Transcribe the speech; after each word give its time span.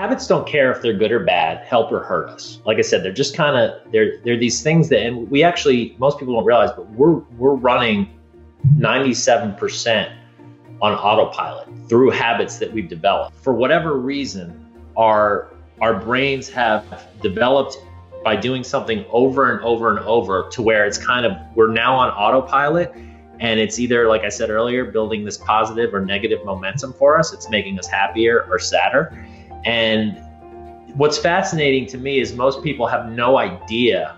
habits 0.00 0.26
don't 0.26 0.46
care 0.46 0.72
if 0.72 0.80
they're 0.80 0.94
good 0.94 1.12
or 1.12 1.20
bad, 1.20 1.62
help 1.66 1.92
or 1.92 2.02
hurt 2.02 2.30
us. 2.30 2.58
Like 2.64 2.78
I 2.78 2.80
said, 2.80 3.02
they're 3.02 3.12
just 3.12 3.36
kind 3.36 3.54
of 3.54 3.92
they're 3.92 4.18
they're 4.24 4.38
these 4.38 4.62
things 4.62 4.88
that 4.88 5.00
and 5.04 5.30
we 5.30 5.42
actually 5.42 5.94
most 5.98 6.18
people 6.18 6.34
don't 6.34 6.46
realize, 6.46 6.70
but 6.74 6.88
we're 6.92 7.18
we're 7.36 7.54
running 7.54 8.08
97% 8.76 10.10
on 10.80 10.92
autopilot 10.94 11.68
through 11.86 12.10
habits 12.10 12.56
that 12.58 12.72
we've 12.72 12.88
developed. 12.88 13.36
For 13.36 13.52
whatever 13.52 13.98
reason, 13.98 14.66
our 14.96 15.52
our 15.82 16.00
brains 16.00 16.48
have 16.48 17.06
developed 17.20 17.76
by 18.24 18.36
doing 18.36 18.64
something 18.64 19.04
over 19.10 19.52
and 19.52 19.62
over 19.62 19.90
and 19.90 19.98
over 20.06 20.48
to 20.52 20.62
where 20.62 20.86
it's 20.86 20.96
kind 20.96 21.26
of 21.26 21.36
we're 21.54 21.72
now 21.72 21.94
on 21.96 22.08
autopilot 22.08 22.90
and 23.38 23.58
it's 23.58 23.78
either 23.78 24.06
like 24.08 24.20
i 24.22 24.28
said 24.28 24.50
earlier 24.50 24.84
building 24.84 25.24
this 25.24 25.38
positive 25.38 25.94
or 25.94 26.04
negative 26.04 26.44
momentum 26.44 26.92
for 26.92 27.18
us 27.18 27.32
it's 27.32 27.48
making 27.48 27.78
us 27.78 27.86
happier 27.86 28.46
or 28.50 28.58
sadder 28.58 29.26
and 29.64 30.22
what's 30.94 31.18
fascinating 31.18 31.86
to 31.86 31.98
me 31.98 32.20
is 32.20 32.34
most 32.34 32.62
people 32.62 32.86
have 32.86 33.10
no 33.10 33.38
idea 33.38 34.16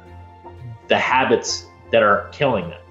the 0.89 0.99
habits 0.99 1.67
that 1.91 2.03
are 2.03 2.29
killing 2.33 2.69
them 2.71 2.83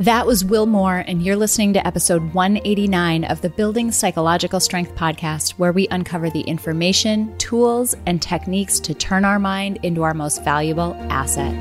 that 0.00 0.26
was 0.26 0.46
Will 0.46 0.64
Moore, 0.64 1.04
and 1.06 1.22
you're 1.22 1.36
listening 1.36 1.74
to 1.74 1.86
episode 1.86 2.32
189 2.32 3.24
of 3.24 3.42
the 3.42 3.50
Building 3.50 3.92
Psychological 3.92 4.58
Strength 4.58 4.94
podcast, 4.94 5.50
where 5.52 5.72
we 5.72 5.88
uncover 5.88 6.30
the 6.30 6.40
information, 6.40 7.36
tools, 7.36 7.94
and 8.06 8.22
techniques 8.22 8.80
to 8.80 8.94
turn 8.94 9.26
our 9.26 9.38
mind 9.38 9.78
into 9.82 10.02
our 10.02 10.14
most 10.14 10.42
valuable 10.42 10.94
asset. 11.10 11.54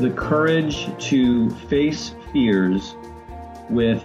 The 0.00 0.12
courage 0.16 0.88
to 1.06 1.50
face 1.68 2.12
fears 2.32 2.96
with 3.70 4.04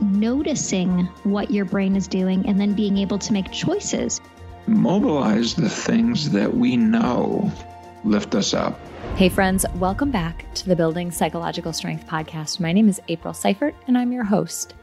Noticing 0.00 1.06
what 1.24 1.50
your 1.50 1.64
brain 1.64 1.96
is 1.96 2.06
doing 2.06 2.46
and 2.46 2.60
then 2.60 2.72
being 2.72 2.98
able 2.98 3.18
to 3.18 3.32
make 3.32 3.50
choices. 3.50 4.20
Mobilize 4.68 5.54
the 5.54 5.68
things 5.68 6.30
that 6.30 6.54
we 6.54 6.76
know 6.76 7.50
lift 8.04 8.36
us 8.36 8.54
up. 8.54 8.78
Hey, 9.16 9.28
friends, 9.28 9.66
welcome 9.74 10.12
back 10.12 10.54
to 10.54 10.68
the 10.68 10.76
Building 10.76 11.10
Psychological 11.10 11.72
Strength 11.72 12.06
podcast. 12.06 12.60
My 12.60 12.72
name 12.72 12.88
is 12.88 13.00
April 13.08 13.34
Seifert, 13.34 13.74
and 13.88 13.98
I'm 13.98 14.12
your 14.12 14.22
host. 14.22 14.74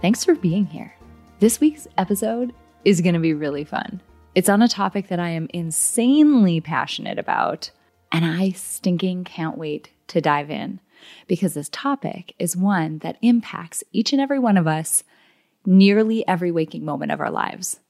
Thanks 0.00 0.24
for 0.24 0.36
being 0.36 0.66
here. 0.66 0.94
This 1.40 1.58
week's 1.58 1.88
episode 1.98 2.54
is 2.84 3.00
going 3.00 3.14
to 3.14 3.20
be 3.20 3.34
really 3.34 3.64
fun. 3.64 4.00
It's 4.36 4.48
on 4.48 4.62
a 4.62 4.68
topic 4.68 5.08
that 5.08 5.18
I 5.18 5.30
am 5.30 5.48
insanely 5.52 6.60
passionate 6.60 7.18
about, 7.18 7.72
and 8.12 8.24
I 8.24 8.50
stinking 8.50 9.24
can't 9.24 9.58
wait 9.58 9.90
to 10.08 10.20
dive 10.20 10.48
in 10.48 10.78
because 11.26 11.54
this 11.54 11.68
topic 11.70 12.34
is 12.38 12.56
one 12.56 12.98
that 12.98 13.18
impacts 13.22 13.84
each 13.92 14.12
and 14.12 14.20
every 14.20 14.38
one 14.38 14.56
of 14.56 14.66
us 14.66 15.04
nearly 15.64 16.26
every 16.26 16.50
waking 16.50 16.84
moment 16.84 17.12
of 17.12 17.20
our 17.20 17.30
lives. 17.30 17.80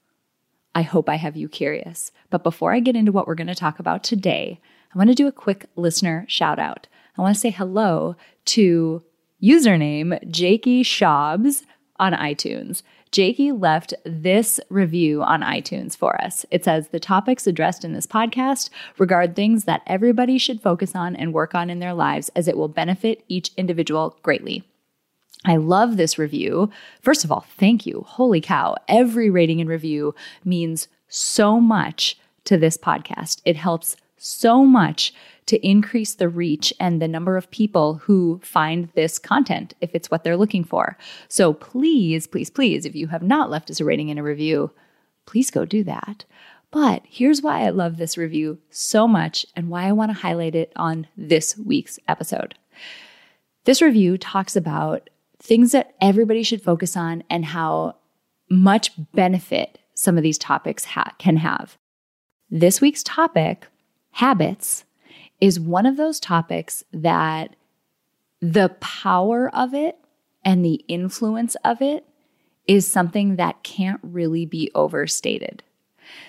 I 0.73 0.83
hope 0.83 1.09
I 1.09 1.15
have 1.15 1.35
you 1.35 1.49
curious. 1.49 2.11
But 2.29 2.43
before 2.43 2.73
I 2.73 2.79
get 2.79 2.95
into 2.95 3.11
what 3.11 3.27
we're 3.27 3.35
going 3.35 3.47
to 3.47 3.55
talk 3.55 3.79
about 3.79 4.03
today, 4.03 4.59
I 4.93 4.97
want 4.97 5.09
to 5.09 5.15
do 5.15 5.27
a 5.27 5.31
quick 5.31 5.65
listener 5.75 6.25
shout 6.27 6.59
out. 6.59 6.87
I 7.17 7.21
want 7.21 7.35
to 7.35 7.39
say 7.39 7.49
hello 7.49 8.15
to 8.45 9.03
username 9.41 10.29
Jakey 10.29 10.83
Shabs 10.83 11.63
on 11.97 12.13
iTunes. 12.13 12.83
Jakey 13.11 13.51
left 13.51 13.93
this 14.05 14.59
review 14.69 15.21
on 15.21 15.41
iTunes 15.41 15.97
for 15.97 16.21
us. 16.21 16.45
It 16.49 16.63
says 16.63 16.87
the 16.87 16.99
topics 16.99 17.45
addressed 17.45 17.83
in 17.83 17.91
this 17.91 18.07
podcast 18.07 18.69
regard 18.97 19.35
things 19.35 19.65
that 19.65 19.81
everybody 19.85 20.37
should 20.37 20.61
focus 20.61 20.95
on 20.95 21.17
and 21.17 21.33
work 21.33 21.53
on 21.53 21.69
in 21.69 21.79
their 21.79 21.93
lives 21.93 22.29
as 22.37 22.47
it 22.47 22.55
will 22.55 22.69
benefit 22.69 23.23
each 23.27 23.51
individual 23.57 24.17
greatly. 24.23 24.63
I 25.43 25.57
love 25.57 25.97
this 25.97 26.17
review. 26.17 26.69
First 27.01 27.25
of 27.25 27.31
all, 27.31 27.45
thank 27.57 27.85
you. 27.85 28.05
Holy 28.07 28.39
cow. 28.39 28.75
Every 28.87 29.29
rating 29.29 29.59
and 29.59 29.69
review 29.69 30.15
means 30.45 30.87
so 31.09 31.59
much 31.59 32.17
to 32.45 32.57
this 32.57 32.77
podcast. 32.77 33.41
It 33.43 33.57
helps 33.57 33.97
so 34.21 34.63
much 34.63 35.13
to 35.47 35.67
increase 35.67 36.13
the 36.13 36.29
reach 36.29 36.71
and 36.79 37.01
the 37.01 37.07
number 37.07 37.37
of 37.37 37.49
people 37.49 37.95
who 37.95 38.39
find 38.43 38.89
this 38.93 39.17
content 39.17 39.73
if 39.81 39.95
it's 39.95 40.11
what 40.11 40.23
they're 40.23 40.37
looking 40.37 40.63
for. 40.63 40.95
So 41.27 41.53
please, 41.53 42.27
please, 42.27 42.49
please, 42.49 42.85
if 42.85 42.95
you 42.95 43.07
have 43.07 43.23
not 43.23 43.49
left 43.49 43.71
us 43.71 43.79
a 43.79 43.85
rating 43.85 44.11
and 44.11 44.19
a 44.19 44.23
review, 44.23 44.71
please 45.25 45.49
go 45.49 45.65
do 45.65 45.83
that. 45.85 46.25
But 46.69 47.01
here's 47.05 47.41
why 47.41 47.63
I 47.63 47.69
love 47.71 47.97
this 47.97 48.17
review 48.17 48.59
so 48.69 49.07
much 49.07 49.45
and 49.55 49.69
why 49.69 49.85
I 49.85 49.91
want 49.91 50.11
to 50.11 50.21
highlight 50.21 50.55
it 50.55 50.71
on 50.75 51.07
this 51.17 51.57
week's 51.57 51.99
episode. 52.07 52.55
This 53.65 53.81
review 53.81 54.17
talks 54.17 54.55
about 54.55 55.09
things 55.39 55.71
that 55.71 55.95
everybody 55.99 56.43
should 56.43 56.61
focus 56.61 56.95
on 56.95 57.23
and 57.29 57.43
how 57.43 57.95
much 58.49 58.91
benefit 59.13 59.79
some 59.95 60.15
of 60.15 60.23
these 60.23 60.37
topics 60.37 60.85
ha- 60.85 61.13
can 61.17 61.37
have. 61.37 61.77
This 62.49 62.79
week's 62.79 63.03
topic 63.03 63.67
habits 64.11 64.85
is 65.39 65.59
one 65.59 65.85
of 65.85 65.97
those 65.97 66.19
topics 66.19 66.83
that 66.93 67.55
the 68.41 68.69
power 68.79 69.53
of 69.55 69.73
it 69.73 69.97
and 70.43 70.63
the 70.63 70.83
influence 70.87 71.55
of 71.63 71.81
it 71.81 72.05
is 72.67 72.87
something 72.87 73.35
that 73.35 73.63
can't 73.63 73.99
really 74.03 74.45
be 74.45 74.71
overstated. 74.75 75.63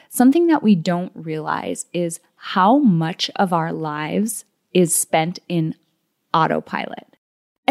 Something 0.09 0.47
that 0.49 0.63
we 0.63 0.75
don't 0.75 1.13
realize 1.15 1.87
is 1.93 2.21
how 2.37 2.79
much 2.79 3.31
of 3.37 3.53
our 3.53 3.73
lives 3.73 4.45
is 4.73 4.95
spent 4.95 5.39
in 5.49 5.75
autopilot. 6.35 7.12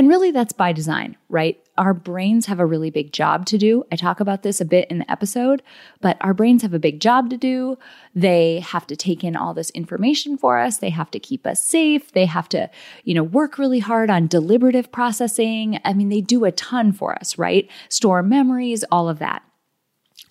And 0.02 0.10
really, 0.10 0.32
that's 0.32 0.52
by 0.52 0.72
design, 0.72 1.16
right? 1.30 1.64
Our 1.78 1.94
brains 1.94 2.48
have 2.48 2.60
a 2.60 2.66
really 2.66 2.90
big 2.90 3.14
job 3.14 3.46
to 3.46 3.58
do. 3.60 3.84
I 3.92 3.96
talk 3.96 4.20
about 4.20 4.42
this 4.42 4.60
a 4.60 4.66
bit 4.66 4.90
in 4.90 4.98
the 4.98 5.12
episode, 5.12 5.62
but 6.00 6.18
our 6.22 6.34
brains 6.34 6.64
have 6.64 6.74
a 6.74 6.80
big 6.80 7.00
job 7.00 7.30
to 7.30 7.38
do. 7.38 7.78
They 8.16 8.62
have 8.62 8.88
to 8.88 8.96
take 8.96 9.24
in 9.24 9.36
all 9.36 9.54
this 9.54 9.70
information 9.70 10.40
for 10.40 10.58
us. 10.58 10.78
They 10.78 10.90
have 10.90 11.12
to 11.12 11.20
keep 11.20 11.46
us 11.46 11.64
safe. 11.64 12.14
They 12.14 12.26
have 12.26 12.50
to, 12.50 12.68
you 13.04 13.14
know, 13.14 13.22
work 13.22 13.60
really 13.60 13.78
hard 13.78 14.10
on 14.10 14.26
deliberative 14.26 14.92
processing. 14.92 15.80
I 15.86 15.94
mean, 15.94 16.10
they 16.10 16.22
do 16.22 16.46
a 16.46 16.52
ton 16.52 16.94
for 16.94 17.14
us, 17.14 17.38
right? 17.38 17.70
Store 17.88 18.24
memories, 18.24 18.84
all 18.92 19.08
of 19.08 19.20
that. 19.20 19.44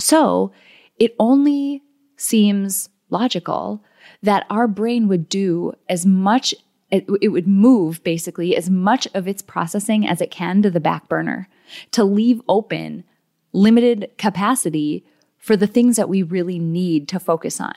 So 0.01 0.51
it 0.99 1.15
only 1.21 1.85
seems 2.17 2.89
logical 3.09 3.85
that 4.21 4.47
our 4.51 4.67
brain 4.67 5.07
would 5.07 5.29
do 5.29 5.75
as 5.89 6.05
much 6.05 6.57
it, 6.91 7.07
it 7.21 7.29
would 7.29 7.47
move 7.47 8.03
basically 8.03 8.57
as 8.57 8.69
much 8.69 9.07
of 9.15 9.29
its 9.29 9.43
processing 9.43 10.07
as 10.07 10.21
it 10.21 10.31
can 10.31 10.63
to 10.63 10.71
the 10.71 10.81
back 10.81 11.09
burner 11.09 11.49
to 11.93 12.05
leave 12.05 12.43
open 12.49 13.05
limited 13.53 14.11
capacity 14.19 15.05
for 15.39 15.57
the 15.57 15.67
things 15.67 15.97
that 15.97 16.09
we 16.09 16.23
really 16.23 16.59
need 16.59 17.09
to 17.09 17.19
focus 17.19 17.61
on. 17.61 17.75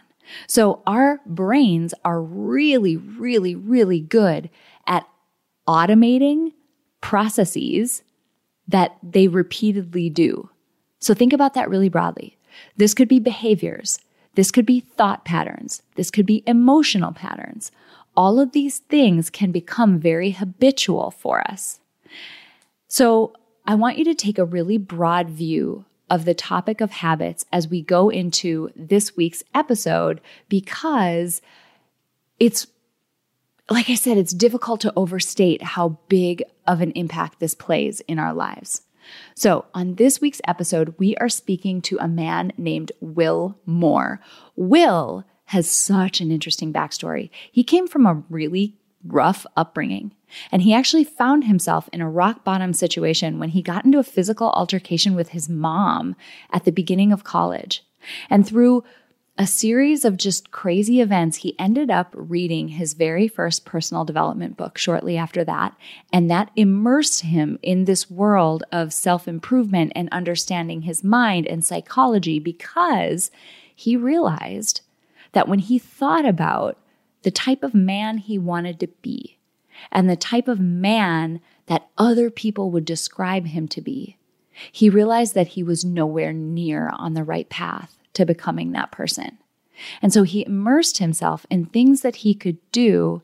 So 0.47 0.81
our 0.88 1.19
brains 1.25 1.94
are 2.03 2.22
really, 2.22 2.97
really, 2.97 3.56
really 3.56 4.00
good 4.00 4.50
at 4.88 5.07
automating 5.68 6.53
processes 7.02 8.03
that 8.68 8.97
they 9.03 9.28
repeatedly 9.28 10.09
do. 10.09 10.49
So 10.99 11.14
think 11.14 11.34
about 11.34 11.53
that 11.53 11.70
really 11.70 11.90
broadly. 11.90 12.37
This 12.78 12.93
could 12.93 13.08
be 13.08 13.20
behaviors. 13.20 13.99
This 14.35 14.52
could 14.52 14.66
be 14.66 14.79
thought 14.79 15.26
patterns. 15.26 15.82
This 15.96 16.09
could 16.09 16.26
be 16.26 16.43
emotional 16.47 17.11
patterns 17.11 17.72
all 18.15 18.39
of 18.39 18.51
these 18.51 18.79
things 18.79 19.29
can 19.29 19.51
become 19.51 19.99
very 19.99 20.31
habitual 20.31 21.11
for 21.11 21.41
us. 21.49 21.79
So 22.87 23.33
I 23.65 23.75
want 23.75 23.97
you 23.97 24.05
to 24.05 24.15
take 24.15 24.37
a 24.37 24.45
really 24.45 24.77
broad 24.77 25.29
view 25.29 25.85
of 26.09 26.25
the 26.25 26.33
topic 26.33 26.81
of 26.81 26.91
habits 26.91 27.45
as 27.51 27.67
we 27.67 27.81
go 27.81 28.09
into 28.09 28.69
this 28.75 29.15
week's 29.15 29.43
episode 29.55 30.21
because 30.47 31.41
it's 32.39 32.67
like 33.69 33.89
I 33.89 33.95
said, 33.95 34.17
it's 34.17 34.33
difficult 34.33 34.81
to 34.81 34.93
overstate 34.95 35.63
how 35.63 35.97
big 36.09 36.43
of 36.67 36.81
an 36.81 36.91
impact 36.91 37.39
this 37.39 37.55
plays 37.55 38.01
in 38.01 38.19
our 38.19 38.33
lives. 38.33 38.81
So, 39.35 39.65
on 39.73 39.95
this 39.95 40.21
week's 40.21 40.41
episode, 40.47 40.95
we 40.97 41.15
are 41.17 41.29
speaking 41.29 41.81
to 41.83 41.97
a 41.99 42.07
man 42.07 42.51
named 42.57 42.91
Will 43.01 43.57
Moore. 43.65 44.19
Will 44.55 45.25
has 45.53 45.70
such 45.70 46.20
an 46.20 46.32
interesting 46.32 46.73
backstory. 46.73 47.29
He 47.52 47.64
came 47.64 47.88
from 47.88 48.05
a 48.05 48.23
really 48.29 48.76
rough 49.05 49.46
upbringing. 49.55 50.14
And 50.52 50.64
he 50.64 50.73
actually 50.73 51.03
found 51.03 51.44
himself 51.44 51.88
in 51.94 52.02
a 52.02 52.09
rock 52.09 52.44
bottom 52.44 52.73
situation 52.73 53.38
when 53.38 53.50
he 53.50 53.61
got 53.61 53.85
into 53.85 54.00
a 54.00 54.03
physical 54.03 54.50
altercation 54.52 55.14
with 55.14 55.29
his 55.29 55.47
mom 55.47 56.16
at 56.52 56.64
the 56.64 56.72
beginning 56.72 57.11
of 57.11 57.23
college. 57.23 57.84
And 58.29 58.47
through 58.47 58.84
a 59.38 59.46
series 59.46 60.05
of 60.05 60.17
just 60.17 60.50
crazy 60.50 61.02
events, 61.02 61.38
he 61.38 61.58
ended 61.59 61.91
up 61.91 62.14
reading 62.16 62.70
his 62.70 62.94
very 62.94 63.28
first 63.28 63.64
personal 63.64 64.06
development 64.06 64.58
book 64.58 64.78
shortly 64.78 65.17
after 65.17 65.44
that. 65.44 65.76
And 66.11 66.32
that 66.32 66.52
immersed 66.56 67.22
him 67.22 67.59
in 67.61 67.85
this 67.85 68.09
world 68.09 68.64
of 68.72 68.91
self 68.91 69.28
improvement 69.28 69.91
and 69.96 70.09
understanding 70.11 70.82
his 70.82 71.03
mind 71.03 71.46
and 71.46 71.64
psychology 71.64 72.40
because 72.40 73.29
he 73.76 73.96
realized 73.97 74.82
that 75.34 75.47
when 75.47 75.59
he 75.59 75.78
thought 75.78 76.26
about 76.26 76.78
the 77.24 77.32
type 77.32 77.64
of 77.64 77.74
man 77.74 78.18
he 78.18 78.38
wanted 78.38 78.80
to 78.80 78.88
be 79.02 79.38
and 79.91 80.09
the 80.09 80.16
type 80.16 80.47
of 80.47 80.59
man 80.59 81.41
that 81.68 81.90
other 81.97 82.30
people 82.30 82.72
would 82.72 82.85
describe 82.85 83.47
him 83.47 83.68
to 83.68 83.82
be, 83.82 84.18
he 84.72 84.90
realized 84.90 85.34
that 85.35 85.50
he 85.50 85.64
was 85.64 85.84
nowhere 85.84 86.34
near 86.34 86.90
on 86.96 87.14
the 87.14 87.24
right 87.24 87.50
path 87.50 87.97
to 88.14 88.26
becoming 88.26 88.72
that 88.72 88.91
person. 88.91 89.38
And 90.02 90.14
so 90.14 90.24
he 90.24 90.46
immersed 90.46 91.00
himself 91.00 91.46
in 91.50 91.66
things 91.66 92.02
that 92.02 92.18
he 92.18 92.34
could 92.34 92.58
do 92.72 93.22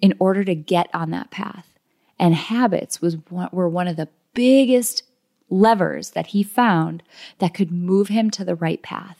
in 0.00 0.14
order 0.18 0.44
to 0.44 0.54
get 0.54 0.88
on 0.94 1.10
that 1.10 1.30
path. 1.30 1.78
And 2.18 2.34
habits 2.34 3.00
was 3.00 3.18
were 3.30 3.68
one 3.68 3.88
of 3.88 3.96
the 3.96 4.08
biggest 4.32 5.02
levers 5.50 6.10
that 6.10 6.28
he 6.28 6.42
found 6.42 7.02
that 7.38 7.54
could 7.54 7.70
move 7.70 8.08
him 8.08 8.30
to 8.30 8.44
the 8.44 8.54
right 8.54 8.82
path. 8.82 9.18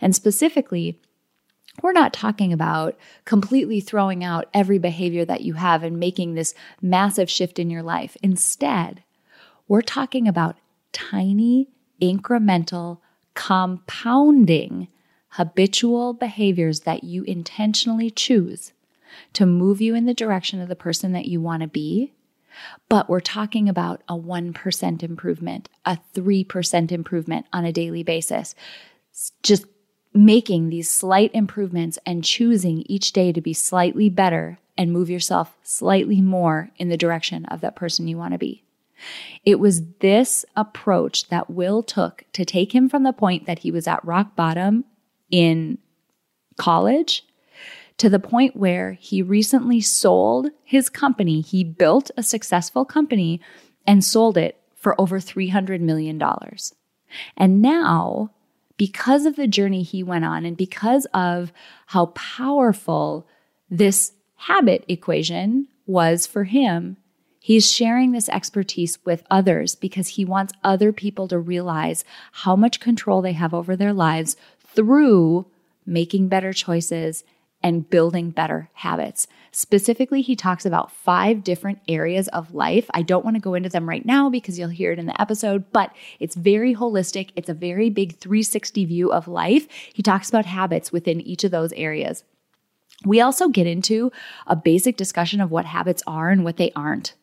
And 0.00 0.16
specifically, 0.16 0.98
we're 1.82 1.92
not 1.92 2.12
talking 2.12 2.52
about 2.52 2.96
completely 3.24 3.80
throwing 3.80 4.24
out 4.24 4.48
every 4.52 4.78
behavior 4.78 5.24
that 5.24 5.42
you 5.42 5.54
have 5.54 5.82
and 5.82 5.98
making 5.98 6.34
this 6.34 6.54
massive 6.82 7.30
shift 7.30 7.58
in 7.58 7.70
your 7.70 7.82
life. 7.82 8.16
Instead, 8.22 9.02
we're 9.68 9.82
talking 9.82 10.26
about 10.26 10.56
tiny, 10.92 11.68
incremental, 12.02 12.98
compounding 13.34 14.88
habitual 15.34 16.12
behaviors 16.12 16.80
that 16.80 17.04
you 17.04 17.22
intentionally 17.22 18.10
choose 18.10 18.72
to 19.32 19.46
move 19.46 19.80
you 19.80 19.94
in 19.94 20.06
the 20.06 20.14
direction 20.14 20.60
of 20.60 20.68
the 20.68 20.76
person 20.76 21.12
that 21.12 21.26
you 21.26 21.40
want 21.40 21.62
to 21.62 21.68
be. 21.68 22.12
But 22.88 23.08
we're 23.08 23.20
talking 23.20 23.68
about 23.68 24.02
a 24.08 24.14
1% 24.14 25.02
improvement, 25.02 25.68
a 25.84 25.98
3% 26.14 26.92
improvement 26.92 27.46
on 27.52 27.64
a 27.64 27.72
daily 27.72 28.02
basis. 28.02 28.54
Just 29.42 29.66
making 30.12 30.68
these 30.68 30.90
slight 30.90 31.30
improvements 31.34 31.98
and 32.04 32.24
choosing 32.24 32.82
each 32.86 33.12
day 33.12 33.32
to 33.32 33.40
be 33.40 33.52
slightly 33.52 34.08
better 34.08 34.58
and 34.76 34.92
move 34.92 35.10
yourself 35.10 35.56
slightly 35.62 36.20
more 36.20 36.70
in 36.76 36.88
the 36.88 36.96
direction 36.96 37.44
of 37.46 37.60
that 37.60 37.76
person 37.76 38.08
you 38.08 38.16
want 38.16 38.32
to 38.32 38.38
be. 38.38 38.64
It 39.44 39.58
was 39.58 39.82
this 40.00 40.44
approach 40.56 41.28
that 41.28 41.50
Will 41.50 41.82
took 41.82 42.24
to 42.32 42.44
take 42.44 42.74
him 42.74 42.88
from 42.88 43.02
the 43.02 43.12
point 43.12 43.46
that 43.46 43.60
he 43.60 43.70
was 43.70 43.86
at 43.86 44.04
rock 44.04 44.36
bottom 44.36 44.84
in 45.30 45.78
college 46.56 47.24
to 47.96 48.08
the 48.08 48.18
point 48.18 48.56
where 48.56 48.92
he 48.92 49.22
recently 49.22 49.80
sold 49.80 50.48
his 50.64 50.88
company. 50.88 51.40
He 51.40 51.64
built 51.64 52.10
a 52.16 52.22
successful 52.22 52.84
company 52.84 53.40
and 53.86 54.04
sold 54.04 54.36
it 54.36 54.58
for 54.74 54.98
over 55.00 55.18
$300 55.18 55.80
million. 55.80 56.20
And 57.36 57.62
now, 57.62 58.30
because 58.80 59.26
of 59.26 59.36
the 59.36 59.46
journey 59.46 59.82
he 59.82 60.02
went 60.02 60.24
on 60.24 60.46
and 60.46 60.56
because 60.56 61.06
of 61.12 61.52
how 61.88 62.06
powerful 62.06 63.28
this 63.68 64.12
habit 64.36 64.86
equation 64.88 65.68
was 65.84 66.26
for 66.26 66.44
him, 66.44 66.96
He's 67.42 67.70
sharing 67.70 68.12
this 68.12 68.30
expertise 68.30 68.98
with 69.04 69.22
others 69.30 69.74
because 69.74 70.08
he 70.08 70.24
wants 70.24 70.54
other 70.64 70.92
people 70.92 71.28
to 71.28 71.38
realize 71.38 72.04
how 72.32 72.56
much 72.56 72.80
control 72.80 73.20
they 73.20 73.32
have 73.32 73.52
over 73.52 73.76
their 73.76 73.92
lives 73.92 74.34
through 74.58 75.46
making 75.84 76.28
better 76.28 76.54
choices 76.54 77.22
and 77.62 77.88
building 77.88 78.30
better 78.30 78.70
habits. 78.74 79.26
Specifically, 79.52 80.22
he 80.22 80.36
talks 80.36 80.64
about 80.64 80.92
five 80.92 81.42
different 81.44 81.80
areas 81.88 82.28
of 82.28 82.54
life. 82.54 82.88
I 82.94 83.02
don't 83.02 83.24
want 83.24 83.36
to 83.36 83.40
go 83.42 83.54
into 83.54 83.68
them 83.68 83.88
right 83.88 84.04
now 84.04 84.30
because 84.30 84.58
you'll 84.58 84.68
hear 84.68 84.92
it 84.92 84.98
in 84.98 85.06
the 85.06 85.20
episode, 85.20 85.70
but 85.72 85.92
it's 86.18 86.36
very 86.36 86.74
holistic. 86.74 87.30
It's 87.36 87.48
a 87.48 87.54
very 87.54 87.90
big 87.90 88.16
360 88.18 88.84
view 88.84 89.12
of 89.12 89.28
life. 89.28 89.66
He 89.92 90.02
talks 90.02 90.28
about 90.28 90.46
habits 90.46 90.92
within 90.92 91.20
each 91.20 91.44
of 91.44 91.50
those 91.50 91.72
areas. 91.72 92.24
We 93.04 93.20
also 93.20 93.48
get 93.48 93.66
into 93.66 94.12
a 94.46 94.56
basic 94.56 94.96
discussion 94.96 95.40
of 95.40 95.50
what 95.50 95.64
habits 95.64 96.02
are 96.06 96.30
and 96.30 96.44
what 96.44 96.56
they 96.56 96.70
aren't. 96.76 97.14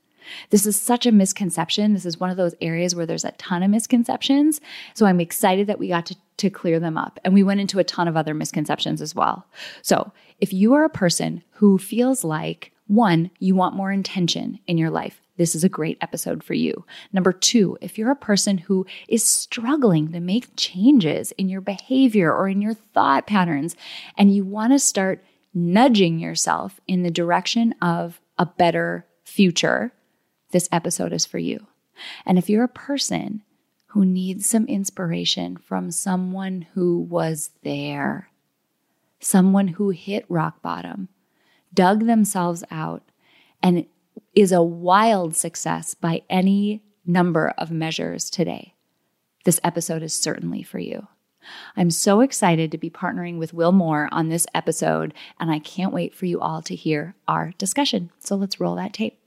This 0.49 0.65
is 0.65 0.79
such 0.79 1.05
a 1.05 1.11
misconception. 1.11 1.93
This 1.93 2.05
is 2.05 2.19
one 2.19 2.29
of 2.29 2.37
those 2.37 2.55
areas 2.61 2.95
where 2.95 3.05
there's 3.05 3.23
a 3.23 3.31
ton 3.31 3.63
of 3.63 3.69
misconceptions. 3.69 4.59
So 4.93 5.05
I'm 5.05 5.21
excited 5.21 5.67
that 5.67 5.79
we 5.79 5.87
got 5.87 6.07
to, 6.07 6.15
to 6.37 6.49
clear 6.49 6.79
them 6.79 6.97
up. 6.97 7.19
And 7.23 7.33
we 7.33 7.43
went 7.43 7.59
into 7.59 7.79
a 7.79 7.83
ton 7.83 8.07
of 8.07 8.15
other 8.15 8.33
misconceptions 8.33 9.01
as 9.01 9.15
well. 9.15 9.47
So 9.81 10.11
if 10.39 10.53
you 10.53 10.73
are 10.73 10.83
a 10.83 10.89
person 10.89 11.43
who 11.51 11.77
feels 11.77 12.23
like, 12.23 12.71
one, 12.87 13.31
you 13.39 13.55
want 13.55 13.75
more 13.75 13.91
intention 13.91 14.59
in 14.67 14.77
your 14.77 14.89
life, 14.89 15.19
this 15.37 15.53
is 15.53 15.63
a 15.63 15.69
great 15.69 15.97
episode 16.01 16.43
for 16.43 16.53
you. 16.53 16.85
Number 17.13 17.31
two, 17.31 17.77
if 17.81 17.97
you're 17.97 18.11
a 18.11 18.15
person 18.15 18.57
who 18.57 18.85
is 19.07 19.23
struggling 19.23 20.11
to 20.11 20.19
make 20.19 20.55
changes 20.55 21.31
in 21.33 21.47
your 21.47 21.61
behavior 21.61 22.33
or 22.33 22.49
in 22.49 22.61
your 22.61 22.73
thought 22.73 23.27
patterns, 23.27 23.75
and 24.17 24.33
you 24.33 24.43
want 24.43 24.73
to 24.73 24.79
start 24.79 25.23
nudging 25.53 26.19
yourself 26.19 26.79
in 26.87 27.03
the 27.03 27.11
direction 27.11 27.73
of 27.81 28.19
a 28.37 28.45
better 28.45 29.05
future, 29.23 29.91
this 30.51 30.69
episode 30.71 31.13
is 31.13 31.25
for 31.25 31.39
you. 31.39 31.67
And 32.25 32.37
if 32.37 32.49
you're 32.49 32.63
a 32.63 32.69
person 32.69 33.43
who 33.87 34.05
needs 34.05 34.45
some 34.45 34.65
inspiration 34.65 35.57
from 35.57 35.91
someone 35.91 36.67
who 36.73 36.99
was 36.99 37.51
there, 37.63 38.29
someone 39.19 39.69
who 39.69 39.89
hit 39.89 40.25
rock 40.29 40.61
bottom, 40.61 41.09
dug 41.73 42.05
themselves 42.05 42.63
out, 42.69 43.03
and 43.61 43.85
is 44.35 44.51
a 44.51 44.61
wild 44.61 45.35
success 45.35 45.93
by 45.93 46.21
any 46.29 46.83
number 47.05 47.53
of 47.57 47.71
measures 47.71 48.29
today, 48.29 48.73
this 49.45 49.59
episode 49.63 50.03
is 50.03 50.13
certainly 50.13 50.61
for 50.61 50.79
you. 50.79 51.07
I'm 51.77 51.91
so 51.91 52.19
excited 52.19 52.71
to 52.71 52.77
be 52.77 52.89
partnering 52.89 53.37
with 53.37 53.53
Will 53.53 53.71
Moore 53.71 54.09
on 54.11 54.27
this 54.27 54.45
episode, 54.53 55.13
and 55.39 55.49
I 55.49 55.59
can't 55.59 55.93
wait 55.93 56.13
for 56.13 56.25
you 56.25 56.41
all 56.41 56.61
to 56.63 56.75
hear 56.75 57.15
our 57.27 57.53
discussion. 57.57 58.11
So 58.19 58.35
let's 58.35 58.59
roll 58.59 58.75
that 58.75 58.91
tape. 58.91 59.17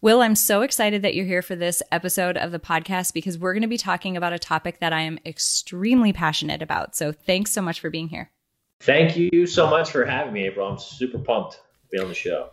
Will, 0.00 0.20
I'm 0.20 0.36
so 0.36 0.62
excited 0.62 1.02
that 1.02 1.16
you're 1.16 1.26
here 1.26 1.42
for 1.42 1.56
this 1.56 1.82
episode 1.90 2.36
of 2.36 2.52
the 2.52 2.60
podcast 2.60 3.12
because 3.12 3.36
we're 3.36 3.52
going 3.52 3.62
to 3.62 3.68
be 3.68 3.76
talking 3.76 4.16
about 4.16 4.32
a 4.32 4.38
topic 4.38 4.78
that 4.78 4.92
I 4.92 5.00
am 5.00 5.18
extremely 5.26 6.12
passionate 6.12 6.62
about. 6.62 6.94
So 6.94 7.10
thanks 7.10 7.50
so 7.50 7.60
much 7.60 7.80
for 7.80 7.90
being 7.90 8.08
here. 8.08 8.30
Thank 8.78 9.16
you 9.16 9.44
so 9.48 9.68
much 9.68 9.90
for 9.90 10.04
having 10.04 10.32
me, 10.32 10.46
April. 10.46 10.68
I'm 10.68 10.78
super 10.78 11.18
pumped 11.18 11.54
to 11.54 11.60
be 11.90 11.98
on 11.98 12.06
the 12.06 12.14
show. 12.14 12.50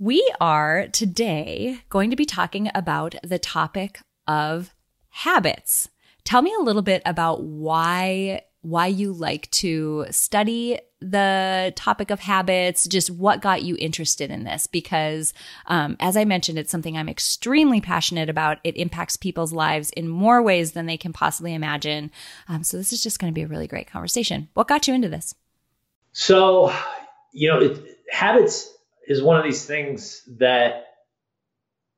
We 0.00 0.28
are 0.40 0.88
today 0.88 1.80
going 1.90 2.10
to 2.10 2.16
be 2.16 2.24
talking 2.24 2.68
about 2.74 3.14
the 3.22 3.38
topic 3.38 4.00
of 4.26 4.74
habits. 5.10 5.90
Tell 6.24 6.42
me 6.42 6.52
a 6.58 6.62
little 6.62 6.82
bit 6.82 7.02
about 7.06 7.44
why 7.44 8.42
why 8.62 8.86
you 8.86 9.12
like 9.12 9.50
to 9.50 10.06
study 10.10 10.78
the 11.00 11.72
topic 11.76 12.10
of 12.10 12.20
habits, 12.20 12.86
just 12.86 13.10
what 13.10 13.40
got 13.40 13.62
you 13.62 13.74
interested 13.78 14.30
in 14.30 14.44
this. 14.44 14.66
Because, 14.66 15.32
um, 15.66 15.96
as 15.98 16.16
I 16.16 16.24
mentioned, 16.24 16.58
it's 16.58 16.70
something 16.70 16.96
I'm 16.96 17.08
extremely 17.08 17.80
passionate 17.80 18.28
about. 18.28 18.58
It 18.64 18.76
impacts 18.76 19.16
people's 19.16 19.52
lives 19.52 19.90
in 19.90 20.08
more 20.08 20.42
ways 20.42 20.72
than 20.72 20.86
they 20.86 20.98
can 20.98 21.12
possibly 21.12 21.54
imagine. 21.54 22.10
Um, 22.48 22.62
so, 22.62 22.76
this 22.76 22.92
is 22.92 23.02
just 23.02 23.18
going 23.18 23.32
to 23.32 23.34
be 23.34 23.42
a 23.42 23.48
really 23.48 23.66
great 23.66 23.90
conversation. 23.90 24.48
What 24.54 24.68
got 24.68 24.86
you 24.86 24.94
into 24.94 25.08
this? 25.08 25.34
So, 26.12 26.74
you 27.32 27.48
know, 27.48 27.60
it, 27.60 27.98
habits 28.10 28.70
is 29.06 29.22
one 29.22 29.36
of 29.36 29.44
these 29.44 29.64
things 29.64 30.22
that 30.38 30.89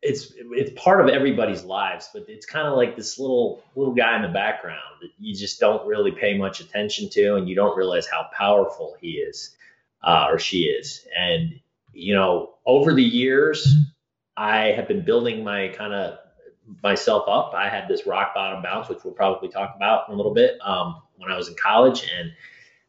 it's 0.02 0.32
it's 0.37 0.73
part 0.80 1.00
of 1.00 1.09
everybody's 1.09 1.62
lives, 1.62 2.11
but 2.12 2.25
it's 2.28 2.44
kind 2.44 2.66
of 2.66 2.76
like 2.76 2.97
this 2.97 3.18
little 3.18 3.62
little 3.76 3.94
guy 3.94 4.16
in 4.16 4.23
the 4.23 4.28
background 4.28 4.80
that 5.00 5.11
you 5.18 5.35
just 5.35 5.61
don't 5.61 5.87
really 5.87 6.11
pay 6.11 6.37
much 6.37 6.61
attention 6.61 7.09
to, 7.11 7.37
and 7.37 7.49
you 7.49 7.54
don't 7.54 7.76
realize 7.76 8.06
how 8.06 8.28
powerful 8.37 8.97
he 9.00 9.12
is 9.12 9.56
uh, 10.02 10.26
or 10.28 10.38
she 10.38 10.62
is. 10.64 11.06
And 11.16 11.61
you 11.92 12.14
know, 12.14 12.54
over 12.66 12.94
the 12.94 13.02
years, 13.02 13.76
I 14.37 14.73
have 14.73 14.88
been 14.88 15.04
building 15.04 15.44
my 15.44 15.68
kind 15.68 15.92
of 15.92 16.18
myself 16.82 17.28
up. 17.28 17.52
I 17.54 17.68
had 17.68 17.87
this 17.87 18.06
rock 18.06 18.35
bottom 18.35 18.62
bounce, 18.62 18.88
which 18.88 19.04
we'll 19.04 19.14
probably 19.14 19.49
talk 19.49 19.75
about 19.76 20.09
in 20.09 20.14
a 20.14 20.16
little 20.16 20.35
bit, 20.35 20.59
um, 20.64 21.02
when 21.16 21.30
I 21.30 21.37
was 21.37 21.49
in 21.49 21.54
college, 21.54 22.09
and 22.18 22.32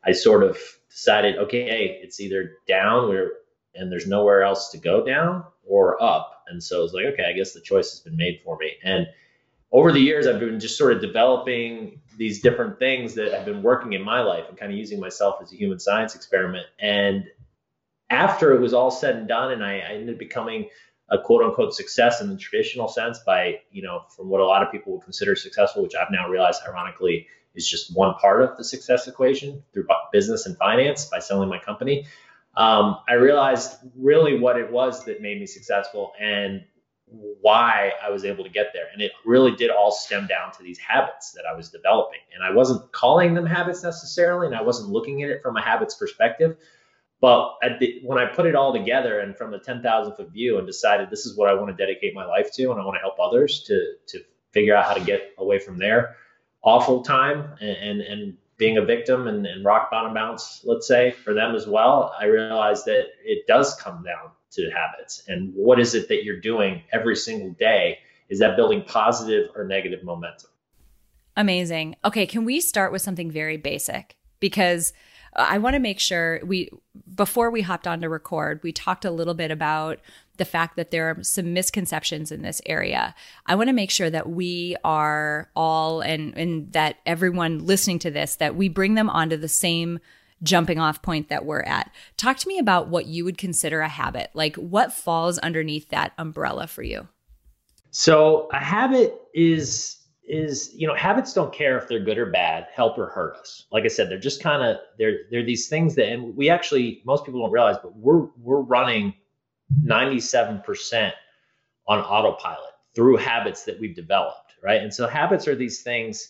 I 0.04 0.14
sort 0.14 0.44
of 0.44 0.58
decided, 0.90 1.38
okay, 1.38 1.64
hey, 1.64 2.00
it's 2.02 2.20
either 2.20 2.58
down 2.68 3.10
where 3.10 3.32
and 3.76 3.92
there's 3.92 4.08
nowhere 4.08 4.44
else 4.44 4.70
to 4.70 4.78
go 4.78 5.04
down 5.04 5.44
or 5.66 6.02
up. 6.02 6.33
And 6.48 6.64
so 6.64 6.84
it's 6.84 6.94
like, 6.94 7.06
okay, 7.06 7.26
I 7.30 7.34
guess 7.34 7.54
the 7.54 7.62
choice 7.62 7.92
has 7.92 8.00
been 8.00 8.18
made 8.18 8.42
for 8.44 8.58
me. 8.58 8.74
And 8.84 9.08
over 9.72 9.92
the 9.92 10.00
years, 10.00 10.28
I've 10.28 10.40
been 10.40 10.60
just 10.60 10.78
sort 10.78 10.94
of 10.94 11.02
developing 11.02 12.00
these 12.18 12.42
different 12.42 12.78
things 12.78 13.16
that 13.16 13.34
have 13.34 13.46
been 13.46 13.64
working 13.64 13.94
in 13.94 14.04
my 14.04 14.22
life 14.22 14.46
and 14.48 14.58
kind 14.58 14.72
of 14.72 14.78
using 14.78 15.00
myself 15.00 15.42
as 15.42 15.52
a 15.52 15.56
human 15.56 15.80
science 15.80 16.16
experiment. 16.16 16.68
And 16.80 17.26
after 18.10 18.54
it 18.54 18.62
was 18.62 18.74
all 18.74 18.92
said 18.92 19.16
and 19.16 19.28
done, 19.28 19.52
and 19.52 19.64
I, 19.64 19.80
I 19.80 19.94
ended 19.94 20.16
up 20.16 20.20
becoming 20.20 20.70
a 21.10 21.18
quote 21.18 21.44
unquote 21.44 21.74
success 21.74 22.22
in 22.22 22.30
the 22.30 22.38
traditional 22.38 22.88
sense 22.88 23.20
by, 23.26 23.62
you 23.72 23.82
know, 23.82 24.04
from 24.16 24.30
what 24.30 24.42
a 24.42 24.46
lot 24.46 24.64
of 24.64 24.72
people 24.72 24.94
would 24.94 25.04
consider 25.04 25.36
successful, 25.36 25.84
which 25.84 25.96
I've 25.96 26.12
now 26.12 26.30
realized 26.30 26.62
ironically 26.68 27.28
is 27.56 27.68
just 27.68 27.96
one 27.96 28.14
part 28.16 28.42
of 28.44 28.58
the 28.58 28.64
success 28.64 29.08
equation 29.08 29.64
through 29.74 29.88
business 30.12 30.46
and 30.46 30.58
finance 30.58 31.06
by 31.06 31.20
selling 31.20 31.50
my 31.50 31.60
company. 31.60 32.06
Um, 32.56 33.00
I 33.08 33.14
realized 33.14 33.78
really 33.96 34.40
what 34.40 34.58
it 34.58 34.72
was 34.72 35.06
that 35.06 35.22
made 35.22 35.40
me 35.40 35.46
successful 35.48 36.14
and 36.20 36.64
why 37.42 37.92
I 38.04 38.10
was 38.10 38.26
able 38.26 38.44
to 38.44 38.50
get 38.50 38.68
there. 38.74 38.86
And 38.92 39.02
it 39.02 39.12
really 39.26 39.56
did 39.56 39.70
all 39.70 39.92
stem 39.92 40.28
down 40.28 40.52
to 40.54 40.64
these 40.64 40.78
habits 40.80 41.32
that 41.32 41.44
I 41.52 41.56
was 41.56 41.70
developing. 41.70 42.20
And 42.34 42.44
I 42.44 42.52
wasn't 42.52 42.92
calling 42.92 43.34
them 43.34 43.46
habits 43.46 43.84
necessarily, 43.84 44.48
and 44.48 44.56
I 44.56 44.62
wasn't 44.62 44.90
looking 44.90 45.24
at 45.24 45.30
it 45.30 45.42
from 45.42 45.58
a 45.58 45.62
habits 45.62 45.96
perspective. 45.96 46.58
But 47.22 47.56
the, 47.80 48.02
when 48.04 48.18
I 48.18 48.26
put 48.26 48.46
it 48.46 48.56
all 48.56 48.74
together 48.74 49.20
and 49.20 49.36
from 49.36 49.52
the 49.52 49.60
10,000 49.60 50.16
foot 50.16 50.32
view 50.32 50.58
and 50.58 50.68
decided 50.68 51.10
this 51.10 51.26
is 51.26 51.38
what 51.38 51.50
I 51.50 51.54
want 51.54 51.76
to 51.76 51.86
dedicate 51.86 52.14
my 52.14 52.26
life 52.26 52.52
to 52.56 52.72
and 52.72 52.82
I 52.82 52.84
want 52.84 52.96
to 52.96 53.00
help 53.00 53.16
others 53.20 53.64
to, 53.68 53.94
to 54.08 54.20
figure 54.52 54.76
out 54.76 54.86
how 54.86 54.94
to 54.94 55.04
get 55.04 55.34
away 55.38 55.58
from 55.58 55.78
their 55.78 56.18
awful 56.64 57.02
time 57.02 57.50
and, 57.62 57.78
and, 57.78 58.02
and 58.02 58.38
being 58.58 58.78
a 58.78 58.86
victim 58.86 59.28
and, 59.28 59.46
and 59.46 59.66
rock 59.66 59.90
bottom 59.90 60.14
bounce, 60.14 60.62
let's 60.64 60.88
say, 60.88 61.12
for 61.12 61.34
them 61.34 61.56
as 61.56 61.68
well, 61.68 62.16
I 62.20 62.26
realized 62.26 62.86
that 62.86 63.06
it 63.24 63.48
does 63.48 63.76
come 63.76 64.04
down 64.04 64.32
to 64.52 64.70
habits. 64.70 65.24
And 65.28 65.52
what 65.56 65.80
is 65.80 65.96
it 65.96 66.08
that 66.10 66.24
you're 66.24 66.40
doing 66.40 66.84
every 66.92 67.16
single 67.16 67.52
day? 67.52 68.00
Is 68.30 68.40
that 68.40 68.56
building 68.56 68.84
positive 68.86 69.50
or 69.56 69.66
negative 69.66 70.04
momentum? 70.04 70.50
Amazing. 71.36 71.96
Okay, 72.06 72.28
can 72.28 72.46
we 72.46 72.62
start 72.62 72.92
with 72.92 73.02
something 73.02 73.32
very 73.32 73.58
basic? 73.58 74.16
Because 74.40 74.94
I 75.36 75.58
want 75.58 75.74
to 75.76 75.80
make 75.80 76.00
sure 76.00 76.40
we, 76.46 76.70
before 77.16 77.50
we 77.50 77.62
hopped 77.62 77.88
on 77.88 78.02
to 78.02 78.10
record, 78.10 78.62
we 78.64 78.72
talked 78.72 79.06
a 79.06 79.12
little 79.12 79.34
bit 79.34 79.52
about 79.52 80.00
the 80.38 80.46
fact 80.46 80.76
that 80.76 80.92
there 80.92 81.10
are 81.10 81.24
some 81.24 81.54
misconceptions 81.54 82.32
in 82.32 82.42
this 82.42 82.62
area. 82.66 83.14
I 83.46 83.56
want 83.56 83.70
to 83.70 83.74
make 83.74 83.92
sure 83.92 84.10
that 84.10 84.30
we 84.30 84.76
are 84.84 85.50
all, 85.56 86.02
and, 86.02 86.36
and 86.38 86.72
that 86.74 86.98
everyone 87.06 87.66
listening 87.66 88.00
to 88.00 88.12
this, 88.12 88.36
that 88.38 88.56
we 88.56 88.70
bring 88.70 88.96
them 88.96 89.10
onto 89.10 89.38
the 89.38 89.48
same 89.48 90.00
jumping 90.42 90.80
off 90.80 91.02
point 91.02 91.30
that 91.30 91.46
we're 91.46 91.62
at. 91.62 91.92
Talk 92.18 92.38
to 92.38 92.48
me 92.48 92.60
about 92.60 92.90
what 92.90 93.06
you 93.06 93.24
would 93.24 93.38
consider 93.38 93.82
a 93.82 93.88
habit. 93.88 94.30
Like 94.34 94.56
what 94.58 94.94
falls 94.94 95.38
underneath 95.40 95.90
that 95.90 96.14
umbrella 96.18 96.68
for 96.68 96.84
you? 96.84 97.08
So, 97.92 98.50
a 98.52 98.58
habit 98.58 99.22
is 99.36 99.98
is 100.26 100.72
you 100.74 100.88
know 100.88 100.96
habits 100.96 101.34
don't 101.34 101.54
care 101.54 101.78
if 101.78 101.88
they're 101.88 102.00
good 102.00 102.18
or 102.18 102.28
bad 102.28 102.68
help 102.74 102.98
or 102.98 103.08
hurt 103.08 103.36
us. 103.36 103.66
Like 103.72 103.84
i 103.84 103.90
said 103.90 104.10
they're 104.10 104.18
just 104.18 104.42
kind 104.42 104.64
of 104.64 104.78
they're 104.98 105.20
they're 105.30 105.44
these 105.44 105.68
things 105.68 105.96
that 105.96 106.08
and 106.08 106.36
we 106.36 106.50
actually 106.50 107.02
most 107.06 107.26
people 107.26 107.42
don't 107.42 107.52
realize 107.52 107.76
but 107.82 107.96
we're 107.96 108.28
we're 108.42 108.62
running 108.62 109.14
97% 109.84 111.12
on 111.88 112.00
autopilot 112.00 112.72
through 112.96 113.18
habits 113.18 113.64
that 113.66 113.80
we've 113.80 113.96
developed 113.96 114.44
right? 114.64 114.82
And 114.82 114.94
so 114.94 115.08
habits 115.08 115.48
are 115.48 115.56
these 115.56 115.82
things 115.82 116.30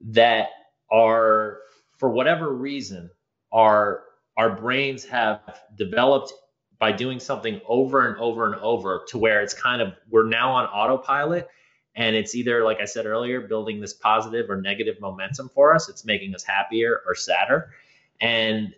that 0.00 0.48
are 0.90 1.58
for 1.98 2.10
whatever 2.10 2.54
reason 2.54 3.10
our 3.52 4.04
our 4.36 4.56
brains 4.56 5.04
have 5.04 5.40
developed 5.76 6.32
by 6.78 6.90
doing 6.90 7.20
something 7.20 7.60
over 7.68 8.08
and 8.08 8.16
over 8.18 8.46
and 8.46 8.54
over 8.56 9.04
to 9.08 9.18
where 9.18 9.42
it's 9.42 9.54
kind 9.54 9.82
of 9.82 9.92
we're 10.10 10.26
now 10.26 10.52
on 10.52 10.64
autopilot 10.66 11.48
and 11.94 12.16
it's 12.16 12.34
either, 12.34 12.64
like 12.64 12.80
I 12.80 12.84
said 12.86 13.06
earlier, 13.06 13.40
building 13.40 13.80
this 13.80 13.92
positive 13.92 14.48
or 14.48 14.60
negative 14.60 15.00
momentum 15.00 15.50
for 15.50 15.74
us. 15.74 15.88
It's 15.88 16.04
making 16.04 16.34
us 16.34 16.42
happier 16.42 17.02
or 17.06 17.14
sadder. 17.14 17.70
And 18.20 18.74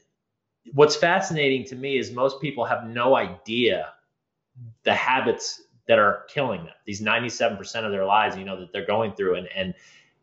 what's 0.73 0.97
fascinating 0.97 1.65
to 1.67 1.77
me 1.77 1.99
is 1.99 2.11
most 2.11 2.41
people 2.41 2.65
have 2.65 2.87
no 2.87 3.17
idea 3.17 3.93
the 4.83 4.95
habits 4.95 5.63
that 5.87 5.99
are 5.99 6.25
killing 6.29 6.65
them. 6.65 6.75
These 6.87 7.03
97% 7.03 7.85
of 7.85 7.93
their 7.93 8.05
lives, 8.05 8.37
you 8.37 8.45
know, 8.45 8.59
that 8.59 8.73
they're 8.73 8.87
going 8.87 9.13
through. 9.13 9.37
And, 9.37 9.49
and, 9.55 9.75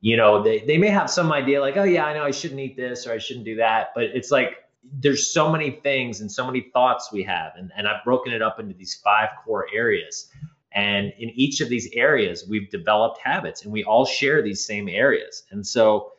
you 0.01 0.17
know, 0.17 0.41
they, 0.41 0.59
they 0.59 0.77
may 0.77 0.87
have 0.87 1.09
some 1.09 1.31
idea 1.31 1.61
like, 1.61 1.77
oh, 1.77 1.83
yeah, 1.83 2.05
I 2.05 2.13
know 2.13 2.23
I 2.23 2.31
shouldn't 2.31 2.59
eat 2.59 2.75
this 2.75 3.05
or 3.05 3.13
I 3.13 3.19
shouldn't 3.19 3.45
do 3.45 3.55
that. 3.57 3.89
But 3.93 4.05
it's 4.05 4.31
like, 4.31 4.57
there's 4.83 5.31
so 5.31 5.51
many 5.51 5.71
things 5.71 6.21
and 6.21 6.31
so 6.31 6.45
many 6.45 6.61
thoughts 6.73 7.11
we 7.11 7.23
have. 7.23 7.53
And, 7.55 7.71
and 7.77 7.87
I've 7.87 8.03
broken 8.03 8.33
it 8.33 8.41
up 8.41 8.59
into 8.59 8.73
these 8.73 8.95
five 8.95 9.29
core 9.45 9.67
areas. 9.73 10.29
And 10.73 11.13
in 11.17 11.29
each 11.31 11.59
of 11.61 11.69
these 11.69 11.89
areas, 11.93 12.45
we've 12.47 12.69
developed 12.69 13.19
habits 13.23 13.63
and 13.63 13.73
we 13.73 13.83
all 13.83 14.05
share 14.05 14.41
these 14.41 14.65
same 14.65 14.87
areas. 14.87 15.43
And 15.51 15.65
so 15.65 16.13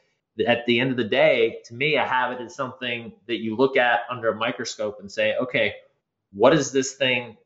at 0.47 0.67
the 0.67 0.81
end 0.81 0.91
of 0.91 0.97
the 0.97 1.05
day, 1.05 1.61
to 1.67 1.75
me, 1.75 1.97
a 1.97 2.05
habit 2.05 2.41
is 2.41 2.55
something 2.55 3.13
that 3.27 3.39
you 3.39 3.57
look 3.57 3.77
at 3.77 4.01
under 4.11 4.31
a 4.31 4.35
microscope 4.35 4.99
and 5.01 5.11
say, 5.11 5.35
okay, 5.37 5.75
what 6.33 6.55
is 6.55 6.73
this 6.73 6.95
thing 6.95 7.37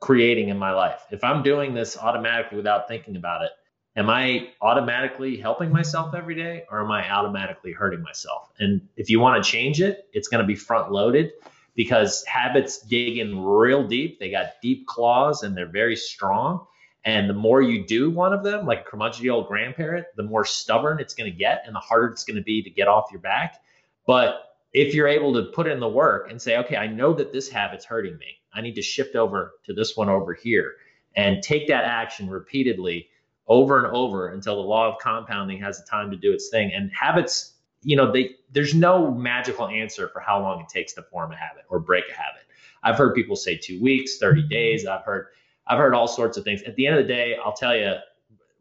creating 0.00 0.48
in 0.48 0.58
my 0.58 0.72
life? 0.72 1.02
If 1.10 1.24
I'm 1.24 1.42
doing 1.42 1.74
this 1.74 1.96
automatically 1.96 2.56
without 2.56 2.88
thinking 2.88 3.16
about 3.16 3.42
it, 3.42 3.50
am 3.96 4.08
I 4.08 4.50
automatically 4.60 5.36
helping 5.36 5.70
myself 5.70 6.14
every 6.14 6.34
day 6.34 6.64
or 6.70 6.82
am 6.82 6.90
I 6.90 7.08
automatically 7.10 7.72
hurting 7.72 8.02
myself? 8.02 8.50
And 8.58 8.80
if 8.96 9.10
you 9.10 9.20
want 9.20 9.42
to 9.42 9.50
change 9.50 9.80
it, 9.80 10.08
it's 10.12 10.28
going 10.28 10.42
to 10.42 10.46
be 10.46 10.54
front 10.54 10.90
loaded 10.90 11.32
because 11.80 12.22
habits 12.26 12.82
dig 12.82 13.16
in 13.16 13.42
real 13.42 13.82
deep. 13.88 14.20
They 14.20 14.30
got 14.30 14.60
deep 14.60 14.86
claws 14.86 15.44
and 15.44 15.56
they're 15.56 15.64
very 15.64 15.96
strong. 15.96 16.66
And 17.06 17.26
the 17.26 17.32
more 17.32 17.62
you 17.62 17.86
do 17.86 18.10
one 18.10 18.34
of 18.34 18.44
them, 18.44 18.66
like 18.66 18.86
a 18.86 18.90
curmudgeonly 18.90 19.32
old 19.32 19.48
grandparent, 19.48 20.04
the 20.14 20.24
more 20.24 20.44
stubborn 20.44 21.00
it's 21.00 21.14
going 21.14 21.32
to 21.32 21.34
get 21.34 21.62
and 21.64 21.74
the 21.74 21.80
harder 21.80 22.08
it's 22.08 22.22
going 22.22 22.36
to 22.36 22.42
be 22.42 22.62
to 22.62 22.68
get 22.68 22.86
off 22.86 23.06
your 23.10 23.22
back. 23.22 23.62
But 24.06 24.58
if 24.74 24.92
you're 24.92 25.08
able 25.08 25.32
to 25.32 25.44
put 25.52 25.66
in 25.66 25.80
the 25.80 25.88
work 25.88 26.30
and 26.30 26.40
say, 26.42 26.58
okay, 26.58 26.76
I 26.76 26.86
know 26.86 27.14
that 27.14 27.32
this 27.32 27.48
habit's 27.48 27.86
hurting 27.86 28.18
me. 28.18 28.26
I 28.52 28.60
need 28.60 28.74
to 28.74 28.82
shift 28.82 29.16
over 29.16 29.52
to 29.64 29.72
this 29.72 29.96
one 29.96 30.10
over 30.10 30.34
here 30.34 30.74
and 31.16 31.42
take 31.42 31.66
that 31.68 31.84
action 31.84 32.28
repeatedly 32.28 33.08
over 33.48 33.82
and 33.82 33.96
over 33.96 34.28
until 34.28 34.56
the 34.56 34.68
law 34.68 34.86
of 34.86 34.98
compounding 35.00 35.62
has 35.62 35.80
the 35.80 35.86
time 35.86 36.10
to 36.10 36.16
do 36.18 36.30
its 36.30 36.50
thing. 36.50 36.72
And 36.74 36.90
habits 36.92 37.54
you 37.82 37.96
know, 37.96 38.12
they 38.12 38.36
there's 38.52 38.74
no 38.74 39.10
magical 39.10 39.68
answer 39.68 40.08
for 40.08 40.20
how 40.20 40.40
long 40.40 40.60
it 40.60 40.68
takes 40.68 40.92
to 40.94 41.02
form 41.02 41.32
a 41.32 41.36
habit 41.36 41.64
or 41.68 41.78
break 41.78 42.04
a 42.10 42.12
habit. 42.12 42.42
I've 42.82 42.96
heard 42.96 43.14
people 43.14 43.36
say 43.36 43.56
two 43.56 43.80
weeks, 43.80 44.18
30 44.18 44.42
days. 44.48 44.86
I've 44.86 45.04
heard 45.04 45.28
I've 45.66 45.78
heard 45.78 45.94
all 45.94 46.08
sorts 46.08 46.36
of 46.36 46.44
things. 46.44 46.62
At 46.62 46.76
the 46.76 46.86
end 46.86 46.98
of 46.98 47.06
the 47.06 47.12
day, 47.12 47.36
I'll 47.42 47.52
tell 47.52 47.76
you 47.76 47.94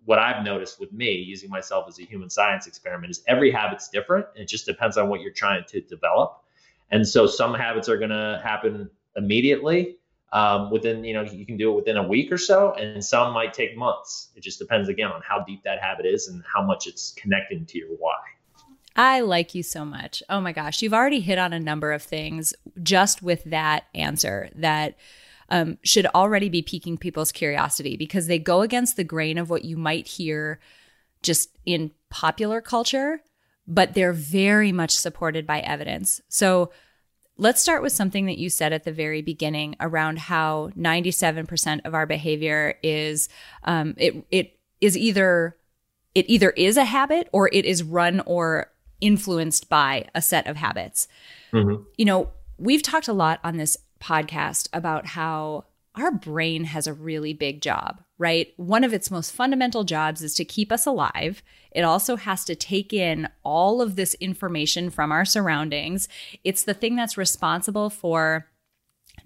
what 0.05 0.19
I've 0.19 0.43
noticed 0.43 0.79
with 0.79 0.91
me 0.91 1.11
using 1.13 1.49
myself 1.49 1.85
as 1.87 1.99
a 1.99 2.03
human 2.03 2.29
science 2.29 2.67
experiment 2.67 3.11
is 3.11 3.23
every 3.27 3.51
habit's 3.51 3.89
different. 3.89 4.25
And 4.33 4.43
It 4.43 4.47
just 4.47 4.65
depends 4.65 4.97
on 4.97 5.09
what 5.09 5.21
you're 5.21 5.33
trying 5.33 5.63
to 5.67 5.81
develop. 5.81 6.41
And 6.91 7.07
so 7.07 7.27
some 7.27 7.53
habits 7.53 7.89
are 7.89 7.97
going 7.97 8.09
to 8.09 8.41
happen 8.43 8.89
immediately 9.15 9.97
um, 10.31 10.71
within, 10.71 11.03
you 11.03 11.13
know, 11.13 11.21
you 11.21 11.45
can 11.45 11.57
do 11.57 11.71
it 11.71 11.75
within 11.75 11.97
a 11.97 12.07
week 12.07 12.31
or 12.31 12.37
so, 12.37 12.73
and 12.73 13.03
some 13.03 13.33
might 13.33 13.53
take 13.53 13.77
months. 13.77 14.29
It 14.35 14.41
just 14.41 14.59
depends 14.59 14.89
again 14.89 15.11
on 15.11 15.21
how 15.27 15.43
deep 15.43 15.63
that 15.63 15.81
habit 15.81 16.05
is 16.05 16.27
and 16.27 16.43
how 16.51 16.63
much 16.63 16.87
it's 16.87 17.13
connecting 17.13 17.65
to 17.67 17.77
your 17.77 17.89
why. 17.89 18.17
I 18.99 19.21
like 19.21 19.55
you 19.55 19.63
so 19.63 19.85
much. 19.85 20.21
Oh 20.29 20.41
my 20.41 20.51
gosh, 20.51 20.81
you've 20.81 20.93
already 20.93 21.21
hit 21.21 21.37
on 21.37 21.53
a 21.53 21.59
number 21.59 21.93
of 21.93 22.03
things 22.03 22.53
just 22.83 23.23
with 23.23 23.41
that 23.45 23.85
answer 23.95 24.49
that 24.55 24.97
um, 25.47 25.77
should 25.83 26.05
already 26.07 26.49
be 26.49 26.61
piquing 26.61 26.97
people's 26.97 27.31
curiosity 27.31 27.95
because 27.95 28.27
they 28.27 28.39
go 28.39 28.61
against 28.61 28.97
the 28.97 29.05
grain 29.05 29.37
of 29.37 29.49
what 29.49 29.63
you 29.63 29.77
might 29.77 30.05
hear 30.05 30.59
just 31.23 31.57
in 31.65 31.91
popular 32.09 32.59
culture, 32.59 33.21
but 33.65 33.93
they're 33.93 34.11
very 34.11 34.73
much 34.73 34.91
supported 34.91 35.47
by 35.47 35.61
evidence. 35.61 36.19
So 36.27 36.69
let's 37.37 37.61
start 37.61 37.81
with 37.81 37.93
something 37.93 38.25
that 38.25 38.37
you 38.37 38.49
said 38.49 38.73
at 38.73 38.83
the 38.83 38.91
very 38.91 39.21
beginning 39.21 39.77
around 39.79 40.19
how 40.19 40.71
97% 40.77 41.85
of 41.85 41.93
our 41.93 42.05
behavior 42.05 42.75
is 42.83 43.29
um, 43.63 43.93
it 43.95 44.25
it 44.29 44.59
is 44.81 44.97
either 44.97 45.55
it 46.13 46.29
either 46.29 46.49
is 46.49 46.75
a 46.75 46.83
habit 46.83 47.29
or 47.31 47.49
it 47.53 47.63
is 47.63 47.81
run 47.81 48.19
or 48.25 48.69
influenced 49.01 49.69
by 49.69 50.05
a 50.13 50.21
set 50.21 50.47
of 50.47 50.57
habits. 50.57 51.07
Mm-hmm. 51.53 51.83
You 51.97 52.05
know, 52.05 52.29
we've 52.57 52.83
talked 52.83 53.07
a 53.07 53.13
lot 53.13 53.39
on 53.43 53.57
this 53.57 53.77
podcast 53.99 54.69
about 54.73 55.07
how 55.07 55.65
our 55.95 56.11
brain 56.11 56.65
has 56.65 56.87
a 56.87 56.93
really 56.93 57.33
big 57.33 57.61
job, 57.61 58.01
right? 58.17 58.53
One 58.57 58.83
of 58.83 58.93
its 58.93 59.11
most 59.11 59.33
fundamental 59.33 59.83
jobs 59.83 60.21
is 60.21 60.33
to 60.35 60.45
keep 60.45 60.71
us 60.71 60.85
alive. 60.85 61.41
It 61.71 61.81
also 61.81 62.15
has 62.15 62.45
to 62.45 62.55
take 62.55 62.93
in 62.93 63.27
all 63.43 63.81
of 63.81 63.95
this 63.95 64.13
information 64.15 64.89
from 64.89 65.11
our 65.11 65.25
surroundings. 65.25 66.07
It's 66.43 66.63
the 66.63 66.73
thing 66.73 66.95
that's 66.95 67.17
responsible 67.17 67.89
for 67.89 68.47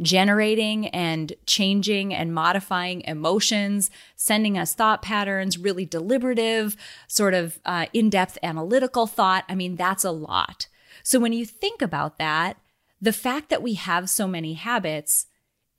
generating 0.01 0.87
and 0.87 1.33
changing 1.45 2.13
and 2.13 2.33
modifying 2.33 3.01
emotions, 3.01 3.89
sending 4.15 4.57
us 4.57 4.73
thought 4.73 5.01
patterns, 5.01 5.57
really 5.57 5.85
deliberative, 5.85 6.75
sort 7.07 7.33
of 7.33 7.59
uh, 7.65 7.85
in 7.93 8.09
depth 8.09 8.37
analytical 8.43 9.07
thought. 9.07 9.43
I 9.49 9.55
mean, 9.55 9.75
that's 9.75 10.03
a 10.03 10.11
lot. 10.11 10.67
So 11.03 11.19
when 11.19 11.33
you 11.33 11.45
think 11.45 11.81
about 11.81 12.17
that, 12.17 12.57
the 13.01 13.13
fact 13.13 13.49
that 13.49 13.61
we 13.61 13.73
have 13.73 14.09
so 14.09 14.27
many 14.27 14.53
habits 14.53 15.25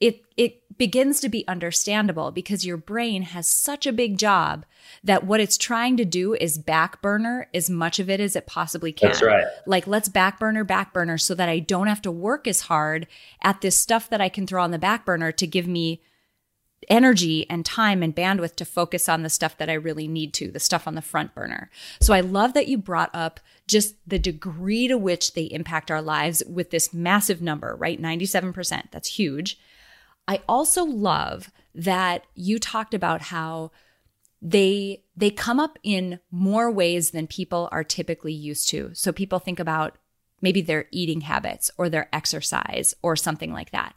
it 0.01 0.23
it 0.37 0.61
begins 0.77 1.21
to 1.21 1.29
be 1.29 1.47
understandable 1.47 2.33
because 2.33 2.67
your 2.67 2.77
brain 2.77 3.23
has 3.23 3.49
such 3.49 3.87
a 3.87 3.93
big 3.93 4.19
job 4.19 4.65
that 5.05 5.25
what 5.25 5.41
it's 5.41 5.57
trying 5.57 5.97
to 5.97 6.05
do 6.05 6.35
is 6.35 6.59
back 6.59 7.01
burner 7.01 7.49
as 7.55 7.71
much 7.71 8.01
of 8.01 8.11
it 8.11 8.19
as 8.21 8.35
it 8.35 8.47
possibly 8.47 8.93
can. 8.93 9.11
That's 9.11 9.23
right. 9.23 9.47
Like 9.67 9.87
let's 9.87 10.09
back 10.09 10.41
burner, 10.41 10.65
back 10.65 10.93
burner 10.93 11.17
so 11.17 11.35
that 11.35 11.49
I 11.49 11.61
don't 11.61 11.87
have 11.87 12.03
to 12.03 12.11
work 12.11 12.49
as 12.49 12.63
hard 12.63 13.07
at 13.43 13.61
this 13.61 13.79
stuff 13.79 14.11
that 14.11 14.21
I 14.21 14.29
can 14.29 14.47
throw 14.47 14.63
on 14.63 14.73
the 14.73 14.79
back 14.79 15.05
burner 15.05 15.31
to 15.33 15.47
give 15.47 15.69
me 15.69 16.03
energy 16.89 17.49
and 17.49 17.65
time 17.65 18.03
and 18.03 18.15
bandwidth 18.15 18.57
to 18.57 18.65
focus 18.65 19.09
on 19.09 19.23
the 19.23 19.31
stuff 19.31 19.57
that 19.59 19.71
I 19.71 19.75
really 19.75 20.09
need 20.09 20.35
to, 20.35 20.51
the 20.51 20.61
stuff 20.61 20.87
on 20.87 20.95
the 20.95 21.03
front 21.03 21.35
burner. 21.35 21.71
So 22.01 22.13
I 22.13 22.21
love 22.21 22.53
that 22.55 22.69
you 22.69 22.79
brought 22.79 23.11
up 23.15 23.41
just 23.67 23.95
the 24.07 24.19
degree 24.19 24.89
to 24.89 24.99
which 24.99 25.35
they 25.35 25.45
impact 25.45 25.91
our 25.91 26.03
lives 26.03 26.43
with 26.49 26.71
this 26.71 26.93
massive 26.93 27.41
number, 27.41 27.75
right? 27.77 28.01
97%. 28.01 28.91
That's 28.91 29.09
huge. 29.09 29.59
I 30.27 30.43
also 30.49 30.85
love 30.85 31.51
that 31.75 32.25
you 32.35 32.59
talked 32.59 32.95
about 32.95 33.23
how 33.23 33.73
they 34.41 35.03
they 35.17 35.31
come 35.31 35.59
up 35.59 35.79
in 35.83 36.21
more 36.31 36.71
ways 36.71 37.11
than 37.11 37.27
people 37.27 37.69
are 37.73 37.85
typically 37.85 38.33
used 38.33 38.69
to. 38.71 38.91
So 38.95 39.13
people 39.13 39.39
think 39.39 39.59
about 39.59 39.97
maybe 40.41 40.61
their 40.61 40.87
eating 40.91 41.23
habits 41.23 41.71
or 41.79 41.89
their 41.89 42.09
exercise 42.13 42.95
or 43.03 43.17
something 43.17 43.53
like 43.53 43.71
that. 43.71 43.95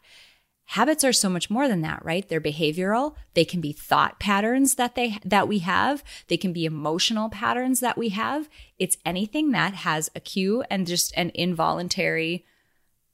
Habits 0.72 1.04
are 1.04 1.14
so 1.14 1.30
much 1.30 1.50
more 1.50 1.68
than 1.68 1.82
that, 1.82 2.04
right? 2.04 2.28
They're 2.28 2.42
behavioral. 2.42 3.16
They 3.34 3.46
can 3.46 3.62
be 3.62 3.72
thought 3.72 4.20
patterns 4.20 4.76
that 4.76 4.96
they 4.96 5.18
that 5.24 5.48
we 5.48 5.60
have. 5.60 6.04
They 6.28 6.38
can 6.38 6.54
be 6.54 6.66
emotional 6.66 7.30
patterns 7.30 7.80
that 7.82 7.98
we 7.98 8.10
have. 8.10 8.50
It's 8.78 8.98
anything 9.06 9.52
that 9.52 9.74
has 9.74 10.10
a 10.16 10.20
cue 10.20 10.64
and 10.70 10.88
just 10.88 11.14
an 11.16 11.32
involuntary 11.34 12.46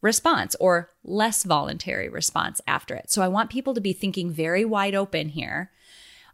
response 0.03 0.55
or 0.59 0.91
less 1.03 1.43
voluntary 1.43 2.09
response 2.09 2.61
after 2.67 2.93
it. 2.93 3.09
So 3.09 3.23
I 3.23 3.29
want 3.29 3.49
people 3.49 3.73
to 3.73 3.81
be 3.81 3.93
thinking 3.93 4.29
very 4.29 4.65
wide 4.65 4.93
open 4.93 5.29
here. 5.29 5.71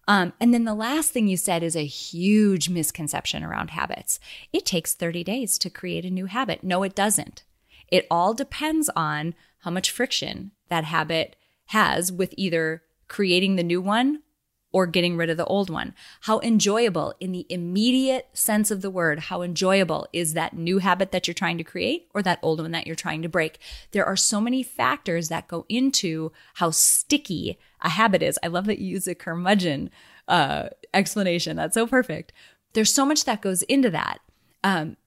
Um, 0.07 0.33
and 0.39 0.51
then 0.53 0.65
the 0.65 0.73
last 0.73 1.11
thing 1.11 1.27
you 1.27 1.37
said 1.37 1.61
is 1.61 1.75
a 1.75 1.85
huge 1.85 2.67
misconception 2.67 3.43
around 3.43 3.69
habits. 3.69 4.19
It 4.51 4.65
takes 4.65 4.95
30 4.95 5.23
days 5.23 5.59
to 5.59 5.69
create 5.69 6.03
a 6.03 6.09
new 6.09 6.25
habit. 6.25 6.63
No, 6.63 6.81
it 6.81 6.95
doesn't. 6.95 7.43
It 7.87 8.07
all 8.09 8.33
depends 8.33 8.89
on 8.95 9.35
how 9.59 9.71
much 9.71 9.91
friction 9.91 10.51
that 10.69 10.83
habit 10.83 11.35
has 11.67 12.11
with 12.11 12.33
either 12.37 12.81
creating 13.07 13.55
the 13.55 13.63
new 13.63 13.81
one 13.81 14.23
or 14.71 14.85
getting 14.85 15.17
rid 15.17 15.29
of 15.29 15.37
the 15.37 15.45
old 15.45 15.69
one. 15.69 15.93
How 16.21 16.39
enjoyable, 16.41 17.13
in 17.19 17.31
the 17.31 17.45
immediate 17.49 18.29
sense 18.33 18.69
of 18.69 18.81
the 18.81 18.89
word, 18.89 19.19
how 19.19 19.41
enjoyable 19.41 20.07
is 20.13 20.33
that 20.33 20.53
new 20.53 20.77
habit 20.77 21.11
that 21.11 21.27
you're 21.27 21.33
trying 21.33 21.57
to 21.57 21.63
create 21.63 22.07
or 22.13 22.21
that 22.21 22.39
old 22.41 22.61
one 22.61 22.71
that 22.71 22.85
you're 22.85 22.95
trying 22.95 23.21
to 23.23 23.29
break? 23.29 23.59
There 23.91 24.05
are 24.05 24.17
so 24.17 24.39
many 24.39 24.61
factors 24.61 25.29
that 25.29 25.47
go 25.47 25.65
into 25.69 26.31
how 26.55 26.71
sticky 26.71 27.57
a 27.81 27.89
habit 27.89 28.21
is. 28.21 28.37
I 28.43 28.47
love 28.47 28.65
that 28.65 28.79
you 28.79 28.87
use 28.87 29.07
a 29.07 29.15
curmudgeon 29.15 29.89
uh, 30.27 30.69
explanation. 30.93 31.55
That's 31.55 31.73
so 31.73 31.87
perfect. 31.87 32.31
There's 32.73 32.93
so 32.93 33.05
much 33.05 33.25
that 33.25 33.41
goes 33.41 33.63
into 33.63 33.89
that. 33.89 34.19
Um, 34.63 34.97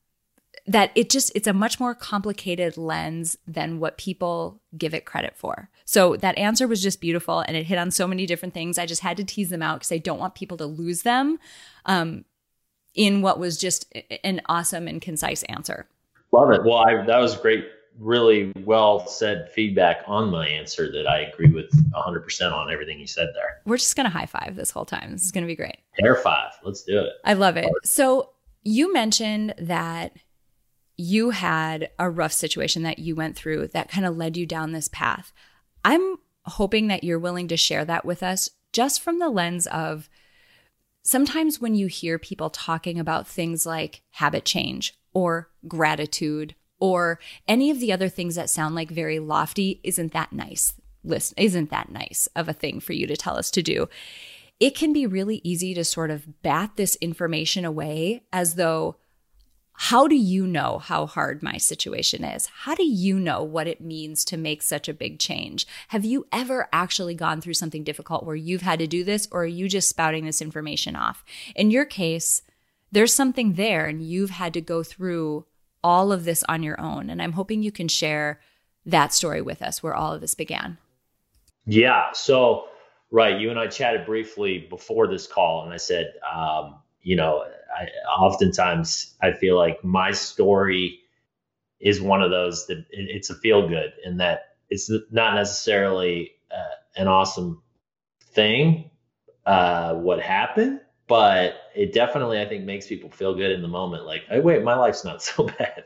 that 0.66 0.92
it 0.95 1.11
just 1.11 1.33
it's 1.35 1.49
a 1.49 1.52
much 1.52 1.81
more 1.81 1.95
complicated 1.95 2.76
lens 2.76 3.37
than 3.47 3.81
what 3.81 3.99
people 3.99 4.61
give 4.76 4.95
it 4.95 5.04
credit 5.04 5.35
for. 5.37 5.69
So 5.85 6.16
that 6.16 6.38
answer 6.38 6.69
was 6.69 6.83
just 6.83 7.00
beautiful 7.00 7.40
and 7.40 7.57
it 7.57 7.64
hit 7.64 7.78
on 7.78 7.90
so 7.90 8.07
many 8.07 8.26
different 8.26 8.54
things. 8.54 8.78
I 8.78 8.87
just 8.87 9.02
had 9.02 9.16
to 9.16 9.25
tease 9.25 9.50
them 9.50 9.62
out 9.62 9.81
because 9.81 9.92
I 9.92 9.99
don't 9.99 10.21
want 10.21 10.35
people 10.35 10.57
to 10.59 10.66
lose 10.66 11.02
them 11.02 11.38
um, 11.87 12.25
in 12.95 13.23
what 13.23 13.38
was 13.38 13.59
just 13.59 13.92
an 14.23 14.40
awesome 14.47 14.87
and 14.87 15.00
concise 15.00 15.42
answer. 15.45 15.87
Love 16.31 16.50
it. 16.52 16.64
Well, 16.64 16.78
I, 16.78 17.04
that 17.04 17.19
was 17.19 17.37
great, 17.37 17.66
really 17.99 18.52
well 18.64 19.07
said 19.07 19.50
feedback 19.50 20.02
on 20.07 20.31
my 20.31 20.47
answer 20.47 20.90
that 20.92 21.07
I 21.07 21.21
agree 21.21 21.50
with 21.50 21.71
100% 21.92 22.52
on 22.52 22.73
everything 22.73 23.00
you 23.00 23.07
said 23.07 23.28
there. 23.35 23.61
We're 23.66 23.76
just 23.76 23.97
going 23.97 24.04
to 24.04 24.11
high 24.11 24.26
five 24.26 24.54
this 24.54 24.71
whole 24.71 24.87
time. 24.87 25.12
This 25.12 25.25
is 25.25 25.33
going 25.33 25.45
to 25.45 25.49
be 25.49 25.57
great. 25.57 25.78
Air 26.02 26.14
five. 26.16 26.52
Let's 26.62 26.85
do 26.85 27.00
it. 27.00 27.12
I 27.25 27.35
love 27.35 27.57
it. 27.57 27.69
So 27.85 28.31
you 28.62 28.92
mentioned 28.92 29.54
that 29.59 30.12
you 30.96 31.30
had 31.30 31.90
a 31.99 32.11
rough 32.11 32.32
situation 32.32 32.82
that 32.82 32.99
you 32.99 33.14
went 33.14 33.37
through 33.37 33.68
that 33.68 33.90
kind 33.90 34.06
of 34.06 34.16
led 34.16 34.37
you 34.37 34.46
down 34.46 34.72
this 34.72 34.88
path. 34.88 35.32
I'm 35.84 36.16
hoping 36.44 36.88
that 36.88 37.04
you're 37.04 37.18
willing 37.18 37.49
to 37.49 37.56
share 37.56 37.84
that 37.84 38.04
with 38.04 38.22
us 38.22 38.50
just 38.72 39.00
from 39.00 39.18
the 39.18 39.28
lens 39.28 39.66
of 39.66 40.08
sometimes 41.02 41.61
when 41.61 41.75
you 41.75 41.87
hear 41.87 42.18
people 42.18 42.50
talking 42.50 42.99
about 42.99 43.26
things 43.26 43.66
like 43.66 44.02
habit 44.11 44.44
change 44.44 44.94
or 45.12 45.50
gratitude 45.68 46.54
or 46.80 47.18
any 47.46 47.70
of 47.70 47.81
the 47.81 47.92
other 47.92 48.09
things 48.09 48.35
that 48.35 48.50
sound 48.50 48.74
like 48.74 48.90
very 48.90 49.18
lofty, 49.18 49.81
isn't 49.85 50.12
that 50.12 50.33
nice? 50.33 50.74
Listen, 51.05 51.35
isn't 51.38 51.70
that 51.70 51.90
nice 51.90 52.28
of 52.35 52.48
a 52.48 52.52
thing 52.52 52.81
for 52.81 52.92
you 52.92 53.07
to 53.07 53.16
tell 53.16 53.37
us 53.37 53.50
to 53.52 53.62
do? 53.62 53.88
It 54.61 54.76
can 54.76 54.92
be 54.92 55.07
really 55.07 55.40
easy 55.44 55.74
to 55.74 55.85
sort 55.85 56.11
of 56.11 56.42
bat 56.42 56.72
this 56.76 56.96
information 56.96 57.64
away 57.64 58.24
as 58.33 58.55
though 58.55 58.96
how 59.74 60.06
do 60.06 60.14
you 60.14 60.46
know 60.46 60.78
how 60.78 61.06
hard 61.06 61.42
my 61.42 61.56
situation 61.56 62.24
is? 62.24 62.46
How 62.46 62.74
do 62.74 62.85
you 62.85 63.18
know 63.18 63.42
what 63.42 63.66
it 63.66 63.80
means 63.80 64.24
to 64.26 64.37
make 64.37 64.62
such 64.62 64.88
a 64.88 64.94
big 64.94 65.18
change? 65.18 65.66
Have 65.88 66.04
you 66.04 66.26
ever 66.30 66.68
actually 66.72 67.14
gone 67.14 67.40
through 67.40 67.54
something 67.54 67.82
difficult 67.82 68.24
where 68.24 68.37
you've 68.37 68.62
had 68.62 68.78
to 68.80 68.87
do 68.87 69.02
this, 69.02 69.26
or 69.30 69.42
are 69.42 69.46
you 69.46 69.68
just 69.68 69.88
spouting 69.88 70.24
this 70.24 70.42
information 70.42 70.94
off? 70.94 71.24
In 71.56 71.70
your 71.70 71.85
case, 71.85 72.42
there's 72.92 73.14
something 73.14 73.54
there, 73.54 73.87
and 73.87 74.02
you've 74.02 74.30
had 74.30 74.52
to 74.54 74.61
go 74.61 74.82
through 74.82 75.46
all 75.82 76.12
of 76.12 76.24
this 76.24 76.44
on 76.48 76.62
your 76.62 76.80
own. 76.80 77.11
And 77.11 77.20
I'm 77.20 77.32
hoping 77.32 77.62
you 77.62 77.72
can 77.72 77.88
share 77.88 78.40
that 78.85 79.12
story 79.12 79.40
with 79.40 79.62
us 79.62 79.82
where 79.82 79.94
all 79.94 80.12
of 80.12 80.20
this 80.20 80.35
began. 80.35 80.78
Yeah. 81.66 82.12
So, 82.12 82.66
right. 83.11 83.40
You 83.40 83.50
and 83.50 83.58
I 83.58 83.66
chatted 83.66 84.04
briefly 84.04 84.66
before 84.68 85.06
this 85.06 85.26
call, 85.26 85.64
and 85.64 85.72
I 85.72 85.76
said, 85.78 86.12
um, 86.32 86.76
you 87.02 87.16
know, 87.16 87.46
I, 87.74 87.88
oftentimes 88.18 89.14
I 89.20 89.32
feel 89.32 89.56
like 89.56 89.82
my 89.85 90.12
story 90.12 91.00
is 91.80 92.00
one 92.00 92.22
of 92.22 92.30
those 92.30 92.66
that 92.66 92.78
it, 92.78 92.87
it's 92.90 93.30
a 93.30 93.35
feel 93.35 93.68
good 93.68 93.92
and 94.04 94.20
that 94.20 94.56
it's 94.70 94.90
not 95.11 95.35
necessarily 95.35 96.32
uh, 96.50 96.76
an 96.96 97.08
awesome 97.08 97.62
thing 98.35 98.90
uh, 99.44 99.94
what 99.94 100.20
happened, 100.20 100.80
but 101.08 101.54
it 101.74 101.92
definitely 101.92 102.40
I 102.40 102.46
think 102.46 102.64
makes 102.64 102.87
people 102.87 103.11
feel 103.11 103.35
good 103.35 103.50
in 103.50 103.61
the 103.61 103.68
moment. 103.68 104.06
Like, 104.06 104.22
oh 104.30 104.40
wait, 104.40 104.62
my 104.62 104.74
life's 104.74 105.04
not 105.04 105.22
so 105.22 105.44
bad, 105.44 105.85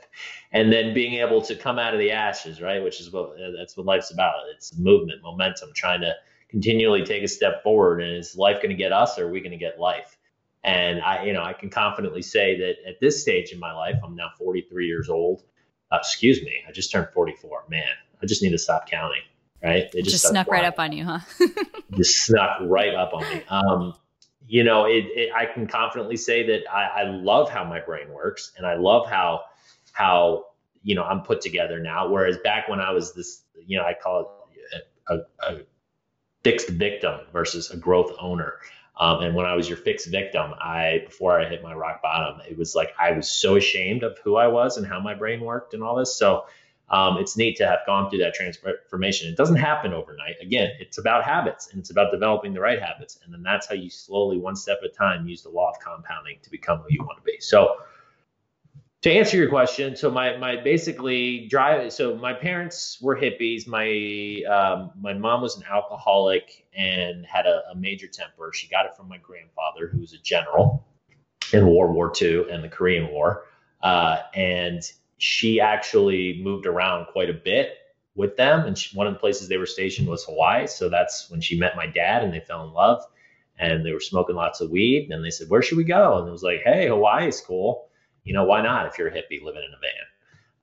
and 0.53 0.73
then 0.73 0.95
being 0.95 1.15
able 1.15 1.41
to 1.43 1.57
come 1.57 1.79
out 1.79 1.95
of 1.95 2.01
the 2.01 2.13
ashes, 2.13 2.61
right? 2.61 2.83
Which 2.83 3.01
is 3.01 3.11
what 3.11 3.33
that's 3.59 3.77
what 3.77 3.87
life's 3.87 4.11
about. 4.11 4.35
It's 4.55 4.77
movement, 4.79 5.23
momentum, 5.23 5.71
trying 5.75 6.03
to 6.03 6.15
continually 6.49 7.05
take 7.05 7.23
a 7.23 7.29
step 7.29 7.63
forward. 7.63 8.03
And 8.03 8.17
is 8.17 8.37
life 8.37 8.57
going 8.57 8.71
to 8.71 8.77
get 8.77 8.93
us, 8.93 9.19
or 9.19 9.27
are 9.27 9.31
we 9.31 9.41
going 9.41 9.53
to 9.53 9.57
get 9.57 9.81
life? 9.81 10.17
And 10.65 11.01
I, 11.01 11.25
you 11.25 11.33
know, 11.33 11.43
I 11.43 11.53
can 11.53 11.71
confidently 11.71 12.23
say 12.23 12.59
that 12.59 12.89
at 12.89 13.01
this 13.01 13.23
stage 13.23 13.53
in 13.53 13.61
my 13.61 13.73
life, 13.73 13.97
I'm 14.05 14.17
now 14.17 14.31
43 14.39 14.87
years 14.87 15.09
old. 15.09 15.45
Uh, 15.93 15.99
excuse 16.01 16.43
me, 16.43 16.55
I 16.69 16.73
just 16.73 16.91
turned 16.91 17.09
44. 17.15 17.65
Man, 17.69 17.85
I 18.21 18.27
just 18.27 18.43
need 18.43 18.51
to 18.51 18.59
stop 18.59 18.91
counting. 18.91 19.23
Right? 19.63 19.85
It 19.95 20.05
just, 20.05 20.11
just 20.11 20.29
snuck 20.29 20.49
flying. 20.49 20.63
right 20.63 20.69
up 20.69 20.79
on 20.79 20.93
you, 20.93 21.05
huh? 21.05 21.21
just 21.97 22.25
snuck 22.25 22.59
right 22.63 22.95
up 22.95 23.15
on 23.15 23.23
me. 23.23 23.43
Um, 23.49 23.95
you 24.47 24.65
know, 24.65 24.85
it, 24.85 25.05
it, 25.15 25.33
I 25.35 25.47
can 25.47 25.67
confidently 25.67 26.17
say 26.17 26.47
that 26.47 26.71
I, 26.73 27.03
I 27.03 27.11
love 27.11 27.51
how 27.51 27.65
my 27.65 27.81
brain 27.81 28.13
works, 28.13 28.53
and 28.57 28.67
I 28.67 28.77
love 28.77 29.09
how 29.09 29.43
how 29.93 30.45
you 30.83 30.95
know 30.95 31.03
I'm 31.03 31.23
put 31.23 31.41
together 31.41 31.81
now. 31.81 32.09
Whereas 32.09 32.39
back 32.39 32.69
when 32.69 32.81
I 32.81 32.93
was 32.93 33.13
this, 33.15 33.43
you 33.67 33.79
know, 33.79 33.85
I 33.85 33.95
call 33.95 34.47
it 34.53 34.83
a, 35.09 35.15
a, 35.15 35.55
a 35.55 35.61
fixed 36.45 36.69
victim 36.69 37.21
versus 37.33 37.71
a 37.71 37.77
growth 37.77 38.13
owner. 38.21 38.55
Um, 38.99 39.23
and 39.23 39.35
when 39.35 39.47
I 39.47 39.55
was 39.55 39.69
your 39.69 39.77
fixed 39.77 40.11
victim, 40.11 40.55
I 40.59 41.03
before 41.07 41.41
I 41.41 41.49
hit 41.49 41.63
my 41.63 41.75
rock 41.75 42.03
bottom, 42.03 42.41
it 42.49 42.57
was 42.57 42.75
like 42.75 42.95
I 42.99 43.13
was 43.13 43.31
so 43.31 43.57
ashamed 43.57 44.03
of 44.03 44.19
who 44.25 44.37
I 44.37 44.47
was 44.47 44.79
and 44.79 44.87
how 44.87 45.01
my 45.01 45.15
brain 45.15 45.41
worked 45.41 45.75
and 45.75 45.83
all 45.83 45.97
this. 45.97 46.17
So 46.17 46.47
um, 46.89 47.19
it's 47.19 47.37
neat 47.37 47.57
to 47.57 47.67
have 47.67 47.81
gone 47.85 48.09
through 48.09 48.21
that 48.21 48.35
transformation. 48.35 49.29
It 49.29 49.37
doesn't 49.37 49.57
happen 49.57 49.93
overnight. 49.93 50.37
Again, 50.41 50.71
it's 50.79 50.99
about 50.99 51.25
habits 51.25 51.69
and 51.71 51.81
it's 51.81 51.91
about 51.91 52.13
developing 52.13 52.55
the 52.55 52.61
right 52.61 52.81
habits, 52.81 53.19
and 53.25 53.35
then 53.35 53.43
that's 53.43 53.67
how 53.67 53.75
you 53.75 53.91
slowly, 53.91 54.39
one 54.39 54.57
step 54.57 54.79
at 54.85 54.91
a 54.91 54.93
time, 54.93 55.27
use 55.27 55.43
the 55.43 55.51
law 55.51 55.71
of 55.71 55.81
compounding 55.81 56.39
to 56.43 56.51
become 56.51 56.79
who 56.79 56.87
you 56.91 57.03
want 57.03 57.19
to 57.19 57.25
be. 57.25 57.41
So 57.41 57.77
to 59.07 59.13
answer 59.13 59.37
your 59.37 59.49
question, 59.49 59.95
so 59.95 60.11
my 60.11 60.37
my 60.37 60.57
basically 60.57 61.47
drive. 61.47 61.93
So 61.93 62.17
my 62.17 62.33
parents 62.33 62.99
were 63.01 63.17
hippies. 63.17 63.65
My 63.65 64.43
um, 64.53 64.91
my 65.01 65.13
mom 65.13 65.43
was 65.43 65.57
an 65.57 65.63
alcoholic 65.71 66.67
and 66.77 67.25
had 67.25 67.47
a, 67.47 67.63
a, 67.71 67.77
major 67.77 68.09
temper. 68.09 68.51
She 68.53 68.67
got 68.67 68.85
it 68.85 68.97
from 68.97 69.09
my 69.09 69.19
grandfather, 69.19 69.87
who 69.87 70.01
was 70.01 70.13
a 70.13 70.19
general 70.19 70.85
in 71.53 71.69
World 71.69 71.95
War 71.95 72.13
II 72.21 72.51
and 72.51 72.65
the 72.65 72.69
Korean 72.69 73.13
War, 73.13 73.45
uh, 73.81 74.23
and 74.35 74.83
she 75.19 75.61
actually 75.61 76.41
moved 76.43 76.67
around 76.67 77.07
quite 77.07 77.31
a 77.31 77.35
bit 77.35 77.79
with 78.17 78.37
them. 78.37 78.67
And 78.67 78.77
she, 78.77 78.97
one 78.97 79.07
of 79.07 79.13
the 79.13 79.21
places 79.21 79.47
they 79.47 79.57
were 79.57 79.67
stationed 79.67 80.09
was 80.09 80.25
Hawaii. 80.25 80.67
So 80.67 80.89
that's 80.89 81.31
when 81.31 81.41
she 81.41 81.57
met 81.57 81.77
my 81.77 81.87
dad, 81.87 82.25
and 82.25 82.33
they 82.33 82.41
fell 82.41 82.67
in 82.67 82.73
love. 82.73 83.05
And 83.57 83.87
they 83.87 83.93
were 83.93 84.01
smoking 84.01 84.35
lots 84.35 84.61
of 84.61 84.71
weed. 84.71 85.13
And 85.13 85.25
they 85.25 85.31
said, 85.31 85.49
"Where 85.49 85.63
should 85.63 85.79
we 85.79 85.85
go?" 85.85 86.19
And 86.19 86.27
it 86.27 86.33
was 86.33 86.43
like, 86.43 86.63
"Hey, 86.65 86.89
Hawaii 86.89 87.29
is 87.29 87.41
cool." 87.41 87.86
You 88.27 88.35
know, 88.35 88.45
why 88.45 88.61
not 88.61 88.87
if 88.87 88.99
you're 88.99 89.09
a 89.09 89.13
hippie 89.13 89.43
living 89.43 89.63
in 89.63 89.73
a 89.73 89.81
van? 89.81 90.07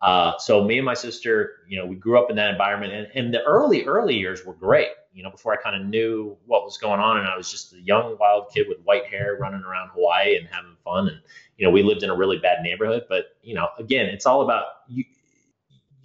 Uh, 0.01 0.37
so 0.37 0.61
me 0.61 0.77
and 0.77 0.85
my 0.85 0.93
sister, 0.93 1.59
you 1.67 1.79
know, 1.79 1.85
we 1.85 1.95
grew 1.95 2.21
up 2.21 2.29
in 2.29 2.35
that 2.35 2.51
environment, 2.51 2.91
and, 2.91 3.07
and 3.15 3.33
the 3.33 3.41
early 3.43 3.85
early 3.85 4.15
years 4.15 4.45
were 4.45 4.53
great. 4.53 4.89
You 5.13 5.23
know, 5.23 5.29
before 5.29 5.53
I 5.53 5.55
kind 5.55 5.81
of 5.81 5.87
knew 5.87 6.35
what 6.45 6.65
was 6.65 6.77
going 6.77 6.99
on, 6.99 7.17
and 7.17 7.27
I 7.27 7.37
was 7.37 7.49
just 7.49 7.71
a 7.71 7.79
young 7.79 8.17
wild 8.19 8.51
kid 8.53 8.67
with 8.67 8.79
white 8.83 9.05
hair 9.05 9.37
running 9.39 9.61
around 9.61 9.91
Hawaii 9.93 10.35
and 10.35 10.45
having 10.47 10.75
fun. 10.83 11.07
And 11.07 11.21
you 11.57 11.65
know, 11.65 11.71
we 11.71 11.83
lived 11.83 12.03
in 12.03 12.09
a 12.09 12.15
really 12.15 12.37
bad 12.37 12.63
neighborhood, 12.63 13.03
but 13.07 13.37
you 13.41 13.55
know, 13.55 13.69
again, 13.79 14.07
it's 14.07 14.25
all 14.25 14.41
about 14.41 14.65
you. 14.89 15.05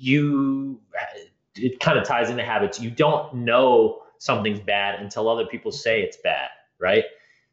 You, 0.00 0.80
it 1.56 1.80
kind 1.80 1.98
of 1.98 2.04
ties 2.04 2.30
into 2.30 2.44
habits. 2.44 2.80
You 2.80 2.88
don't 2.88 3.34
know 3.34 4.02
something's 4.18 4.60
bad 4.60 5.00
until 5.00 5.28
other 5.28 5.44
people 5.44 5.72
say 5.72 6.02
it's 6.02 6.18
bad, 6.18 6.50
right? 6.78 7.02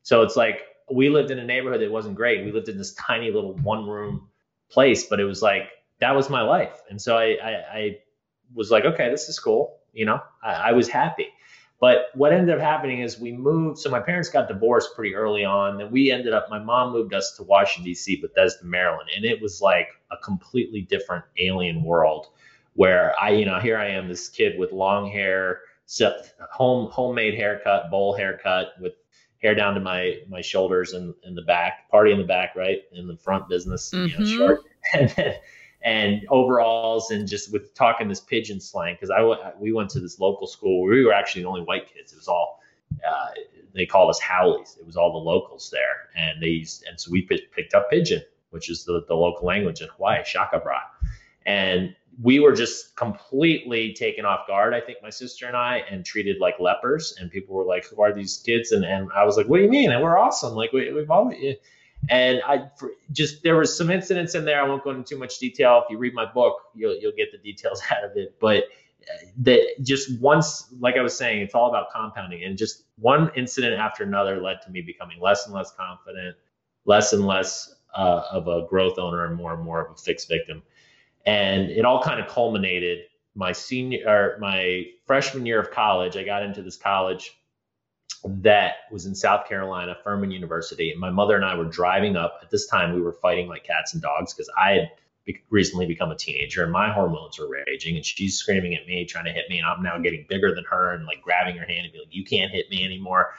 So 0.03 0.21
it's 0.21 0.35
like 0.35 0.61
we 0.91 1.09
lived 1.09 1.31
in 1.31 1.39
a 1.39 1.45
neighborhood 1.45 1.81
that 1.81 1.91
wasn't 1.91 2.15
great. 2.15 2.45
We 2.45 2.51
lived 2.51 2.69
in 2.69 2.77
this 2.77 2.93
tiny 2.93 3.31
little 3.31 3.53
one 3.57 3.87
room 3.87 4.29
place, 4.69 5.05
but 5.05 5.19
it 5.19 5.25
was 5.25 5.41
like 5.41 5.69
that 5.99 6.15
was 6.15 6.29
my 6.29 6.41
life. 6.41 6.81
And 6.89 7.01
so 7.01 7.17
I, 7.17 7.37
I, 7.43 7.51
I 7.73 7.97
was 8.53 8.71
like, 8.71 8.85
okay, 8.85 9.09
this 9.09 9.29
is 9.29 9.39
cool. 9.39 9.79
You 9.93 10.05
know, 10.05 10.21
I, 10.43 10.53
I, 10.53 10.71
was 10.73 10.87
happy. 10.87 11.27
But 11.79 12.07
what 12.13 12.33
ended 12.33 12.53
up 12.53 12.61
happening 12.61 12.99
is 12.99 13.19
we 13.19 13.31
moved. 13.31 13.79
So 13.79 13.89
my 13.89 13.99
parents 13.99 14.29
got 14.29 14.47
divorced 14.47 14.95
pretty 14.95 15.15
early 15.15 15.45
on. 15.45 15.77
Then 15.77 15.91
we 15.91 16.11
ended 16.11 16.33
up, 16.33 16.47
my 16.49 16.59
mom 16.59 16.91
moved 16.91 17.13
us 17.13 17.35
to 17.37 17.43
Washington, 17.43 17.85
D.C., 17.85 18.21
Bethesda, 18.21 18.65
Maryland. 18.65 19.09
And 19.15 19.25
it 19.25 19.41
was 19.41 19.61
like 19.61 19.87
a 20.11 20.17
completely 20.17 20.81
different 20.81 21.23
alien 21.37 21.83
world 21.83 22.27
where 22.73 23.13
I, 23.19 23.31
you 23.31 23.45
know, 23.45 23.59
here 23.59 23.77
I 23.77 23.87
am, 23.87 24.09
this 24.09 24.27
kid 24.27 24.59
with 24.59 24.73
long 24.73 25.09
hair, 25.09 25.61
home 26.51 26.89
homemade 26.91 27.35
haircut, 27.35 27.89
bowl 27.89 28.15
haircut 28.15 28.73
with 28.81 28.93
hair 29.45 29.55
down 29.55 29.73
to 29.75 29.79
my 29.79 30.19
my 30.27 30.41
shoulders 30.41 30.93
and 30.93 31.13
in 31.23 31.35
the 31.35 31.41
back, 31.43 31.89
party 31.89 32.11
in 32.11 32.17
the 32.17 32.25
back, 32.25 32.55
right? 32.55 32.83
In 32.91 33.07
the 33.07 33.17
front 33.17 33.47
business, 33.47 33.91
mm-hmm. 33.91 34.05
you 34.05 34.13
know, 34.13 34.25
mm-hmm. 34.25 34.37
short. 34.37 34.59
And 34.93 35.09
then 35.15 35.35
and 35.85 36.25
overalls 36.29 37.11
and 37.11 37.27
just 37.27 37.53
with 37.53 37.73
talking 37.75 38.09
this 38.09 38.19
Pidgin 38.19 38.59
slang 38.59 38.95
because 38.95 39.11
I 39.11 39.53
we 39.59 39.71
went 39.71 39.89
to 39.91 39.99
this 39.99 40.19
local 40.19 40.47
school 40.47 40.81
where 40.81 40.95
we 40.95 41.05
were 41.05 41.13
actually 41.13 41.43
the 41.43 41.47
only 41.47 41.61
white 41.61 41.87
kids. 41.93 42.11
It 42.11 42.17
was 42.17 42.27
all 42.27 42.59
uh, 43.07 43.27
they 43.73 43.85
called 43.85 44.09
us 44.09 44.19
haoles. 44.19 44.77
It 44.79 44.85
was 44.85 44.97
all 44.97 45.11
the 45.11 45.19
locals 45.19 45.69
there, 45.69 46.09
and 46.15 46.41
they 46.41 46.47
used 46.47 46.85
and 46.89 46.99
so 46.99 47.11
we 47.11 47.21
p- 47.21 47.47
picked 47.55 47.75
up 47.75 47.91
Pidgin, 47.91 48.21
which 48.49 48.69
is 48.69 48.83
the, 48.83 49.05
the 49.07 49.13
local 49.13 49.45
language 49.45 49.81
in 49.81 49.87
Hawaii, 49.95 50.23
shaka 50.25 50.59
bra, 50.59 50.79
and 51.45 51.95
we 52.21 52.39
were 52.39 52.53
just 52.53 52.95
completely 52.95 53.93
taken 53.93 54.25
off 54.25 54.47
guard. 54.47 54.73
I 54.73 54.79
think 54.79 54.99
my 55.03 55.09
sister 55.09 55.47
and 55.47 55.57
I, 55.57 55.83
and 55.89 56.05
treated 56.05 56.39
like 56.39 56.59
lepers. 56.59 57.15
And 57.19 57.29
people 57.29 57.55
were 57.55 57.65
like, 57.65 57.85
"Who 57.87 58.01
are 58.01 58.13
these 58.13 58.41
kids?" 58.45 58.71
And 58.71 58.85
and 58.85 59.09
I 59.15 59.25
was 59.25 59.37
like, 59.37 59.47
"What 59.47 59.57
do 59.57 59.63
you 59.63 59.69
mean?" 59.69 59.91
And 59.91 60.01
we're 60.01 60.17
awesome. 60.17 60.53
Like 60.53 60.71
we, 60.71 60.91
we've 60.93 61.11
always 61.11 61.57
and 62.09 62.41
I 62.45 62.69
just 63.11 63.43
there 63.43 63.57
was 63.57 63.75
some 63.75 63.89
incidents 63.89 64.35
in 64.35 64.45
there. 64.45 64.61
I 64.61 64.67
won't 64.67 64.83
go 64.83 64.91
into 64.91 65.03
too 65.03 65.17
much 65.17 65.39
detail. 65.39 65.81
If 65.83 65.89
you 65.89 65.97
read 65.97 66.13
my 66.13 66.25
book, 66.25 66.57
you'll 66.73 66.95
you'll 66.95 67.15
get 67.15 67.31
the 67.31 67.37
details 67.37 67.81
out 67.91 68.03
of 68.03 68.11
it. 68.15 68.35
But 68.39 68.63
uh, 69.03 69.25
that 69.39 69.61
just 69.81 70.19
once, 70.19 70.73
like 70.79 70.97
I 70.97 71.01
was 71.01 71.17
saying, 71.17 71.41
it's 71.41 71.55
all 71.55 71.69
about 71.69 71.91
compounding. 71.91 72.43
And 72.43 72.57
just 72.57 72.83
one 72.97 73.31
incident 73.35 73.75
after 73.79 74.03
another 74.03 74.41
led 74.41 74.61
to 74.63 74.71
me 74.71 74.81
becoming 74.81 75.19
less 75.19 75.45
and 75.45 75.53
less 75.53 75.71
confident, 75.71 76.35
less 76.85 77.13
and 77.13 77.25
less 77.25 77.73
uh, 77.95 78.23
of 78.31 78.47
a 78.47 78.67
growth 78.67 78.99
owner, 78.99 79.25
and 79.25 79.35
more 79.35 79.53
and 79.53 79.63
more 79.63 79.85
of 79.85 79.91
a 79.91 79.95
fixed 79.95 80.27
victim. 80.27 80.63
And 81.25 81.71
it 81.71 81.85
all 81.85 82.01
kind 82.01 82.19
of 82.19 82.27
culminated 82.27 82.99
my 83.35 83.51
senior 83.51 84.07
or 84.07 84.37
my 84.39 84.85
freshman 85.05 85.45
year 85.45 85.59
of 85.59 85.71
college. 85.71 86.15
I 86.15 86.23
got 86.23 86.43
into 86.43 86.61
this 86.61 86.77
college 86.77 87.31
that 88.23 88.75
was 88.91 89.05
in 89.05 89.13
South 89.13 89.47
Carolina, 89.47 89.95
Furman 90.03 90.31
University. 90.31 90.91
And 90.91 90.99
my 90.99 91.09
mother 91.09 91.35
and 91.35 91.45
I 91.45 91.55
were 91.55 91.65
driving 91.65 92.15
up. 92.15 92.39
At 92.41 92.49
this 92.49 92.67
time, 92.67 92.93
we 92.93 93.01
were 93.01 93.13
fighting 93.13 93.47
like 93.47 93.63
cats 93.63 93.93
and 93.93 94.01
dogs 94.01 94.33
because 94.33 94.49
I 94.57 94.71
had 94.71 94.91
recently 95.49 95.85
become 95.85 96.11
a 96.11 96.15
teenager 96.15 96.63
and 96.63 96.71
my 96.71 96.91
hormones 96.91 97.37
were 97.37 97.49
raging. 97.49 97.95
And 97.95 98.05
she's 98.05 98.37
screaming 98.37 98.73
at 98.73 98.87
me, 98.87 99.05
trying 99.05 99.25
to 99.25 99.31
hit 99.31 99.49
me. 99.49 99.59
And 99.59 99.67
I'm 99.67 99.83
now 99.83 99.97
getting 99.99 100.25
bigger 100.27 100.53
than 100.55 100.63
her 100.69 100.93
and 100.93 101.05
like 101.05 101.21
grabbing 101.21 101.57
her 101.57 101.65
hand 101.65 101.81
and 101.83 101.91
being 101.91 102.05
like, 102.05 102.15
You 102.15 102.23
can't 102.23 102.51
hit 102.51 102.69
me 102.69 102.83
anymore. 102.83 103.33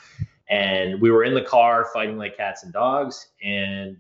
And 0.49 1.01
we 1.01 1.11
were 1.11 1.25
in 1.25 1.35
the 1.35 1.43
car 1.43 1.89
fighting 1.93 2.19
like 2.19 2.37
cats 2.37 2.63
and 2.63 2.73
dogs. 2.73 3.29
And 3.43 3.99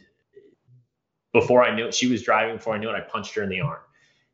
before 1.40 1.62
I 1.62 1.74
knew 1.74 1.86
it, 1.86 1.94
she 1.94 2.08
was 2.08 2.22
driving. 2.22 2.56
Before 2.56 2.74
I 2.74 2.78
knew 2.78 2.88
it, 2.88 2.94
I 2.94 3.00
punched 3.00 3.34
her 3.34 3.42
in 3.42 3.50
the 3.50 3.60
arm. 3.60 3.80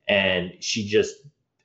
And 0.08 0.52
she 0.60 0.86
just, 0.86 1.16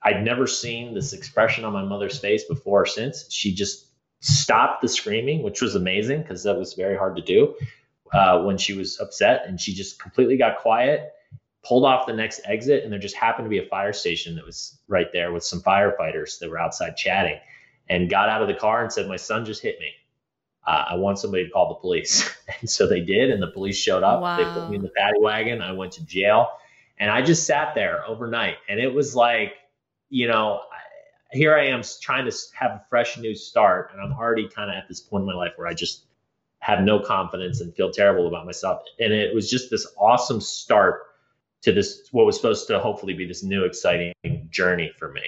I'd 0.02 0.23
never 0.23 0.47
seen 0.47 0.95
this 0.95 1.13
expression 1.13 1.63
on 1.63 1.73
my 1.73 1.84
mother's 1.84 2.17
face 2.17 2.43
before 2.45 2.82
or 2.82 2.86
since. 2.88 3.32
She 3.32 3.54
just 3.54 3.88
stopped 4.19 4.82
the 4.82 4.88
screaming, 4.88 5.43
which 5.43 5.62
was 5.62 5.76
amazing 5.76 6.23
because 6.23 6.41
that 6.43 6.58
was 6.58 6.73
very 6.73 6.97
hard 6.97 7.15
to 7.17 7.21
do 7.21 7.54
uh, 8.13 8.41
when 8.41 8.58
she 8.58 8.73
was 8.73 9.00
upset. 9.00 9.43
And 9.45 9.62
she 9.62 9.76
just 9.76 10.00
completely 10.00 10.38
got 10.38 10.58
quiet, 10.58 11.13
pulled 11.63 11.86
off 11.86 12.08
the 12.08 12.13
next 12.13 12.41
exit, 12.45 12.84
and 12.84 12.91
there 12.91 13.00
just 13.00 13.15
happened 13.15 13.45
to 13.45 13.50
be 13.50 13.60
a 13.60 13.69
fire 13.69 13.93
station 13.93 14.36
that 14.36 14.45
was 14.45 14.80
right 14.88 15.12
there 15.13 15.32
with 15.32 15.43
some 15.43 15.62
firefighters 15.62 16.39
that 16.39 16.50
were 16.50 16.60
outside 16.60 16.97
chatting 16.97 17.39
and 17.89 18.10
got 18.10 18.28
out 18.28 18.41
of 18.41 18.47
the 18.47 18.56
car 18.56 18.82
and 18.82 18.91
said, 18.91 19.08
My 19.08 19.17
son 19.17 19.45
just 19.45 19.62
hit 19.62 19.80
me. 19.80 19.91
Uh, 20.67 20.84
I 20.89 20.95
want 20.95 21.17
somebody 21.17 21.45
to 21.45 21.49
call 21.49 21.69
the 21.69 21.75
police. 21.75 22.30
and 22.60 22.69
so 22.69 22.88
they 22.88 22.99
did, 22.99 23.32
and 23.32 23.41
the 23.41 23.47
police 23.47 23.77
showed 23.77 24.03
up. 24.03 24.21
Wow. 24.21 24.38
They 24.38 24.43
put 24.43 24.69
me 24.69 24.75
in 24.75 24.82
the 24.82 24.91
paddy 24.95 25.19
wagon. 25.19 25.62
I 25.62 25.71
went 25.71 25.93
to 25.93 26.06
jail, 26.06 26.49
and 26.99 27.10
I 27.10 27.21
just 27.21 27.47
sat 27.47 27.73
there 27.73 28.06
overnight. 28.06 28.58
And 28.67 28.80
it 28.80 28.93
was 28.93 29.15
like, 29.15 29.53
you 30.10 30.27
know, 30.27 30.62
here 31.32 31.56
I 31.56 31.67
am 31.67 31.82
trying 32.01 32.30
to 32.30 32.38
have 32.53 32.71
a 32.71 32.84
fresh 32.89 33.17
new 33.17 33.34
start, 33.34 33.91
and 33.93 34.01
I'm 34.01 34.13
already 34.13 34.49
kind 34.49 34.69
of 34.69 34.75
at 34.75 34.89
this 34.89 34.99
point 34.99 35.21
in 35.21 35.27
my 35.27 35.34
life 35.34 35.53
where 35.56 35.67
I 35.67 35.73
just 35.73 36.03
have 36.60 36.82
no 36.82 36.99
confidence 36.99 37.62
and 37.62 37.73
feel 37.73 37.91
terrible 37.91 38.27
about 38.27 38.45
myself. 38.45 38.82
And 38.99 39.13
it 39.13 39.34
was 39.34 39.49
just 39.49 39.69
this 39.69 39.88
awesome 39.97 40.41
start 40.41 41.03
to 41.62 41.71
this 41.71 42.08
what 42.12 42.25
was 42.25 42.36
supposed 42.36 42.67
to 42.67 42.80
hopefully 42.80 43.13
be 43.13 43.25
this 43.25 43.43
new 43.43 43.63
exciting 43.63 44.13
journey 44.49 44.91
for 44.97 45.12
me. 45.12 45.23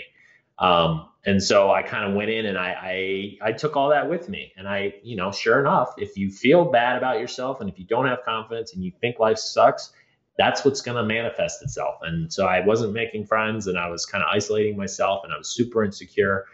Um, 0.59 1.09
and 1.25 1.41
so 1.41 1.71
I 1.71 1.83
kind 1.83 2.09
of 2.09 2.15
went 2.15 2.29
in 2.29 2.45
and 2.45 2.57
I, 2.57 3.37
I 3.41 3.49
I 3.49 3.51
took 3.51 3.75
all 3.75 3.89
that 3.89 4.09
with 4.09 4.29
me. 4.29 4.53
And 4.57 4.67
I, 4.67 4.95
you 5.03 5.15
know, 5.15 5.31
sure 5.31 5.59
enough, 5.59 5.93
if 5.97 6.17
you 6.17 6.31
feel 6.31 6.65
bad 6.65 6.97
about 6.97 7.19
yourself 7.19 7.61
and 7.61 7.69
if 7.69 7.77
you 7.77 7.85
don't 7.85 8.07
have 8.07 8.23
confidence 8.23 8.73
and 8.73 8.83
you 8.83 8.91
think 9.01 9.19
life 9.19 9.37
sucks, 9.37 9.91
that's 10.37 10.63
what's 10.63 10.81
going 10.81 10.95
to 10.95 11.03
manifest 11.03 11.61
itself. 11.61 11.95
And 12.01 12.31
so 12.31 12.45
I 12.45 12.65
wasn't 12.65 12.93
making 12.93 13.25
friends 13.25 13.67
and 13.67 13.77
I 13.77 13.89
was 13.89 14.05
kind 14.05 14.23
of 14.23 14.29
isolating 14.33 14.77
myself 14.77 15.25
and 15.25 15.33
I 15.33 15.37
was 15.37 15.49
super 15.49 15.83
insecure. 15.83 16.45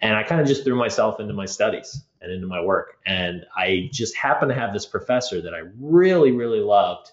And 0.00 0.14
I 0.14 0.22
kind 0.22 0.40
of 0.40 0.46
just 0.46 0.64
threw 0.64 0.76
myself 0.76 1.18
into 1.18 1.34
my 1.34 1.46
studies 1.46 2.04
and 2.20 2.32
into 2.32 2.46
my 2.46 2.60
work. 2.60 2.98
And 3.06 3.44
I 3.56 3.88
just 3.92 4.16
happened 4.16 4.50
to 4.50 4.54
have 4.54 4.72
this 4.72 4.86
professor 4.86 5.40
that 5.40 5.54
I 5.54 5.62
really, 5.80 6.30
really 6.30 6.60
loved. 6.60 7.10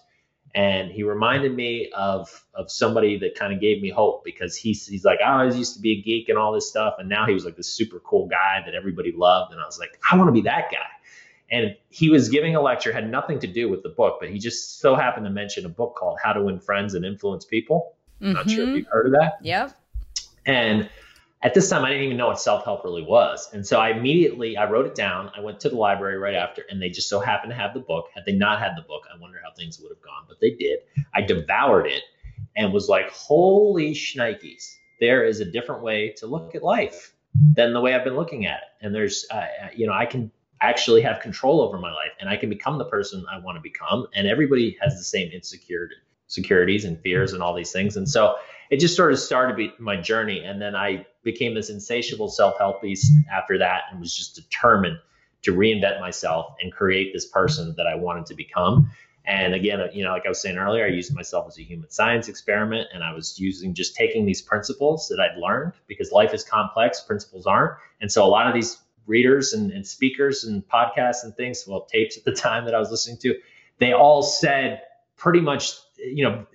And 0.54 0.90
he 0.90 1.02
reminded 1.02 1.54
me 1.54 1.90
of 1.94 2.44
of 2.54 2.70
somebody 2.70 3.18
that 3.18 3.34
kind 3.34 3.54
of 3.54 3.60
gave 3.60 3.80
me 3.80 3.88
hope 3.88 4.22
because 4.24 4.54
he's 4.54 4.86
he's 4.86 5.04
like, 5.04 5.18
oh, 5.22 5.26
I 5.26 5.40
always 5.40 5.56
used 5.56 5.74
to 5.74 5.80
be 5.80 5.92
a 5.92 6.02
geek 6.02 6.28
and 6.28 6.36
all 6.36 6.52
this 6.52 6.68
stuff. 6.68 6.96
And 6.98 7.08
now 7.08 7.26
he 7.26 7.32
was 7.32 7.44
like 7.44 7.56
this 7.56 7.68
super 7.68 8.00
cool 8.00 8.26
guy 8.26 8.62
that 8.66 8.74
everybody 8.74 9.12
loved. 9.12 9.52
And 9.52 9.60
I 9.60 9.64
was 9.64 9.78
like, 9.78 9.98
I 10.10 10.16
want 10.16 10.28
to 10.28 10.32
be 10.32 10.42
that 10.42 10.70
guy 10.70 10.86
and 11.52 11.76
he 11.90 12.08
was 12.08 12.30
giving 12.30 12.56
a 12.56 12.60
lecture 12.60 12.92
had 12.92 13.08
nothing 13.08 13.38
to 13.38 13.46
do 13.46 13.68
with 13.68 13.82
the 13.82 13.88
book 13.90 14.16
but 14.18 14.30
he 14.30 14.38
just 14.38 14.80
so 14.80 14.96
happened 14.96 15.24
to 15.24 15.30
mention 15.30 15.64
a 15.66 15.68
book 15.68 15.94
called 15.94 16.18
how 16.22 16.32
to 16.32 16.42
win 16.42 16.58
friends 16.58 16.94
and 16.94 17.04
influence 17.04 17.44
people 17.44 17.94
mm-hmm. 18.20 18.32
not 18.32 18.50
sure 18.50 18.62
if 18.62 18.68
mm-hmm. 18.68 18.76
you've 18.78 18.86
heard 18.86 19.06
of 19.06 19.12
that 19.12 19.34
yep 19.42 19.72
and 20.46 20.88
at 21.42 21.54
this 21.54 21.68
time 21.68 21.84
i 21.84 21.88
didn't 21.88 22.04
even 22.04 22.16
know 22.16 22.28
what 22.28 22.40
self-help 22.40 22.84
really 22.84 23.02
was 23.02 23.48
and 23.52 23.66
so 23.66 23.78
i 23.78 23.90
immediately 23.90 24.56
i 24.56 24.68
wrote 24.68 24.86
it 24.86 24.94
down 24.94 25.30
i 25.36 25.40
went 25.40 25.58
to 25.60 25.68
the 25.68 25.76
library 25.76 26.18
right 26.18 26.34
after 26.34 26.64
and 26.70 26.80
they 26.80 26.88
just 26.88 27.08
so 27.08 27.20
happened 27.20 27.50
to 27.50 27.56
have 27.56 27.74
the 27.74 27.80
book 27.80 28.06
had 28.14 28.24
they 28.24 28.32
not 28.32 28.60
had 28.60 28.72
the 28.76 28.82
book 28.82 29.02
i 29.12 29.18
wonder 29.20 29.38
how 29.42 29.50
things 29.56 29.78
would 29.80 29.90
have 29.90 30.02
gone 30.02 30.24
but 30.28 30.38
they 30.40 30.50
did 30.50 30.78
i 31.14 31.20
devoured 31.20 31.86
it 31.86 32.02
and 32.56 32.72
was 32.72 32.88
like 32.88 33.10
holy 33.10 33.92
shnikes 33.92 34.76
there 35.00 35.24
is 35.24 35.40
a 35.40 35.44
different 35.44 35.82
way 35.82 36.14
to 36.16 36.26
look 36.26 36.54
at 36.54 36.62
life 36.62 37.14
than 37.54 37.72
the 37.72 37.80
way 37.80 37.94
i've 37.94 38.04
been 38.04 38.16
looking 38.16 38.46
at 38.46 38.58
it 38.58 38.84
and 38.86 38.94
there's 38.94 39.26
uh, 39.30 39.46
you 39.74 39.86
know 39.86 39.92
i 39.92 40.06
can 40.06 40.30
actually 40.62 41.02
have 41.02 41.20
control 41.20 41.60
over 41.60 41.76
my 41.76 41.92
life 41.92 42.12
and 42.20 42.30
I 42.30 42.36
can 42.36 42.48
become 42.48 42.78
the 42.78 42.84
person 42.84 43.24
I 43.30 43.38
want 43.38 43.56
to 43.56 43.60
become. 43.60 44.06
And 44.14 44.26
everybody 44.26 44.78
has 44.80 44.96
the 44.96 45.04
same 45.04 45.30
insecurity, 45.32 45.96
securities 46.28 46.84
and 46.84 46.98
fears 47.00 47.32
and 47.32 47.42
all 47.42 47.54
these 47.54 47.72
things. 47.72 47.96
And 47.96 48.08
so 48.08 48.36
it 48.72 48.80
just 48.80 48.96
sort 48.96 49.12
of 49.12 49.18
started 49.18 49.70
my 49.78 49.96
journey. 49.96 50.40
And 50.40 50.60
then 50.60 50.74
I 50.74 51.04
became 51.22 51.54
this 51.54 51.68
insatiable 51.68 52.30
self-help 52.30 52.80
beast 52.80 53.12
after 53.30 53.58
that 53.58 53.82
and 53.90 54.00
was 54.00 54.16
just 54.16 54.34
determined 54.34 54.96
to 55.42 55.54
reinvent 55.54 56.00
myself 56.00 56.54
and 56.62 56.72
create 56.72 57.12
this 57.12 57.26
person 57.26 57.74
that 57.76 57.86
I 57.86 57.96
wanted 57.96 58.24
to 58.26 58.34
become. 58.34 58.90
And 59.26 59.54
again, 59.54 59.82
uh, 59.82 59.88
you 59.92 60.02
know, 60.02 60.10
like 60.12 60.24
I 60.24 60.30
was 60.30 60.40
saying 60.40 60.56
earlier, 60.56 60.86
I 60.86 60.88
used 60.88 61.14
myself 61.14 61.46
as 61.48 61.58
a 61.58 61.62
human 61.62 61.90
science 61.90 62.28
experiment 62.28 62.88
and 62.94 63.04
I 63.04 63.12
was 63.12 63.38
using 63.38 63.74
just 63.74 63.94
taking 63.94 64.24
these 64.24 64.40
principles 64.40 65.06
that 65.08 65.20
I'd 65.20 65.36
learned 65.38 65.74
because 65.86 66.10
life 66.10 66.32
is 66.32 66.42
complex, 66.42 67.02
principles 67.02 67.44
aren't. 67.44 67.74
And 68.00 68.10
so 68.10 68.24
a 68.24 68.26
lot 68.26 68.46
of 68.46 68.54
these 68.54 68.78
readers 69.06 69.52
and, 69.52 69.70
and 69.70 69.86
speakers 69.86 70.44
and 70.44 70.66
podcasts 70.66 71.24
and 71.24 71.36
things, 71.36 71.66
well, 71.68 71.82
tapes 71.92 72.16
at 72.16 72.24
the 72.24 72.32
time 72.48 72.64
that 72.64 72.74
I 72.74 72.78
was 72.78 72.90
listening 72.90 73.18
to, 73.18 73.38
they 73.80 73.92
all 73.92 74.22
said 74.22 74.80
pretty 75.16 75.40
much, 75.40 75.74
you 75.98 76.24
know, 76.24 76.46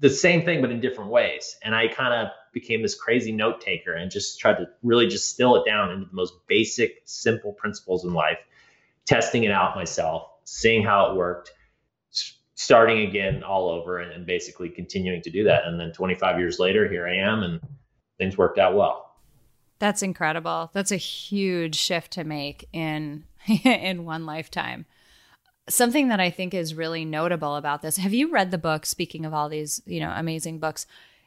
the 0.00 0.10
same 0.10 0.44
thing, 0.44 0.60
but 0.60 0.70
in 0.70 0.80
different 0.80 1.10
ways. 1.10 1.56
And 1.62 1.74
I 1.74 1.88
kind 1.88 2.14
of 2.14 2.28
became 2.52 2.82
this 2.82 2.94
crazy 2.94 3.32
note 3.32 3.60
taker 3.60 3.94
and 3.94 4.10
just 4.10 4.38
tried 4.38 4.54
to 4.54 4.68
really 4.82 5.06
just 5.06 5.28
distill 5.30 5.56
it 5.56 5.68
down 5.68 5.90
into 5.90 6.06
the 6.06 6.14
most 6.14 6.34
basic, 6.46 7.02
simple 7.04 7.52
principles 7.52 8.04
in 8.04 8.12
life, 8.14 8.38
testing 9.06 9.44
it 9.44 9.50
out 9.50 9.74
myself, 9.74 10.28
seeing 10.44 10.84
how 10.84 11.10
it 11.10 11.16
worked, 11.16 11.52
starting 12.54 13.06
again 13.06 13.42
all 13.42 13.68
over 13.68 13.98
and, 13.98 14.12
and 14.12 14.26
basically 14.26 14.68
continuing 14.68 15.22
to 15.22 15.30
do 15.30 15.44
that. 15.44 15.64
And 15.66 15.78
then 15.78 15.92
25 15.92 16.38
years 16.38 16.58
later, 16.58 16.88
here 16.88 17.06
I 17.06 17.16
am, 17.16 17.42
and 17.42 17.60
things 18.18 18.36
worked 18.36 18.58
out 18.58 18.74
well. 18.74 19.16
That's 19.78 20.02
incredible. 20.02 20.70
That's 20.72 20.90
a 20.90 20.96
huge 20.96 21.76
shift 21.76 22.12
to 22.12 22.24
make 22.24 22.68
in 22.72 23.24
in 23.64 24.04
one 24.04 24.26
lifetime. 24.26 24.86
Something 25.68 26.08
that 26.08 26.20
I 26.20 26.30
think 26.30 26.54
is 26.54 26.74
really 26.74 27.04
notable 27.04 27.56
about 27.56 27.82
this. 27.82 27.96
Have 27.96 28.14
you 28.14 28.30
read 28.30 28.50
the 28.50 28.58
book 28.58 28.86
speaking 28.86 29.24
of 29.24 29.34
all 29.34 29.48
these, 29.48 29.82
you 29.86 30.00
know, 30.00 30.12
amazing 30.14 30.58
books? 30.58 30.86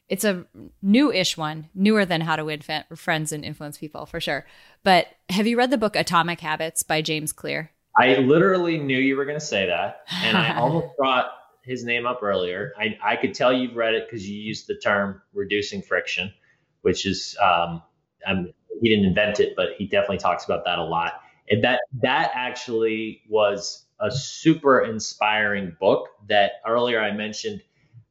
It's 0.10 0.26
a 0.26 0.46
new-ish 0.82 1.38
one, 1.38 1.70
newer 1.74 2.04
than 2.04 2.20
How 2.22 2.36
to 2.36 2.44
Win 2.44 2.62
Friends 2.96 3.32
and 3.32 3.46
Influence 3.46 3.78
People 3.78 4.06
for 4.06 4.20
sure. 4.20 4.46
But 4.84 5.08
have 5.30 5.48
you 5.48 5.58
read 5.58 5.72
the 5.72 5.78
book 5.78 5.96
Atomic 5.96 6.42
Habits 6.42 6.84
by 6.84 7.02
James 7.02 7.32
Clear? 7.32 7.72
I 7.98 8.18
literally 8.18 8.78
knew 8.78 8.98
you 8.98 9.16
were 9.16 9.26
going 9.26 9.40
to 9.40 9.46
say 9.46 9.66
that, 9.68 10.06
and 10.24 10.38
I 10.38 10.56
almost 10.58 10.96
brought 10.98 11.32
his 11.64 11.84
name 11.84 12.06
up 12.06 12.24
earlier. 12.24 12.74
I, 12.78 12.98
I 13.04 13.16
could 13.16 13.34
tell 13.34 13.54
you've 13.54 13.76
read 13.76 13.94
it 13.94 14.08
because 14.08 14.28
you 14.28 14.38
used 14.38 14.68
the 14.68 14.76
term 14.76 15.22
reducing 15.34 15.82
friction, 15.82 16.34
which 16.82 17.06
is 17.06 17.38
um, 17.42 17.82
I'm, 18.26 18.54
he 18.82 18.90
didn't 18.90 19.06
invent 19.06 19.40
it, 19.40 19.54
but 19.56 19.70
he 19.78 19.86
definitely 19.86 20.18
talks 20.18 20.46
about 20.46 20.66
that 20.66 20.80
a 20.80 20.84
lot. 20.84 21.22
And 21.50 21.64
that 21.64 21.82
that 22.02 22.32
actually 22.34 23.22
was 23.30 23.86
a 24.02 24.12
super 24.12 24.82
inspiring 24.82 25.76
book 25.80 26.10
that 26.28 26.54
earlier 26.68 27.00
I 27.00 27.12
mentioned. 27.12 27.62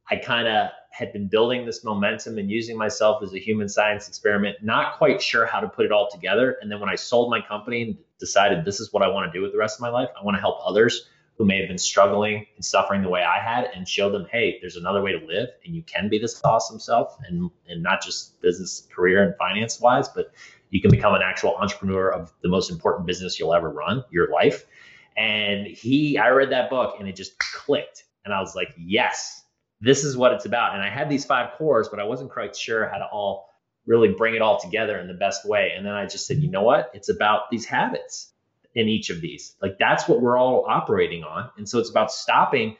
I 0.08 0.16
kind 0.16 0.48
of 0.48 0.70
had 0.90 1.12
been 1.12 1.28
building 1.28 1.64
this 1.64 1.84
momentum 1.84 2.38
and 2.38 2.50
using 2.50 2.76
myself 2.76 3.22
as 3.22 3.32
a 3.32 3.38
human 3.38 3.68
science 3.68 4.08
experiment, 4.08 4.56
not 4.62 4.98
quite 4.98 5.22
sure 5.22 5.46
how 5.46 5.60
to 5.60 5.68
put 5.68 5.86
it 5.86 5.92
all 5.92 6.08
together. 6.10 6.56
And 6.60 6.70
then 6.70 6.80
when 6.80 6.88
I 6.88 6.94
sold 6.94 7.30
my 7.30 7.40
company 7.40 7.82
and 7.82 7.98
decided 8.18 8.64
this 8.64 8.80
is 8.80 8.92
what 8.92 9.02
I 9.02 9.08
want 9.08 9.32
to 9.32 9.36
do 9.36 9.42
with 9.42 9.52
the 9.52 9.58
rest 9.58 9.78
of 9.78 9.82
my 9.82 9.88
life, 9.88 10.08
I 10.20 10.24
want 10.24 10.36
to 10.36 10.40
help 10.40 10.58
others 10.64 11.08
who 11.38 11.46
may 11.46 11.58
have 11.58 11.68
been 11.68 11.78
struggling 11.78 12.44
and 12.56 12.64
suffering 12.64 13.02
the 13.02 13.08
way 13.08 13.22
I 13.22 13.38
had 13.38 13.70
and 13.74 13.88
show 13.88 14.10
them, 14.10 14.26
hey, 14.30 14.58
there's 14.60 14.76
another 14.76 15.00
way 15.00 15.12
to 15.12 15.24
live 15.26 15.48
and 15.64 15.74
you 15.74 15.82
can 15.82 16.08
be 16.08 16.18
this 16.18 16.38
awesome 16.44 16.78
self 16.78 17.16
and 17.26 17.50
and 17.66 17.82
not 17.82 18.02
just 18.02 18.40
business, 18.42 18.86
career, 18.94 19.22
and 19.22 19.34
finance 19.36 19.80
wise, 19.80 20.08
but 20.08 20.32
you 20.68 20.80
can 20.80 20.90
become 20.90 21.14
an 21.14 21.22
actual 21.24 21.56
entrepreneur 21.56 22.10
of 22.10 22.32
the 22.42 22.48
most 22.48 22.70
important 22.70 23.06
business 23.06 23.38
you'll 23.38 23.54
ever 23.54 23.70
run, 23.70 24.04
your 24.10 24.30
life. 24.30 24.66
And 25.16 25.66
he, 25.66 26.18
I 26.18 26.28
read 26.28 26.50
that 26.52 26.70
book 26.70 26.96
and 26.98 27.08
it 27.08 27.16
just 27.16 27.38
clicked. 27.38 28.04
And 28.24 28.32
I 28.32 28.40
was 28.40 28.54
like, 28.54 28.74
yes, 28.78 29.42
this 29.80 30.04
is 30.04 30.16
what 30.16 30.32
it's 30.32 30.44
about. 30.44 30.74
And 30.74 30.82
I 30.82 30.88
had 30.88 31.08
these 31.08 31.24
five 31.24 31.52
cores, 31.52 31.88
but 31.88 32.00
I 32.00 32.04
wasn't 32.04 32.30
quite 32.30 32.56
sure 32.56 32.88
how 32.88 32.98
to 32.98 33.06
all 33.06 33.50
really 33.86 34.12
bring 34.12 34.34
it 34.34 34.42
all 34.42 34.60
together 34.60 34.98
in 34.98 35.08
the 35.08 35.14
best 35.14 35.46
way. 35.46 35.72
And 35.76 35.84
then 35.84 35.94
I 35.94 36.06
just 36.06 36.26
said, 36.26 36.38
you 36.38 36.50
know 36.50 36.62
what? 36.62 36.90
It's 36.94 37.08
about 37.08 37.50
these 37.50 37.64
habits 37.64 38.32
in 38.74 38.88
each 38.88 39.10
of 39.10 39.20
these. 39.20 39.56
Like 39.60 39.78
that's 39.78 40.06
what 40.06 40.20
we're 40.20 40.38
all 40.38 40.64
operating 40.68 41.24
on. 41.24 41.50
And 41.56 41.68
so 41.68 41.78
it's 41.78 41.90
about 41.90 42.12
stopping 42.12 42.76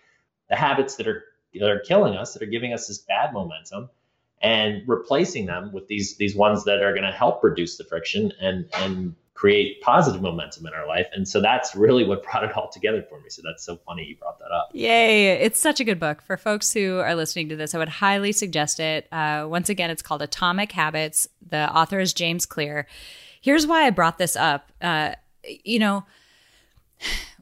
the 0.49 0.57
habits 0.57 0.97
that 0.97 1.09
are 1.09 1.25
that 1.55 1.69
are 1.69 1.81
killing 1.81 2.15
us, 2.15 2.35
that 2.35 2.43
are 2.43 2.47
giving 2.47 2.73
us 2.73 2.87
this 2.87 2.99
bad 2.99 3.33
momentum, 3.33 3.91
and 4.41 4.83
replacing 4.87 5.47
them 5.47 5.73
with 5.73 5.87
these 5.89 6.17
these 6.17 6.35
ones 6.35 6.65
that 6.65 6.83
are 6.83 6.93
going 6.93 7.05
to 7.05 7.13
help 7.13 7.43
reduce 7.45 7.77
the 7.77 7.85
friction 7.85 8.33
and 8.41 8.67
and 8.75 9.15
create 9.41 9.81
positive 9.81 10.21
momentum 10.21 10.67
in 10.67 10.75
our 10.75 10.87
life. 10.87 11.07
And 11.15 11.27
so 11.27 11.41
that's 11.41 11.75
really 11.75 12.05
what 12.05 12.23
brought 12.23 12.45
it 12.45 12.55
all 12.55 12.69
together 12.69 13.03
for 13.09 13.19
me. 13.21 13.31
So 13.31 13.41
that's 13.43 13.65
so 13.65 13.79
funny 13.87 14.05
you 14.05 14.17
brought 14.17 14.39
that 14.39 14.51
up. 14.53 14.69
Yay. 14.75 15.29
It's 15.29 15.59
such 15.59 15.81
a 15.81 15.85
good 15.85 15.99
book. 15.99 16.21
For 16.21 16.37
folks 16.37 16.75
who 16.75 16.99
are 16.99 17.15
listening 17.15 17.49
to 17.49 17.57
this, 17.57 17.75
I 17.75 17.79
would 17.79 17.89
highly 17.89 18.33
suggest 18.33 18.81
it. 18.81 19.09
Uh, 19.11 19.47
once 19.49 19.71
again, 19.71 19.89
it's 19.89 20.03
called 20.03 20.21
Atomic 20.21 20.73
Habits. 20.73 21.27
The 21.49 21.75
author 21.75 21.99
is 22.01 22.13
James 22.13 22.45
Clear. 22.45 22.87
Here's 23.41 23.67
why 23.67 23.87
I 23.87 23.91
brought 23.91 24.19
this 24.19 24.37
up. 24.37 24.73
Uh, 24.83 25.15
you 25.65 25.79
know, 25.79 26.05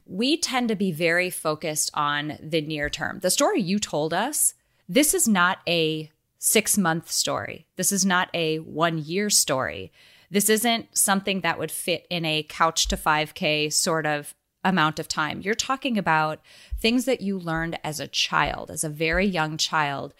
we 0.05 0.37
tend 0.37 0.69
to 0.69 0.77
be 0.77 0.93
very 0.93 1.29
focused 1.29 1.91
on 1.93 2.37
the 2.41 2.61
near 2.61 2.89
term. 2.89 3.19
The 3.19 3.29
story 3.29 3.59
you 3.61 3.77
told 3.77 4.13
us, 4.13 4.53
this 4.87 5.13
is 5.13 5.27
not 5.27 5.59
a 5.67 6.09
six 6.39 6.77
month 6.77 7.11
story. 7.11 7.67
This 7.75 7.91
is 7.91 8.05
not 8.05 8.29
a 8.33 8.57
one 8.57 8.97
year 8.97 9.29
story. 9.29 9.91
This 10.31 10.49
isn't 10.49 10.97
something 10.97 11.41
that 11.41 11.59
would 11.59 11.71
fit 11.71 12.07
in 12.09 12.25
a 12.25 12.43
couch 12.43 12.87
to 12.87 12.97
5K 12.97 13.71
sort 13.71 14.05
of 14.05 14.33
amount 14.63 14.99
of 14.99 15.07
time. 15.07 15.41
You're 15.41 15.53
talking 15.53 15.97
about 15.97 16.39
things 16.79 17.05
that 17.05 17.21
you 17.21 17.37
learned 17.37 17.79
as 17.83 17.99
a 17.99 18.07
child, 18.07 18.71
as 18.71 18.83
a 18.83 18.89
very 18.89 19.25
young 19.25 19.57
child, 19.57 20.13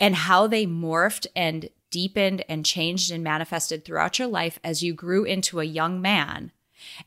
and 0.00 0.14
how 0.14 0.46
they 0.46 0.66
morphed 0.66 1.26
and 1.34 1.68
deepened 1.90 2.44
and 2.48 2.66
changed 2.66 3.10
and 3.10 3.22
manifested 3.22 3.84
throughout 3.84 4.18
your 4.18 4.28
life 4.28 4.58
as 4.62 4.82
you 4.82 4.92
grew 4.92 5.24
into 5.24 5.60
a 5.60 5.64
young 5.64 6.00
man. 6.00 6.52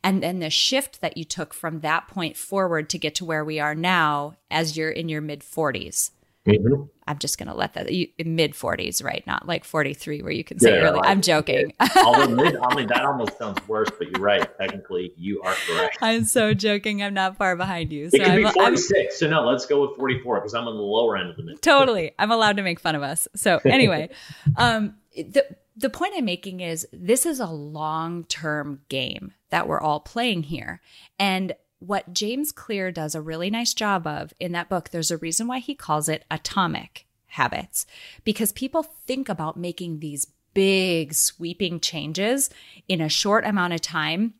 And 0.03 0.21
then 0.23 0.39
the 0.39 0.49
shift 0.49 1.01
that 1.01 1.15
you 1.15 1.23
took 1.23 1.53
from 1.53 1.81
that 1.81 2.07
point 2.07 2.35
forward 2.35 2.89
to 2.89 2.97
get 2.97 3.15
to 3.15 3.25
where 3.25 3.45
we 3.45 3.59
are 3.59 3.75
now 3.75 4.35
as 4.49 4.75
you're 4.75 4.89
in 4.89 5.09
your 5.09 5.21
mid 5.21 5.41
40s. 5.41 6.11
Mm-hmm. 6.57 6.83
I'm 7.07 7.17
just 7.17 7.39
going 7.39 7.47
to 7.47 7.55
let 7.55 7.73
that 7.73 7.87
mid 8.23 8.53
40s, 8.53 9.03
right? 9.03 9.25
Not 9.25 9.47
like 9.47 9.65
43, 9.65 10.21
where 10.21 10.31
you 10.31 10.43
can 10.43 10.59
say 10.59 10.75
yeah, 10.75 10.81
early. 10.81 10.99
I'm 11.03 11.21
joking. 11.21 11.73
although 12.05 12.27
mid, 12.27 12.55
I 12.55 12.75
mean, 12.75 12.87
that 12.87 13.03
almost 13.03 13.37
sounds 13.39 13.67
worse, 13.67 13.89
but 13.97 14.11
you're 14.11 14.21
right. 14.21 14.47
Technically, 14.59 15.13
you 15.17 15.41
are 15.41 15.53
correct. 15.53 15.97
I'm 16.01 16.25
so 16.25 16.53
joking. 16.53 17.01
I'm 17.01 17.15
not 17.15 17.35
far 17.35 17.55
behind 17.55 17.91
you. 17.91 18.11
So 18.11 18.17
it 18.17 18.19
could 18.19 18.31
I'm, 18.31 18.43
be 18.43 18.49
46. 18.51 18.99
I'm, 18.99 19.17
so 19.17 19.27
no, 19.27 19.41
let's 19.41 19.65
go 19.65 19.81
with 19.87 19.97
44 19.97 20.39
because 20.39 20.53
I'm 20.53 20.67
on 20.67 20.75
the 20.75 20.83
lower 20.83 21.17
end 21.17 21.31
of 21.31 21.35
the 21.35 21.43
mid. 21.43 21.61
Totally. 21.63 22.11
I'm 22.19 22.31
allowed 22.31 22.57
to 22.57 22.63
make 22.63 22.79
fun 22.79 22.93
of 22.93 23.01
us. 23.01 23.27
So 23.35 23.59
anyway, 23.65 24.09
um, 24.55 24.95
the 25.15 25.45
the 25.75 25.89
point 25.89 26.13
I'm 26.15 26.25
making 26.25 26.59
is 26.59 26.87
this 26.93 27.25
is 27.25 27.39
a 27.39 27.47
long 27.47 28.25
term 28.25 28.81
game 28.89 29.33
that 29.49 29.67
we're 29.67 29.79
all 29.81 29.99
playing 29.99 30.43
here, 30.43 30.81
and 31.17 31.53
what 31.79 32.13
James 32.13 32.51
Clear 32.51 32.91
does 32.91 33.15
a 33.15 33.21
really 33.21 33.49
nice 33.49 33.73
job 33.73 34.05
of 34.05 34.33
in 34.39 34.51
that 34.51 34.69
book, 34.69 34.89
there's 34.89 35.11
a 35.11 35.17
reason 35.17 35.47
why 35.47 35.59
he 35.59 35.75
calls 35.75 36.09
it 36.09 36.25
atomic 36.29 37.05
habits, 37.27 37.85
because 38.23 38.51
people 38.51 38.83
think 38.83 39.29
about 39.29 39.57
making 39.57 39.99
these 39.99 40.27
big 40.53 41.13
sweeping 41.13 41.79
changes 41.79 42.49
in 42.87 43.01
a 43.01 43.09
short 43.09 43.45
amount 43.45 43.73
of 43.73 43.81
time. 43.81 44.33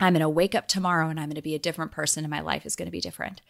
I'm 0.00 0.12
going 0.12 0.20
to 0.20 0.28
wake 0.28 0.54
up 0.54 0.66
tomorrow 0.66 1.08
and 1.08 1.20
I'm 1.20 1.28
going 1.28 1.36
to 1.36 1.42
be 1.42 1.54
a 1.54 1.60
different 1.60 1.92
person 1.92 2.24
and 2.24 2.30
my 2.30 2.40
life 2.40 2.66
is 2.66 2.74
going 2.74 2.86
to 2.86 2.92
be 2.92 3.00
different. 3.00 3.40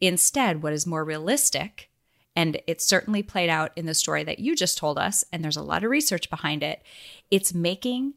Instead, 0.00 0.62
what 0.62 0.74
is 0.74 0.86
more 0.86 1.04
realistic, 1.04 1.90
and 2.36 2.60
it 2.66 2.82
certainly 2.82 3.22
played 3.22 3.48
out 3.48 3.72
in 3.76 3.86
the 3.86 3.94
story 3.94 4.22
that 4.24 4.38
you 4.38 4.54
just 4.54 4.76
told 4.76 4.98
us, 4.98 5.24
and 5.32 5.42
there's 5.42 5.56
a 5.56 5.62
lot 5.62 5.82
of 5.82 5.90
research 5.90 6.28
behind 6.28 6.62
it, 6.62 6.82
it's 7.30 7.54
making 7.54 8.14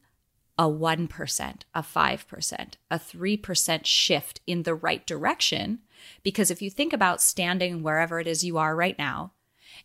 a 0.58 0.64
1%, 0.64 1.62
a 1.76 1.82
5%, 1.82 2.74
a 2.90 3.00
3% 3.00 3.86
shift 3.86 4.42
in 4.48 4.64
the 4.64 4.76
right 4.76 5.06
direction. 5.06 5.80
Because 6.24 6.50
if 6.50 6.62
you 6.62 6.70
think 6.70 6.94
about 6.94 7.22
standing 7.22 7.84
wherever 7.84 8.20
it 8.20 8.28
is 8.28 8.44
you 8.44 8.58
are 8.58 8.76
right 8.76 8.98
now, 8.98 9.34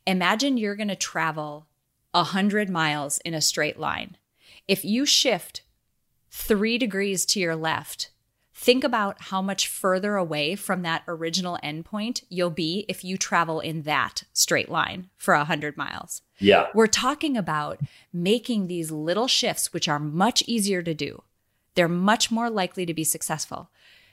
imagine 0.06 0.56
you're 0.56 0.76
going 0.76 0.88
to 0.88 0.96
travel 0.96 1.66
100 2.12 2.68
miles 2.70 3.18
in 3.18 3.34
a 3.34 3.40
straight 3.40 3.78
line. 3.78 4.16
If 4.68 4.84
you 4.84 5.04
shift 5.06 5.62
three 6.30 6.78
degrees 6.78 7.26
to 7.26 7.40
your 7.40 7.56
left, 7.56 8.10
think 8.54 8.84
about 8.84 9.22
how 9.22 9.42
much 9.42 9.66
further 9.66 10.16
away 10.16 10.54
from 10.54 10.82
that 10.82 11.02
original 11.08 11.58
endpoint 11.62 12.22
you'll 12.28 12.50
be 12.50 12.84
if 12.88 13.02
you 13.04 13.16
travel 13.16 13.60
in 13.60 13.82
that 13.82 14.24
straight 14.32 14.70
line 14.70 15.10
for 15.16 15.34
100 15.34 15.76
miles. 15.76 16.22
Yeah. 16.42 16.68
We're 16.74 16.86
talking 16.86 17.36
about 17.36 17.80
making 18.12 18.66
these 18.66 18.90
little 18.90 19.28
shifts, 19.28 19.72
which 19.72 19.88
are 19.88 19.98
much 19.98 20.42
easier 20.46 20.82
to 20.82 20.94
do. 20.94 21.22
They're 21.74 21.88
much 21.88 22.30
more 22.30 22.50
likely 22.50 22.84
to 22.86 22.94
be 22.94 23.04
successful. 23.04 23.70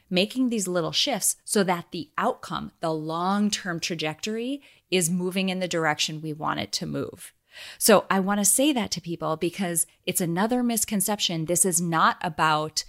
Making 0.09 0.49
these 0.49 0.67
little 0.67 0.91
shifts 0.91 1.35
so 1.43 1.63
that 1.63 1.87
the 1.91 2.09
outcome, 2.17 2.71
the 2.79 2.93
long 2.93 3.51
term 3.51 3.79
trajectory, 3.79 4.61
is 4.89 5.09
moving 5.09 5.49
in 5.49 5.59
the 5.59 5.67
direction 5.67 6.21
we 6.21 6.33
want 6.33 6.59
it 6.59 6.71
to 6.73 6.85
move. 6.85 7.33
So 7.77 8.05
I 8.09 8.19
want 8.19 8.39
to 8.39 8.45
say 8.45 8.71
that 8.73 8.91
to 8.91 9.01
people 9.01 9.35
because 9.35 9.85
it's 10.05 10.21
another 10.21 10.63
misconception. 10.63 11.45
This 11.45 11.65
is 11.65 11.81
not 11.81 12.17
about 12.21 12.83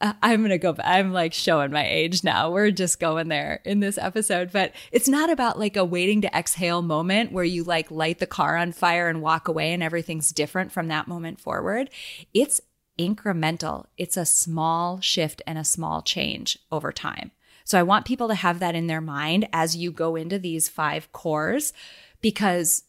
I'm 0.00 0.40
going 0.40 0.50
to 0.50 0.58
go 0.58 0.74
I'm 0.82 1.12
like 1.12 1.32
showing 1.32 1.70
my 1.70 1.86
age 1.86 2.24
now. 2.24 2.50
We're 2.50 2.70
just 2.70 3.00
going 3.00 3.28
there 3.28 3.60
in 3.64 3.80
this 3.80 3.98
episode, 3.98 4.50
but 4.52 4.72
it's 4.92 5.08
not 5.08 5.30
about 5.30 5.58
like 5.58 5.76
a 5.76 5.84
waiting 5.84 6.20
to 6.22 6.36
exhale 6.36 6.82
moment 6.82 7.32
where 7.32 7.44
you 7.44 7.64
like 7.64 7.90
light 7.90 8.18
the 8.18 8.26
car 8.26 8.56
on 8.56 8.72
fire 8.72 9.08
and 9.08 9.22
walk 9.22 9.48
away 9.48 9.72
and 9.72 9.82
everything's 9.82 10.30
different 10.30 10.72
from 10.72 10.88
that 10.88 11.08
moment 11.08 11.40
forward. 11.40 11.90
It's 12.32 12.60
incremental. 12.98 13.86
It's 13.96 14.16
a 14.16 14.26
small 14.26 15.00
shift 15.00 15.42
and 15.46 15.58
a 15.58 15.64
small 15.64 16.02
change 16.02 16.58
over 16.70 16.92
time. 16.92 17.30
So 17.64 17.78
I 17.78 17.82
want 17.82 18.06
people 18.06 18.28
to 18.28 18.34
have 18.34 18.60
that 18.60 18.74
in 18.74 18.86
their 18.86 19.00
mind 19.00 19.48
as 19.52 19.76
you 19.76 19.90
go 19.90 20.16
into 20.16 20.38
these 20.38 20.68
five 20.68 21.10
cores 21.12 21.72
because 22.20 22.84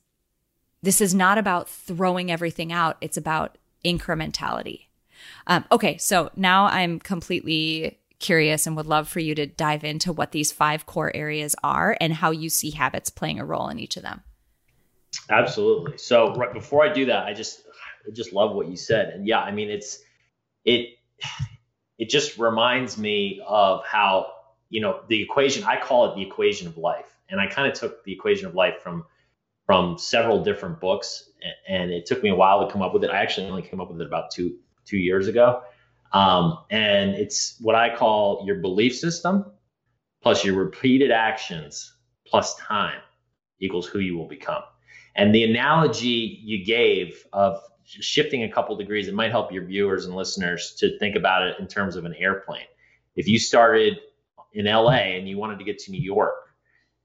this 0.82 1.02
is 1.02 1.16
not 1.16 1.38
about 1.38 1.70
throwing 1.70 2.30
everything 2.30 2.72
out. 2.72 2.98
It's 3.02 3.18
about 3.18 3.58
incrementality. 3.84 4.85
Um, 5.48 5.66
okay, 5.72 5.98
so 5.98 6.32
now 6.36 6.66
I'm 6.66 7.00
completely 7.00 8.00
curious 8.20 8.66
and 8.66 8.76
would 8.76 8.86
love 8.86 9.08
for 9.08 9.20
you 9.20 9.36
to 9.36 9.46
dive 9.46 9.84
into 9.84 10.14
what 10.14 10.32
these 10.32 10.52
five 10.52 10.86
core 10.86 11.12
areas 11.16 11.56
are 11.64 11.98
and 12.00 12.14
how 12.14 12.32
you 12.32 12.50
see 12.50 12.72
habits 12.72 13.10
playing 13.10 13.40
a 13.40 13.46
role 13.46 13.70
in 13.70 13.80
each 13.80 13.98
of 13.98 14.04
them. 14.04 14.24
Absolutely. 15.30 15.98
So 15.98 16.34
right 16.36 16.54
before 16.54 16.84
I 16.86 16.92
do 16.92 17.06
that, 17.06 17.26
I 17.26 17.34
just 17.34 17.62
I 18.08 18.12
just 18.12 18.34
love 18.34 18.56
what 18.56 18.68
you 18.68 18.76
said. 18.76 19.10
And 19.10 19.28
yeah, 19.28 19.40
I 19.40 19.52
mean 19.52 19.70
it's 19.70 20.00
it 20.64 20.98
it 21.98 22.10
just 22.10 22.38
reminds 22.38 22.98
me 22.98 23.42
of 23.46 23.86
how 23.86 24.32
you 24.70 24.82
know, 24.82 25.00
the 25.08 25.22
equation, 25.22 25.64
I 25.64 25.80
call 25.80 26.12
it 26.12 26.16
the 26.16 26.22
equation 26.22 26.68
of 26.68 26.78
life. 26.78 27.06
And 27.30 27.40
I 27.40 27.48
kind 27.48 27.72
of 27.72 27.78
took 27.78 28.04
the 28.04 28.12
equation 28.12 28.48
of 28.48 28.56
life 28.56 28.82
from 28.82 29.06
from 29.66 29.98
several 29.98 30.44
different 30.44 30.80
books 30.80 31.28
and 31.68 31.90
it 31.90 32.06
took 32.06 32.22
me 32.22 32.30
a 32.30 32.36
while 32.36 32.64
to 32.64 32.72
come 32.72 32.84
up 32.84 32.94
with 32.94 33.04
it. 33.04 33.10
I 33.10 33.18
actually 33.18 33.48
only 33.48 33.64
came 33.64 33.82
up 33.82 33.90
with 33.90 34.00
it 34.00 34.06
about 34.06 34.30
two 34.30 34.58
two 34.86 34.98
years 34.98 35.28
ago. 35.28 35.64
Um, 36.14 36.60
and 36.70 37.12
it's 37.12 37.58
what 37.60 37.76
I 37.76 37.96
call 37.96 38.44
your 38.46 38.56
belief 38.56 38.96
system 38.96 39.52
plus 40.22 40.44
your 40.44 40.56
repeated 40.56 41.12
actions 41.12 41.94
plus 42.26 42.56
time 42.56 43.02
equals 43.60 43.86
who 43.86 44.00
you 44.00 44.18
will 44.18 44.28
become. 44.28 44.64
And 45.16 45.34
the 45.34 45.44
analogy 45.44 46.40
you 46.44 46.66
gave 46.66 47.26
of 47.32 47.60
shifting 47.84 48.44
a 48.44 48.52
couple 48.52 48.76
degrees, 48.76 49.08
it 49.08 49.14
might 49.14 49.32
help 49.32 49.52
your 49.52 49.66
viewers 49.66 50.06
and 50.06 50.16
listeners 50.16 50.76
to 50.80 50.98
think 51.00 51.16
about 51.16 51.44
it 51.44 51.56
in 51.60 51.68
terms 51.68 51.96
of 51.96 52.06
an 52.06 52.14
airplane. 52.16 52.66
If 53.16 53.28
you 53.28 53.40
started 53.40 54.00
in 54.54 54.66
LA 54.66 55.16
and 55.16 55.28
you 55.28 55.38
wanted 55.38 55.60
to 55.60 55.66
get 55.66 55.80
to 55.80 55.92
New 55.92 56.02
York 56.02 56.36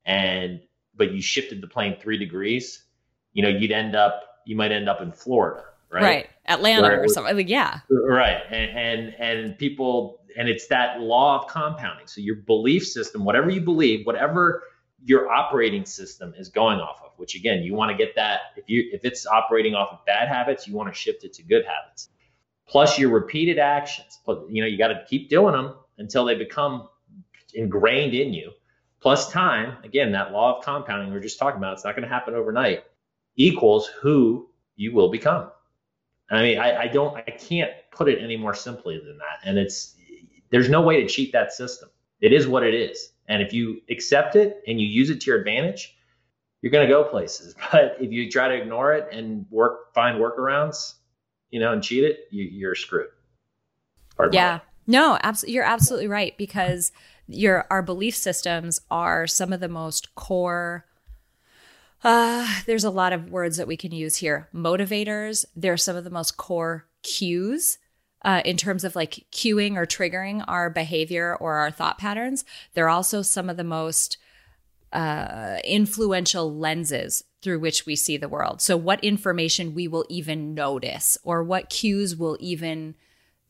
and 0.04 0.60
but 0.96 1.12
you 1.12 1.22
shifted 1.22 1.60
the 1.60 1.66
plane 1.66 1.96
three 2.00 2.18
degrees, 2.18 2.84
you 3.32 3.42
know, 3.42 3.48
you'd 3.48 3.70
end 3.70 3.94
up 3.94 4.22
you 4.46 4.56
might 4.56 4.72
end 4.72 4.88
up 4.88 5.00
in 5.00 5.12
Florida, 5.12 5.64
right? 5.90 6.02
Right. 6.02 6.30
Atlanta 6.46 6.82
Where, 6.82 7.04
or 7.04 7.08
something. 7.08 7.36
Like, 7.36 7.48
yeah. 7.48 7.80
Right. 7.90 8.40
And, 8.50 8.70
and 8.78 9.14
and 9.18 9.58
people 9.58 10.20
and 10.36 10.48
it's 10.48 10.66
that 10.68 11.00
law 11.00 11.40
of 11.40 11.48
compounding. 11.48 12.06
So 12.06 12.20
your 12.20 12.36
belief 12.36 12.86
system, 12.86 13.24
whatever 13.24 13.50
you 13.50 13.60
believe, 13.60 14.06
whatever 14.06 14.64
your 15.04 15.30
operating 15.30 15.84
system 15.84 16.34
is 16.36 16.48
going 16.48 16.78
off 16.78 17.00
of, 17.04 17.12
which 17.16 17.34
again, 17.34 17.62
you 17.62 17.74
want 17.74 17.90
to 17.90 17.96
get 17.96 18.14
that 18.16 18.40
if 18.56 18.64
you 18.68 18.88
if 18.92 19.04
it's 19.04 19.26
operating 19.26 19.74
off 19.74 19.92
of 19.92 20.04
bad 20.06 20.28
habits, 20.28 20.66
you 20.66 20.74
want 20.74 20.92
to 20.92 20.98
shift 20.98 21.24
it 21.24 21.32
to 21.34 21.42
good 21.42 21.64
habits. 21.64 22.10
Plus 22.66 22.98
your 22.98 23.10
repeated 23.10 23.58
actions. 23.58 24.20
But 24.24 24.44
you 24.48 24.62
know, 24.62 24.68
you 24.68 24.78
got 24.78 24.88
to 24.88 25.04
keep 25.08 25.28
doing 25.28 25.52
them 25.52 25.74
until 25.98 26.24
they 26.24 26.34
become 26.34 26.88
ingrained 27.54 28.14
in 28.14 28.32
you. 28.32 28.52
Plus 29.00 29.30
time, 29.30 29.78
again, 29.82 30.12
that 30.12 30.30
law 30.30 30.58
of 30.58 30.64
compounding 30.64 31.10
we 31.10 31.16
are 31.16 31.22
just 31.22 31.38
talking 31.38 31.56
about, 31.56 31.72
it's 31.72 31.84
not 31.84 31.96
going 31.96 32.06
to 32.06 32.08
happen 32.08 32.34
overnight, 32.34 32.84
equals 33.36 33.90
who 34.00 34.48
you 34.76 34.92
will 34.92 35.10
become. 35.10 35.50
I 36.30 36.42
mean, 36.42 36.58
I, 36.58 36.82
I 36.82 36.86
don't, 36.86 37.16
I 37.16 37.22
can't 37.22 37.72
put 37.90 38.08
it 38.08 38.22
any 38.22 38.36
more 38.36 38.54
simply 38.54 38.98
than 38.98 39.18
that. 39.18 39.40
And 39.44 39.58
it's, 39.58 39.96
there's 40.50 40.68
no 40.68 40.80
way 40.80 41.00
to 41.00 41.08
cheat 41.08 41.32
that 41.32 41.52
system. 41.52 41.88
It 42.20 42.32
is 42.32 42.46
what 42.46 42.62
it 42.62 42.74
is. 42.74 43.12
And 43.28 43.42
if 43.42 43.52
you 43.52 43.80
accept 43.90 44.36
it 44.36 44.62
and 44.66 44.80
you 44.80 44.86
use 44.86 45.10
it 45.10 45.20
to 45.22 45.30
your 45.30 45.38
advantage, 45.38 45.96
you're 46.62 46.72
going 46.72 46.86
to 46.86 46.92
go 46.92 47.04
places. 47.04 47.54
But 47.72 47.96
if 48.00 48.12
you 48.12 48.30
try 48.30 48.48
to 48.48 48.54
ignore 48.54 48.92
it 48.92 49.08
and 49.12 49.46
work, 49.50 49.94
find 49.94 50.20
workarounds, 50.20 50.94
you 51.50 51.60
know, 51.60 51.72
and 51.72 51.82
cheat 51.82 52.04
it, 52.04 52.26
you, 52.30 52.68
are 52.68 52.74
screwed. 52.74 53.08
Pardon 54.16 54.34
yeah. 54.34 54.60
No, 54.86 55.18
absolutely. 55.22 55.54
You're 55.54 55.64
absolutely 55.64 56.08
right 56.08 56.36
because 56.36 56.92
your 57.28 57.64
our 57.70 57.82
belief 57.82 58.16
systems 58.16 58.80
are 58.90 59.26
some 59.26 59.52
of 59.52 59.60
the 59.60 59.68
most 59.68 60.14
core 60.16 60.84
uh, 62.02 62.46
there's 62.66 62.84
a 62.84 62.90
lot 62.90 63.12
of 63.12 63.30
words 63.30 63.56
that 63.56 63.66
we 63.66 63.76
can 63.76 63.92
use 63.92 64.16
here. 64.16 64.48
Motivators, 64.54 65.44
they're 65.54 65.76
some 65.76 65.96
of 65.96 66.04
the 66.04 66.10
most 66.10 66.36
core 66.36 66.86
cues 67.02 67.78
uh, 68.22 68.42
in 68.44 68.56
terms 68.56 68.84
of 68.84 68.96
like 68.96 69.26
cueing 69.32 69.76
or 69.76 69.86
triggering 69.86 70.44
our 70.46 70.70
behavior 70.70 71.36
or 71.36 71.54
our 71.54 71.70
thought 71.70 71.98
patterns. 71.98 72.44
They're 72.74 72.88
also 72.88 73.22
some 73.22 73.48
of 73.48 73.56
the 73.56 73.64
most 73.64 74.18
uh, 74.92 75.58
influential 75.64 76.54
lenses 76.54 77.24
through 77.42 77.58
which 77.58 77.86
we 77.86 77.96
see 77.96 78.16
the 78.16 78.28
world. 78.28 78.60
So, 78.60 78.76
what 78.76 79.02
information 79.02 79.74
we 79.74 79.88
will 79.88 80.04
even 80.08 80.54
notice 80.54 81.16
or 81.22 81.42
what 81.42 81.70
cues 81.70 82.16
will 82.16 82.36
even 82.40 82.94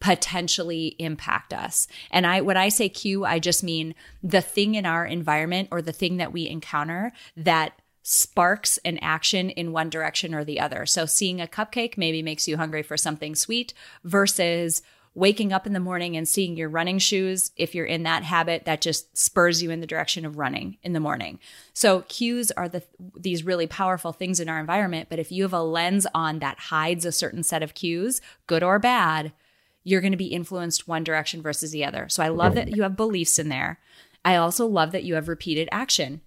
potentially 0.00 0.96
impact 0.98 1.52
us. 1.52 1.86
And 2.10 2.26
I 2.26 2.40
when 2.40 2.56
I 2.56 2.70
say 2.70 2.88
cue, 2.88 3.24
I 3.24 3.38
just 3.38 3.62
mean 3.62 3.94
the 4.22 4.40
thing 4.40 4.74
in 4.74 4.86
our 4.86 5.04
environment 5.04 5.68
or 5.70 5.82
the 5.82 5.92
thing 5.92 6.16
that 6.16 6.32
we 6.32 6.48
encounter 6.48 7.12
that 7.36 7.80
sparks 8.02 8.78
an 8.78 8.98
action 8.98 9.50
in 9.50 9.72
one 9.72 9.90
direction 9.90 10.34
or 10.34 10.44
the 10.44 10.60
other. 10.60 10.86
So 10.86 11.06
seeing 11.06 11.40
a 11.40 11.46
cupcake 11.46 11.98
maybe 11.98 12.22
makes 12.22 12.48
you 12.48 12.56
hungry 12.56 12.82
for 12.82 12.96
something 12.96 13.34
sweet 13.34 13.74
versus 14.04 14.82
waking 15.14 15.52
up 15.52 15.66
in 15.66 15.72
the 15.72 15.80
morning 15.80 16.16
and 16.16 16.28
seeing 16.28 16.56
your 16.56 16.68
running 16.68 16.98
shoes 16.98 17.50
if 17.56 17.74
you're 17.74 17.84
in 17.84 18.04
that 18.04 18.22
habit 18.22 18.64
that 18.64 18.80
just 18.80 19.16
spurs 19.16 19.62
you 19.62 19.70
in 19.70 19.80
the 19.80 19.86
direction 19.86 20.24
of 20.24 20.38
running 20.38 20.78
in 20.82 20.92
the 20.92 21.00
morning. 21.00 21.38
So 21.74 22.02
cues 22.02 22.52
are 22.52 22.68
the 22.68 22.82
these 23.16 23.44
really 23.44 23.66
powerful 23.66 24.12
things 24.12 24.38
in 24.38 24.48
our 24.48 24.60
environment, 24.60 25.08
but 25.10 25.18
if 25.18 25.32
you 25.32 25.42
have 25.42 25.52
a 25.52 25.62
lens 25.62 26.06
on 26.14 26.38
that 26.38 26.58
hides 26.58 27.04
a 27.04 27.12
certain 27.12 27.42
set 27.42 27.62
of 27.62 27.74
cues, 27.74 28.20
good 28.46 28.62
or 28.62 28.78
bad, 28.78 29.32
you're 29.82 30.00
going 30.00 30.12
to 30.12 30.16
be 30.16 30.26
influenced 30.26 30.86
one 30.86 31.02
direction 31.02 31.42
versus 31.42 31.72
the 31.72 31.84
other. 31.84 32.08
So 32.08 32.22
I 32.22 32.28
love 32.28 32.54
that 32.54 32.76
you 32.76 32.82
have 32.82 32.96
beliefs 32.96 33.38
in 33.38 33.48
there. 33.48 33.80
I 34.24 34.36
also 34.36 34.66
love 34.66 34.92
that 34.92 35.04
you 35.04 35.14
have 35.14 35.28
repeated 35.28 35.68
action 35.72 36.20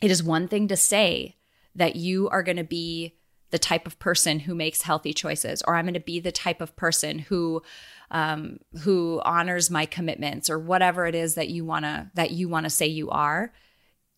it 0.00 0.10
is 0.10 0.22
one 0.22 0.48
thing 0.48 0.68
to 0.68 0.76
say 0.76 1.36
that 1.74 1.96
you 1.96 2.28
are 2.28 2.42
going 2.42 2.56
to 2.56 2.64
be 2.64 3.16
the 3.50 3.58
type 3.58 3.86
of 3.86 3.98
person 3.98 4.40
who 4.40 4.54
makes 4.54 4.82
healthy 4.82 5.12
choices 5.12 5.62
or 5.66 5.76
i'm 5.76 5.84
going 5.84 5.94
to 5.94 6.00
be 6.00 6.20
the 6.20 6.32
type 6.32 6.60
of 6.60 6.74
person 6.76 7.20
who 7.20 7.62
um, 8.10 8.58
who 8.80 9.20
honors 9.24 9.70
my 9.70 9.86
commitments 9.86 10.48
or 10.48 10.58
whatever 10.58 11.06
it 11.06 11.14
is 11.14 11.34
that 11.34 11.48
you 11.48 11.64
want 11.64 11.84
to 11.84 12.10
that 12.14 12.30
you 12.30 12.48
want 12.48 12.64
to 12.64 12.70
say 12.70 12.86
you 12.86 13.10
are. 13.10 13.52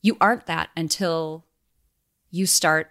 You 0.03 0.17
aren't 0.21 0.47
that 0.47 0.71
until 0.77 1.45
you 2.31 2.47
start 2.47 2.91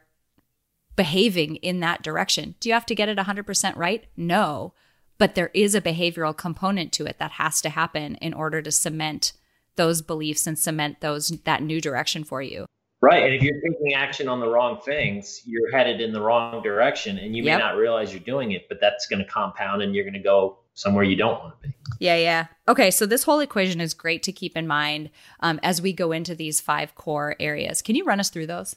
behaving 0.95 1.57
in 1.57 1.79
that 1.81 2.01
direction. 2.01 2.55
Do 2.59 2.69
you 2.69 2.73
have 2.73 2.85
to 2.87 2.95
get 2.95 3.09
it 3.09 3.17
100% 3.17 3.75
right? 3.77 4.05
No. 4.17 4.73
But 5.19 5.35
there 5.35 5.51
is 5.53 5.75
a 5.75 5.81
behavioral 5.81 6.35
component 6.35 6.91
to 6.93 7.05
it 7.05 7.17
that 7.19 7.33
has 7.33 7.61
to 7.61 7.69
happen 7.69 8.15
in 8.15 8.33
order 8.33 8.61
to 8.61 8.71
cement 8.71 9.33
those 9.75 10.01
beliefs 10.01 10.47
and 10.47 10.57
cement 10.57 11.01
those 11.01 11.29
that 11.43 11.61
new 11.61 11.79
direction 11.79 12.23
for 12.23 12.41
you 12.41 12.65
Right. 12.99 13.23
And 13.23 13.33
if 13.33 13.43
you're 13.43 13.59
taking 13.61 13.93
action 13.93 14.27
on 14.27 14.39
the 14.39 14.47
wrong 14.47 14.81
things, 14.81 15.43
you're 15.45 15.69
headed 15.71 16.01
in 16.01 16.11
the 16.11 16.21
wrong 16.21 16.63
direction 16.63 17.19
and 17.19 17.35
you 17.35 17.43
may 17.43 17.51
yep. 17.51 17.59
not 17.59 17.75
realize 17.77 18.11
you're 18.11 18.19
doing 18.21 18.53
it, 18.53 18.67
but 18.69 18.79
that's 18.81 19.05
going 19.05 19.23
to 19.23 19.29
compound 19.29 19.83
and 19.83 19.93
you're 19.93 20.03
going 20.03 20.15
to 20.15 20.19
go 20.19 20.57
somewhere 20.73 21.03
you 21.03 21.15
don't 21.15 21.39
want 21.39 21.61
to 21.61 21.67
be. 21.67 21.75
Yeah, 21.99 22.15
yeah. 22.15 22.45
Okay, 22.67 22.89
so 22.89 23.05
this 23.05 23.23
whole 23.23 23.39
equation 23.39 23.81
is 23.81 23.93
great 23.93 24.23
to 24.23 24.31
keep 24.31 24.57
in 24.57 24.65
mind 24.65 25.11
um, 25.41 25.59
as 25.61 25.81
we 25.81 25.93
go 25.93 26.11
into 26.11 26.33
these 26.33 26.59
five 26.59 26.95
core 26.95 27.35
areas. 27.39 27.83
Can 27.83 27.95
you 27.95 28.03
run 28.03 28.19
us 28.19 28.29
through 28.29 28.47
those? 28.47 28.75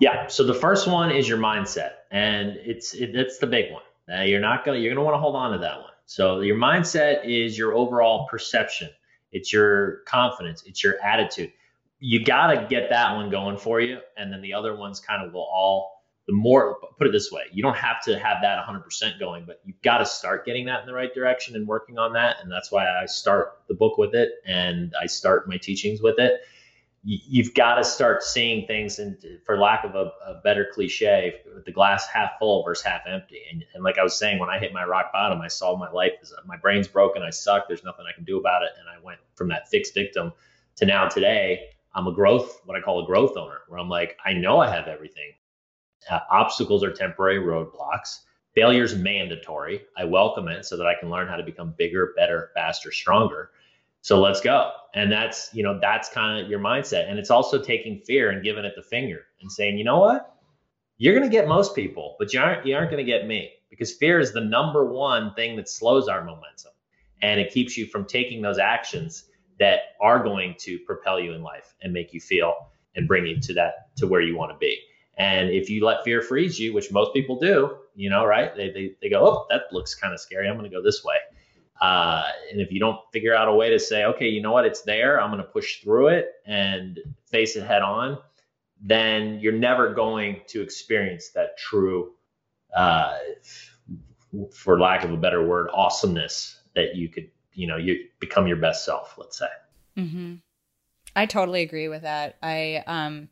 Yeah. 0.00 0.28
So 0.28 0.44
the 0.44 0.54
first 0.54 0.86
one 0.86 1.10
is 1.10 1.28
your 1.28 1.38
mindset, 1.38 1.92
and 2.10 2.50
it's 2.58 2.94
it, 2.94 3.16
it's 3.16 3.38
the 3.38 3.46
big 3.46 3.72
one. 3.72 3.82
Uh, 4.12 4.22
you're 4.22 4.40
not 4.40 4.64
gonna 4.64 4.78
you're 4.78 4.92
gonna 4.94 5.04
want 5.04 5.14
to 5.14 5.20
hold 5.20 5.36
on 5.36 5.52
to 5.52 5.58
that 5.58 5.78
one. 5.78 5.90
So 6.06 6.40
your 6.40 6.56
mindset 6.56 7.24
is 7.24 7.56
your 7.56 7.74
overall 7.74 8.26
perception. 8.28 8.90
It's 9.32 9.52
your 9.52 9.98
confidence. 10.06 10.62
It's 10.66 10.82
your 10.84 11.00
attitude 11.02 11.52
you 11.98 12.24
got 12.24 12.48
to 12.48 12.66
get 12.68 12.90
that 12.90 13.14
one 13.14 13.30
going 13.30 13.56
for 13.56 13.80
you. 13.80 13.98
And 14.16 14.32
then 14.32 14.42
the 14.42 14.52
other 14.54 14.76
ones 14.76 15.00
kind 15.00 15.26
of 15.26 15.32
will 15.32 15.48
all, 15.50 16.04
the 16.26 16.32
more, 16.32 16.78
put 16.98 17.06
it 17.06 17.12
this 17.12 17.30
way, 17.30 17.44
you 17.52 17.62
don't 17.62 17.76
have 17.76 18.02
to 18.02 18.18
have 18.18 18.38
that 18.42 18.58
100% 18.66 19.18
going, 19.18 19.44
but 19.46 19.60
you've 19.64 19.80
got 19.82 19.98
to 19.98 20.06
start 20.06 20.44
getting 20.44 20.66
that 20.66 20.80
in 20.80 20.86
the 20.86 20.92
right 20.92 21.14
direction 21.14 21.54
and 21.54 21.66
working 21.66 21.98
on 21.98 22.12
that. 22.14 22.36
And 22.42 22.50
that's 22.50 22.70
why 22.70 22.86
I 22.86 23.06
start 23.06 23.60
the 23.68 23.74
book 23.74 23.96
with 23.96 24.14
it 24.14 24.32
and 24.44 24.92
I 25.00 25.06
start 25.06 25.48
my 25.48 25.56
teachings 25.56 26.02
with 26.02 26.18
it. 26.18 26.40
You've 27.08 27.54
got 27.54 27.76
to 27.76 27.84
start 27.84 28.24
seeing 28.24 28.66
things, 28.66 28.98
and 28.98 29.16
for 29.44 29.56
lack 29.56 29.84
of 29.84 29.94
a, 29.94 30.10
a 30.26 30.40
better 30.42 30.66
cliche, 30.74 31.36
the 31.64 31.70
glass 31.70 32.08
half 32.08 32.32
full 32.40 32.64
versus 32.64 32.84
half 32.84 33.02
empty. 33.06 33.42
And, 33.48 33.64
and 33.74 33.84
like 33.84 33.96
I 33.96 34.02
was 34.02 34.18
saying, 34.18 34.40
when 34.40 34.50
I 34.50 34.58
hit 34.58 34.72
my 34.72 34.84
rock 34.84 35.12
bottom, 35.12 35.40
I 35.40 35.46
saw 35.46 35.76
my 35.76 35.88
life 35.88 36.14
as 36.20 36.32
my 36.46 36.56
brain's 36.56 36.88
broken, 36.88 37.22
I 37.22 37.30
suck, 37.30 37.68
there's 37.68 37.84
nothing 37.84 38.06
I 38.10 38.12
can 38.12 38.24
do 38.24 38.40
about 38.40 38.64
it. 38.64 38.70
And 38.80 38.88
I 38.88 39.00
went 39.04 39.20
from 39.36 39.46
that 39.50 39.68
fixed 39.68 39.94
victim 39.94 40.32
to 40.78 40.84
now 40.84 41.06
today 41.06 41.68
I'm 41.96 42.06
a 42.06 42.12
growth, 42.12 42.60
what 42.66 42.76
I 42.76 42.82
call 42.82 43.02
a 43.02 43.06
growth 43.06 43.38
owner, 43.38 43.60
where 43.68 43.80
I'm 43.80 43.88
like, 43.88 44.18
I 44.24 44.34
know 44.34 44.60
I 44.60 44.68
have 44.68 44.86
everything. 44.86 45.32
Uh, 46.10 46.20
obstacles 46.30 46.84
are 46.84 46.92
temporary 46.92 47.38
roadblocks. 47.38 48.20
Failure 48.54 48.84
is 48.84 48.94
mandatory. 48.94 49.80
I 49.96 50.04
welcome 50.04 50.46
it 50.48 50.66
so 50.66 50.76
that 50.76 50.86
I 50.86 50.94
can 50.94 51.08
learn 51.08 51.26
how 51.26 51.36
to 51.36 51.42
become 51.42 51.74
bigger, 51.78 52.12
better, 52.14 52.50
faster, 52.54 52.92
stronger. 52.92 53.50
So 54.02 54.20
let's 54.20 54.42
go. 54.42 54.72
And 54.94 55.10
that's, 55.10 55.48
you 55.54 55.62
know, 55.62 55.78
that's 55.80 56.10
kind 56.10 56.44
of 56.44 56.50
your 56.50 56.60
mindset. 56.60 57.08
And 57.08 57.18
it's 57.18 57.30
also 57.30 57.60
taking 57.62 57.98
fear 58.00 58.30
and 58.30 58.44
giving 58.44 58.66
it 58.66 58.74
the 58.76 58.82
finger 58.82 59.22
and 59.40 59.50
saying, 59.50 59.78
you 59.78 59.84
know 59.84 59.98
what? 59.98 60.36
You're 60.98 61.14
going 61.14 61.28
to 61.28 61.34
get 61.34 61.48
most 61.48 61.74
people, 61.74 62.14
but 62.18 62.32
you 62.32 62.40
aren't, 62.40 62.66
you 62.66 62.76
aren't 62.76 62.90
going 62.90 63.04
to 63.04 63.10
get 63.10 63.26
me 63.26 63.52
because 63.70 63.92
fear 63.92 64.20
is 64.20 64.32
the 64.32 64.40
number 64.42 64.84
one 64.84 65.32
thing 65.34 65.56
that 65.56 65.68
slows 65.68 66.08
our 66.08 66.22
momentum 66.22 66.72
and 67.22 67.40
it 67.40 67.52
keeps 67.52 67.76
you 67.76 67.86
from 67.86 68.04
taking 68.04 68.42
those 68.42 68.58
actions 68.58 69.24
that 69.58 69.80
are 70.00 70.22
going 70.22 70.54
to 70.58 70.78
propel 70.80 71.18
you 71.18 71.32
in 71.32 71.42
life 71.42 71.74
and 71.82 71.92
make 71.92 72.12
you 72.12 72.20
feel 72.20 72.54
and 72.94 73.08
bring 73.08 73.26
you 73.26 73.40
to 73.40 73.54
that 73.54 73.96
to 73.96 74.06
where 74.06 74.20
you 74.20 74.36
want 74.36 74.52
to 74.52 74.58
be. 74.58 74.78
And 75.18 75.50
if 75.50 75.70
you 75.70 75.84
let 75.84 76.04
fear 76.04 76.20
freeze 76.20 76.58
you, 76.58 76.74
which 76.74 76.92
most 76.92 77.14
people 77.14 77.38
do, 77.38 77.76
you 77.94 78.10
know, 78.10 78.24
right? 78.26 78.54
They, 78.54 78.70
they, 78.70 78.94
they 79.00 79.08
go, 79.08 79.26
oh, 79.26 79.46
that 79.50 79.62
looks 79.72 79.94
kind 79.94 80.12
of 80.12 80.20
scary. 80.20 80.48
I'm 80.48 80.58
going 80.58 80.70
to 80.70 80.76
go 80.76 80.82
this 80.82 81.02
way. 81.02 81.16
Uh, 81.80 82.24
and 82.50 82.60
if 82.60 82.70
you 82.70 82.80
don't 82.80 82.98
figure 83.12 83.34
out 83.34 83.48
a 83.48 83.52
way 83.52 83.70
to 83.70 83.78
say, 83.78 84.04
okay, 84.04 84.28
you 84.28 84.42
know 84.42 84.52
what, 84.52 84.64
it's 84.64 84.82
there, 84.82 85.20
I'm 85.20 85.30
going 85.30 85.42
to 85.42 85.48
push 85.48 85.82
through 85.82 86.08
it 86.08 86.32
and 86.46 86.98
face 87.26 87.56
it 87.56 87.66
head 87.66 87.82
on, 87.82 88.18
then 88.80 89.38
you're 89.40 89.52
never 89.52 89.92
going 89.92 90.40
to 90.48 90.62
experience 90.62 91.30
that 91.30 91.58
true, 91.58 92.12
uh, 92.74 93.18
for 94.52 94.78
lack 94.78 95.04
of 95.04 95.12
a 95.12 95.16
better 95.16 95.46
word, 95.46 95.68
awesomeness 95.72 96.60
that 96.74 96.94
you 96.94 97.08
could 97.08 97.30
you 97.56 97.66
know 97.66 97.76
you 97.76 98.06
become 98.20 98.46
your 98.46 98.56
best 98.56 98.84
self 98.84 99.16
let's 99.18 99.38
say 99.38 99.48
mm-hmm. 99.96 100.34
I 101.16 101.24
totally 101.24 101.62
agree 101.62 101.88
with 101.88 102.02
that. 102.02 102.36
I 102.42 102.84
um 102.86 103.28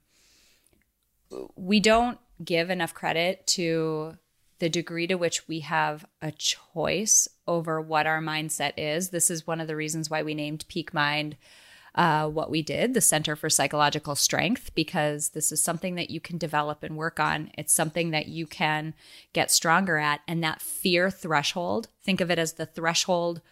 we 1.55 1.79
don't 1.79 2.18
give 2.43 2.70
enough 2.70 2.95
credit 2.95 3.47
to 3.47 4.16
the 4.59 4.68
degree 4.68 5.07
to 5.07 5.16
which 5.16 5.47
we 5.47 5.61
have 5.61 6.07
a 6.22 6.33
choice 6.33 7.29
over 7.47 7.81
what 7.81 8.07
our 8.07 8.20
mindset 8.20 8.72
is. 8.77 9.11
This 9.11 9.31
is 9.31 9.47
one 9.47 9.61
of 9.61 9.66
the 9.66 9.77
reasons 9.77 10.09
why 10.09 10.22
we 10.22 10.35
named 10.35 10.64
Peak 10.68 10.95
Mind 10.95 11.37
uh, 11.95 12.29
what 12.29 12.51
we 12.51 12.61
did, 12.61 12.93
the 12.93 13.01
Center 13.01 13.37
for 13.37 13.49
Psychological 13.49 14.16
Strength, 14.16 14.75
because 14.75 15.29
this 15.29 15.53
is 15.53 15.62
something 15.62 15.95
that 15.95 16.11
you 16.11 16.18
can 16.18 16.39
develop 16.39 16.83
and 16.83 16.97
work 16.97 17.20
on. 17.20 17.51
It's 17.57 17.72
something 17.72 18.11
that 18.11 18.27
you 18.27 18.47
can 18.49 18.95
get 19.33 19.51
stronger 19.51 19.99
at. 19.99 20.20
And 20.27 20.43
that 20.43 20.61
fear 20.61 21.09
threshold, 21.09 21.89
think 22.03 22.20
of 22.20 22.33
it 22.33 22.39
as 22.39 22.55
the 22.55 22.66
threshold 22.66 23.43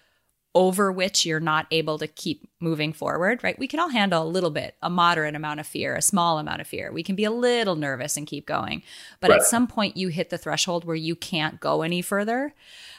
over 0.55 0.93
which 0.93 1.25
you're 1.25 1.41
not 1.41 1.67
able 1.71 1.99
to 1.99 2.07
keep 2.07 2.47
moving 2.61 2.93
forward, 2.93 3.43
right? 3.43 3.59
We 3.59 3.67
can 3.67 3.81
all 3.81 3.89
handle 3.89 4.23
a 4.23 4.29
little 4.29 4.51
bit, 4.51 4.77
a 4.83 4.91
moderate 4.91 5.35
amount 5.35 5.61
of 5.61 5.67
fear, 5.67 5.97
a 5.97 6.03
small 6.03 6.39
amount 6.39 6.61
of 6.61 6.67
fear. 6.67 6.93
We 6.93 7.03
can 7.03 7.17
be 7.17 7.25
a 7.25 7.31
little 7.31 7.75
nervous 7.75 8.17
and 8.17 8.27
keep 8.27 8.47
going. 8.47 8.83
But 9.21 9.31
right. 9.31 9.41
at 9.41 9.47
some 9.47 9.67
point, 9.67 9.97
you 9.97 10.09
hit 10.09 10.31
the 10.31 10.39
threshold 10.39 10.85
where 10.85 10.97
you 10.97 11.17
can't 11.17 11.59
go 11.59 11.83
any 11.83 12.03
further. 12.03 12.55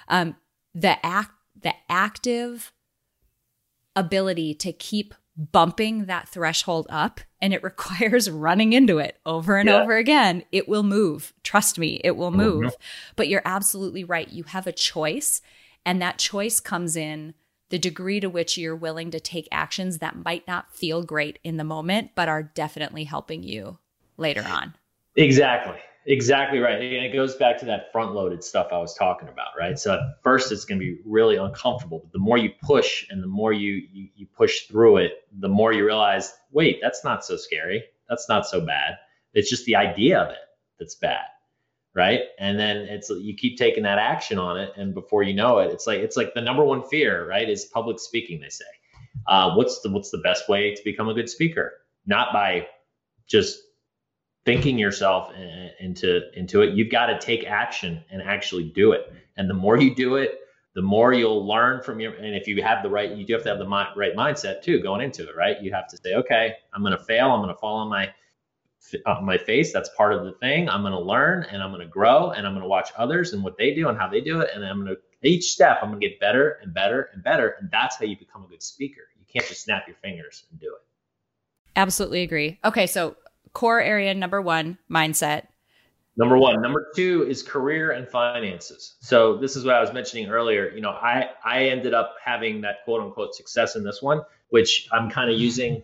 Um, 0.08 0.36
the 0.74 1.04
act, 1.06 1.32
the 1.62 1.74
active 1.90 2.72
ability 3.96 4.56
to 4.56 4.74
keep 4.74 5.14
bumping 5.36 6.06
that 6.06 6.30
threshold 6.30 6.88
up 6.90 7.22
and 7.40 7.54
it 7.54 7.64
requires 7.64 8.32
running 8.32 8.74
into 8.74 8.98
it 8.98 9.20
over 9.28 9.58
and 9.58 9.70
yeah. 9.70 9.82
over 9.82 9.96
again. 9.96 10.44
It 10.52 10.68
will 10.68 10.84
move. 10.84 11.34
Trust 11.44 11.78
me, 11.78 12.02
it 12.04 12.18
will 12.18 12.32
move. 12.32 12.66
Mm-hmm. 12.66 13.14
But 13.16 13.28
you're 13.28 13.44
absolutely 13.46 14.04
right. 14.04 14.32
You 14.32 14.44
have 14.46 14.66
a 14.66 14.72
choice, 14.72 15.42
and 15.86 16.02
that 16.02 16.18
choice 16.18 16.60
comes 16.60 16.96
in 16.96 17.36
the 17.70 17.80
degree 17.80 18.20
to 18.20 18.30
which 18.30 18.58
you're 18.58 18.76
willing 18.76 19.12
to 19.12 19.20
take 19.20 19.48
actions 19.52 20.00
that 20.00 20.24
might 20.24 20.48
not 20.48 20.72
feel 20.76 21.04
great 21.04 21.40
in 21.44 21.58
the 21.58 21.64
moment, 21.64 22.12
but 22.16 22.30
are 22.30 22.44
definitely 22.44 23.04
helping 23.04 23.44
you 23.44 23.78
later 24.18 24.44
on. 24.48 24.74
Exactly. 25.16 25.78
Exactly 26.06 26.60
right. 26.60 26.82
And 26.82 27.06
it 27.06 27.14
goes 27.14 27.36
back 27.36 27.58
to 27.60 27.66
that 27.66 27.92
front 27.92 28.14
loaded 28.14 28.44
stuff 28.44 28.68
I 28.72 28.78
was 28.78 28.94
talking 28.94 29.30
about, 29.30 29.58
right? 29.58 29.80
So 29.80 29.94
at 29.94 30.00
first 30.22 30.52
it's 30.52 30.66
going 30.66 30.80
to 30.80 30.86
be 30.86 31.00
really 31.06 31.38
uncomfortable, 31.38 32.00
but 32.00 32.12
the 32.12 32.20
more 32.20 32.38
you 32.38 32.52
push 32.62 33.06
and 33.10 33.24
the 33.24 33.28
more 33.28 33.54
you, 33.54 33.84
you, 33.92 34.10
you 34.16 34.26
push 34.26 34.68
through 34.68 34.98
it, 34.98 35.26
the 35.40 35.48
more 35.48 35.72
you 35.72 35.86
realize, 35.86 36.34
wait, 36.52 36.80
that's 36.82 37.06
not 37.06 37.24
so 37.24 37.38
scary. 37.38 37.86
That's 38.10 38.28
not 38.28 38.46
so 38.46 38.60
bad. 38.60 38.98
It's 39.34 39.50
just 39.50 39.66
the 39.66 39.78
idea 39.78 40.20
of 40.20 40.30
it 40.30 40.38
that's 40.78 40.96
bad. 40.96 41.24
Right. 41.96 42.22
And 42.40 42.60
then 42.60 42.78
it's 42.78 43.12
you 43.12 43.36
keep 43.36 43.58
taking 43.58 43.84
that 43.84 44.00
action 44.00 44.40
on 44.40 44.60
it. 44.60 44.74
And 44.76 44.96
before 44.96 45.22
you 45.22 45.36
know 45.36 45.60
it, 45.60 45.72
it's 45.72 45.86
like 45.86 46.00
it's 46.00 46.18
like 46.18 46.34
the 46.34 46.42
number 46.42 46.64
one 46.64 46.82
fear, 46.90 47.28
right? 47.28 47.48
Is 47.48 47.66
public 47.66 48.00
speaking, 48.00 48.42
they 48.42 48.50
say. 48.50 48.66
Uh, 49.28 49.54
what's 49.54 49.82
the 49.82 49.92
what's 49.92 50.10
the 50.10 50.18
best 50.18 50.50
way 50.50 50.74
to 50.74 50.84
become 50.84 51.08
a 51.08 51.14
good 51.14 51.30
speaker? 51.30 51.74
Not 52.08 52.34
by 52.34 52.68
just 53.28 53.60
thinking 54.46 54.78
yourself 54.78 55.32
into 55.80 56.22
into 56.38 56.62
it 56.62 56.74
you've 56.74 56.92
got 56.92 57.08
to 57.08 57.20
take 57.20 57.46
action 57.46 58.04
and 58.12 58.22
actually 58.22 58.64
do 58.64 58.92
it 58.92 59.14
and 59.38 59.50
the 59.50 59.54
more 59.54 59.78
you 59.78 59.96
do 59.96 60.16
it 60.16 60.40
the 60.76 60.82
more 60.82 61.14
you'll 61.14 61.48
learn 61.48 61.82
from 61.82 62.00
your 62.00 62.14
and 62.16 62.36
if 62.36 62.48
you 62.48 62.62
have 62.62 62.84
the 62.84 62.90
right 62.90 63.12
you 63.12 63.26
do 63.26 63.34
have 63.34 63.44
to 63.44 63.50
have 63.50 63.60
the 63.60 63.68
right 63.96 64.16
mindset 64.16 64.62
too 64.62 64.82
going 64.82 65.02
into 65.02 65.28
it 65.28 65.36
right 65.36 65.62
you 65.62 65.72
have 65.72 65.88
to 65.88 65.98
say 65.98 66.14
okay 66.16 66.56
i'm 66.74 66.82
going 66.82 66.98
to 66.98 67.04
fail 67.06 67.32
i'm 67.32 67.42
going 67.42 67.54
to 67.54 67.60
fall 67.60 67.78
on 67.78 67.90
my 67.90 68.10
on 69.06 69.18
uh, 69.18 69.22
my 69.22 69.38
face 69.38 69.72
that's 69.74 69.90
part 69.98 70.14
of 70.14 70.24
the 70.24 70.34
thing 70.34 70.70
i'm 70.70 70.82
going 70.82 70.94
to 70.94 71.00
learn 71.00 71.44
and 71.52 71.64
i'm 71.64 71.72
going 71.72 71.82
to 71.82 71.88
grow 71.88 72.32
and 72.32 72.46
i'm 72.46 72.54
going 72.54 72.64
to 72.64 72.68
watch 72.68 72.92
others 72.98 73.34
and 73.34 73.44
what 73.44 73.58
they 73.58 73.74
do 73.74 73.90
and 73.90 73.98
how 73.98 74.08
they 74.08 74.22
do 74.22 74.42
it 74.42 74.50
and 74.54 74.64
i'm 74.66 74.84
going 74.84 74.96
to 74.96 75.28
each 75.28 75.52
step 75.52 75.80
i'm 75.82 75.90
going 75.90 76.00
to 76.00 76.08
get 76.08 76.20
better 76.20 76.60
and 76.62 76.74
better 76.74 77.10
and 77.14 77.24
better 77.24 77.56
and 77.60 77.70
that's 77.72 77.96
how 77.98 78.06
you 78.06 78.18
become 78.18 78.44
a 78.44 78.48
good 78.48 78.62
speaker 78.62 79.02
you 79.18 79.26
can't 79.32 79.48
just 79.48 79.64
snap 79.64 79.88
your 79.88 79.96
fingers 79.98 80.46
and 80.52 80.60
do 80.60 80.68
it 80.68 80.82
absolutely 81.76 82.22
agree 82.22 82.60
okay 82.64 82.86
so 82.86 83.16
core 83.54 83.80
area 83.80 84.14
number 84.14 84.42
one, 84.42 84.78
mindset. 84.90 85.48
Number 86.18 86.38
one. 86.38 86.62
Number 86.62 86.88
two 86.96 87.26
is 87.28 87.42
career 87.42 87.92
and 87.92 88.08
finances. 88.08 88.96
So 89.00 89.38
this 89.38 89.56
is 89.56 89.66
what 89.66 89.76
I 89.76 89.82
was 89.82 89.94
mentioning 89.94 90.30
earlier. 90.30 90.70
You 90.70 90.82
know, 90.82 90.92
I 90.92 91.30
I 91.44 91.66
ended 91.66 91.94
up 91.94 92.16
having 92.24 92.62
that 92.62 92.84
quote 92.86 93.02
unquote 93.02 93.34
success 93.34 93.76
in 93.76 93.84
this 93.84 94.02
one, 94.02 94.22
which 94.50 94.88
I'm 94.92 95.10
kind 95.10 95.32
of 95.32 95.40
using. 95.40 95.84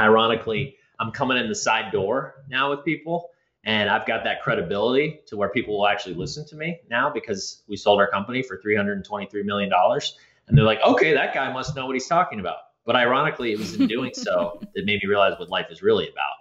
Ironically, 0.00 0.75
I'm 0.98 1.12
coming 1.12 1.36
in 1.36 1.48
the 1.48 1.54
side 1.54 1.92
door 1.92 2.44
now 2.48 2.70
with 2.70 2.84
people, 2.84 3.30
and 3.64 3.90
I've 3.90 4.06
got 4.06 4.24
that 4.24 4.42
credibility 4.42 5.20
to 5.26 5.36
where 5.36 5.48
people 5.48 5.78
will 5.78 5.88
actually 5.88 6.14
listen 6.14 6.46
to 6.46 6.56
me 6.56 6.80
now 6.90 7.10
because 7.10 7.62
we 7.68 7.76
sold 7.76 8.00
our 8.00 8.08
company 8.08 8.42
for 8.42 8.58
323 8.58 9.42
million 9.42 9.70
dollars, 9.70 10.16
and 10.48 10.56
they're 10.56 10.64
like, 10.64 10.80
okay, 10.86 11.12
that 11.12 11.34
guy 11.34 11.52
must 11.52 11.74
know 11.76 11.86
what 11.86 11.94
he's 11.94 12.06
talking 12.06 12.40
about. 12.40 12.58
But 12.84 12.94
ironically, 12.94 13.52
it 13.52 13.58
was 13.58 13.74
in 13.74 13.88
doing 13.88 14.14
so 14.14 14.60
that 14.74 14.84
made 14.84 15.02
me 15.02 15.08
realize 15.08 15.38
what 15.38 15.48
life 15.48 15.66
is 15.70 15.82
really 15.82 16.08
about. 16.08 16.34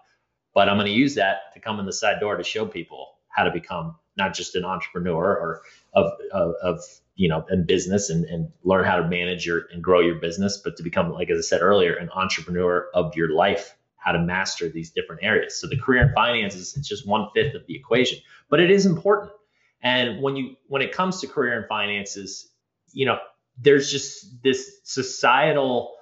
But 0.53 0.69
I'm 0.69 0.77
going 0.77 0.85
to 0.85 0.93
use 0.93 1.15
that 1.15 1.53
to 1.53 1.59
come 1.59 1.79
in 1.79 1.85
the 1.85 1.93
side 1.93 2.19
door 2.19 2.37
to 2.37 2.43
show 2.43 2.65
people 2.65 3.15
how 3.29 3.43
to 3.43 3.51
become 3.51 3.95
not 4.15 4.33
just 4.33 4.55
an 4.55 4.63
entrepreneur 4.63 5.35
or 5.35 5.61
of, 5.93 6.11
of, 6.31 6.53
of 6.63 6.79
you 7.15 7.27
know, 7.27 7.45
in 7.49 7.65
business 7.65 8.09
and, 8.09 8.25
and 8.25 8.49
learn 8.63 8.85
how 8.85 8.97
to 8.97 9.07
manage 9.07 9.45
your 9.45 9.63
and 9.73 9.83
grow 9.83 9.99
your 9.99 10.15
business, 10.15 10.61
but 10.63 10.77
to 10.77 10.83
become, 10.83 11.11
like 11.11 11.29
as 11.29 11.39
I 11.39 11.41
said 11.41 11.61
earlier, 11.61 11.95
an 11.95 12.09
entrepreneur 12.13 12.87
of 12.93 13.15
your 13.15 13.33
life, 13.33 13.75
how 14.05 14.11
to 14.11 14.19
master 14.19 14.69
these 14.69 14.91
different 14.91 15.23
areas. 15.23 15.59
So 15.59 15.67
the 15.67 15.77
career 15.77 16.03
and 16.03 16.13
finances, 16.13 16.77
it's 16.77 16.87
just 16.87 17.07
one 17.07 17.27
fifth 17.33 17.55
of 17.55 17.65
the 17.67 17.75
equation, 17.75 18.19
but 18.49 18.59
it 18.59 18.69
is 18.69 18.85
important. 18.85 19.31
And 19.81 20.21
when 20.21 20.35
you 20.35 20.55
when 20.67 20.81
it 20.81 20.91
comes 20.91 21.19
to 21.21 21.27
career 21.27 21.57
and 21.57 21.67
finances, 21.67 22.49
you 22.93 23.05
know, 23.05 23.17
there's 23.57 23.91
just 23.91 24.43
this 24.43 24.79
societal 24.83 25.93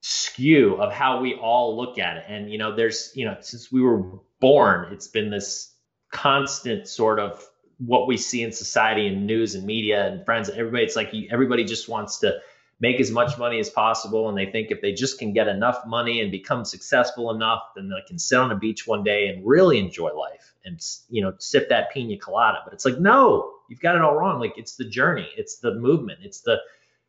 skew 0.00 0.76
of 0.76 0.92
how 0.92 1.20
we 1.20 1.34
all 1.34 1.76
look 1.76 1.98
at 1.98 2.18
it. 2.18 2.24
And, 2.28 2.52
you 2.52 2.58
know, 2.58 2.76
there's, 2.76 3.10
you 3.14 3.24
know, 3.24 3.36
since 3.40 3.72
we 3.72 3.80
were 3.80 4.20
born, 4.40 4.92
it's 4.92 5.08
been 5.08 5.30
this 5.30 5.74
constant 6.12 6.86
sort 6.86 7.18
of 7.18 7.44
what 7.78 8.06
we 8.06 8.16
see 8.16 8.42
in 8.42 8.52
society 8.52 9.06
and 9.06 9.26
news 9.26 9.54
and 9.54 9.64
media 9.64 10.06
and 10.06 10.24
friends. 10.24 10.48
and 10.48 10.58
Everybody, 10.58 10.84
it's 10.84 10.96
like 10.96 11.12
everybody 11.30 11.64
just 11.64 11.88
wants 11.88 12.18
to 12.20 12.38
make 12.80 13.00
as 13.00 13.10
much 13.10 13.38
money 13.38 13.58
as 13.58 13.70
possible. 13.70 14.28
And 14.28 14.38
they 14.38 14.46
think 14.46 14.70
if 14.70 14.80
they 14.80 14.92
just 14.92 15.18
can 15.18 15.32
get 15.32 15.48
enough 15.48 15.84
money 15.86 16.20
and 16.20 16.30
become 16.30 16.64
successful 16.64 17.30
enough, 17.32 17.62
then 17.74 17.88
they 17.88 17.96
can 18.06 18.18
sit 18.18 18.38
on 18.38 18.52
a 18.52 18.56
beach 18.56 18.86
one 18.86 19.02
day 19.02 19.28
and 19.28 19.46
really 19.46 19.78
enjoy 19.78 20.12
life 20.12 20.54
and, 20.64 20.80
you 21.08 21.22
know, 21.22 21.34
sip 21.38 21.68
that 21.70 21.90
pina 21.92 22.16
colada. 22.16 22.58
But 22.64 22.74
it's 22.74 22.84
like, 22.84 22.98
no, 22.98 23.54
you've 23.68 23.80
got 23.80 23.96
it 23.96 24.02
all 24.02 24.16
wrong. 24.16 24.38
Like 24.38 24.54
it's 24.56 24.76
the 24.76 24.88
journey, 24.88 25.28
it's 25.36 25.58
the 25.58 25.74
movement, 25.74 26.20
it's 26.22 26.40
the, 26.42 26.58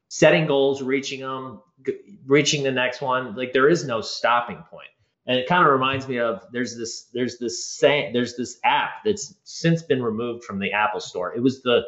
setting 0.09 0.47
goals, 0.47 0.81
reaching 0.81 1.21
them, 1.21 1.61
reaching 2.25 2.63
the 2.63 2.71
next 2.71 3.01
one. 3.01 3.35
Like 3.35 3.53
there 3.53 3.69
is 3.69 3.85
no 3.85 4.01
stopping 4.01 4.63
point. 4.69 4.89
And 5.25 5.37
it 5.37 5.47
kind 5.47 5.63
of 5.63 5.71
reminds 5.71 6.07
me 6.07 6.19
of 6.19 6.45
there's 6.51 6.75
this 6.75 7.03
there's 7.13 7.37
this 7.37 7.63
saying 7.63 8.13
there's 8.13 8.35
this 8.35 8.59
app 8.63 9.03
that's 9.05 9.35
since 9.43 9.83
been 9.83 10.01
removed 10.01 10.43
from 10.43 10.59
the 10.59 10.71
Apple 10.71 10.99
Store. 10.99 11.33
It 11.35 11.41
was 11.41 11.61
the 11.61 11.83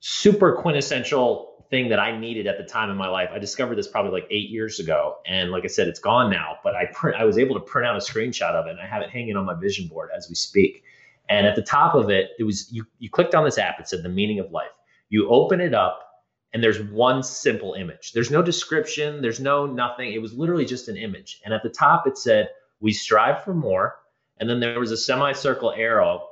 super 0.00 0.56
quintessential 0.56 1.55
thing 1.70 1.88
that 1.88 1.98
I 1.98 2.16
needed 2.16 2.46
at 2.46 2.58
the 2.58 2.64
time 2.64 2.90
in 2.90 2.96
my 2.96 3.08
life. 3.08 3.30
I 3.32 3.38
discovered 3.38 3.76
this 3.76 3.88
probably 3.88 4.12
like 4.12 4.26
eight 4.30 4.50
years 4.50 4.78
ago, 4.78 5.16
and 5.26 5.50
like 5.50 5.64
I 5.64 5.68
said, 5.68 5.88
it's 5.88 6.00
gone 6.00 6.30
now. 6.30 6.58
But 6.62 6.74
I 6.74 6.86
print 6.86 7.18
I 7.18 7.24
was 7.24 7.38
able 7.38 7.54
to 7.54 7.60
print 7.60 7.86
out 7.86 7.96
a 7.96 8.00
screenshot 8.00 8.52
of 8.52 8.66
it, 8.66 8.70
and 8.70 8.80
I 8.80 8.86
have 8.86 9.02
it 9.02 9.10
hanging 9.10 9.36
on 9.36 9.44
my 9.44 9.54
vision 9.54 9.88
board 9.88 10.10
as 10.16 10.28
we 10.28 10.34
speak. 10.34 10.82
And 11.28 11.46
at 11.46 11.56
the 11.56 11.62
top 11.62 11.94
of 11.94 12.10
it, 12.10 12.30
it 12.38 12.44
was 12.44 12.72
you 12.72 12.86
you 12.98 13.10
clicked 13.10 13.34
on 13.34 13.44
this 13.44 13.58
app. 13.58 13.80
It 13.80 13.88
said 13.88 14.02
the 14.02 14.08
meaning 14.08 14.38
of 14.38 14.52
life. 14.52 14.70
You 15.08 15.28
open 15.28 15.60
it 15.60 15.74
up 15.74 16.06
and 16.52 16.62
there's 16.62 16.80
one 16.80 17.22
simple 17.22 17.74
image. 17.74 18.12
There's 18.12 18.30
no 18.30 18.40
description, 18.40 19.20
there's 19.20 19.40
no 19.40 19.66
nothing. 19.66 20.12
It 20.12 20.22
was 20.22 20.32
literally 20.32 20.64
just 20.64 20.88
an 20.88 20.96
image. 20.96 21.40
And 21.44 21.52
at 21.52 21.62
the 21.62 21.68
top 21.68 22.06
it 22.06 22.16
said, 22.16 22.48
"We 22.80 22.92
strive 22.92 23.44
for 23.44 23.52
more." 23.52 23.98
And 24.38 24.48
then 24.48 24.60
there 24.60 24.80
was 24.80 24.90
a 24.90 24.96
semicircle 24.96 25.72
arrow 25.72 26.28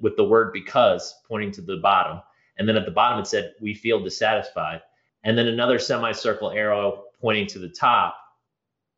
with 0.00 0.16
the 0.16 0.24
word 0.24 0.52
because 0.52 1.14
pointing 1.28 1.52
to 1.52 1.62
the 1.62 1.76
bottom. 1.76 2.22
And 2.60 2.68
then 2.68 2.76
at 2.76 2.84
the 2.84 2.92
bottom 2.92 3.18
it 3.18 3.26
said, 3.26 3.54
"We 3.60 3.74
feel 3.74 3.98
dissatisfied." 3.98 4.82
And 5.24 5.36
then 5.36 5.48
another 5.48 5.80
semicircle 5.80 6.52
arrow 6.52 7.06
pointing 7.20 7.48
to 7.48 7.58
the 7.58 7.68
top. 7.68 8.16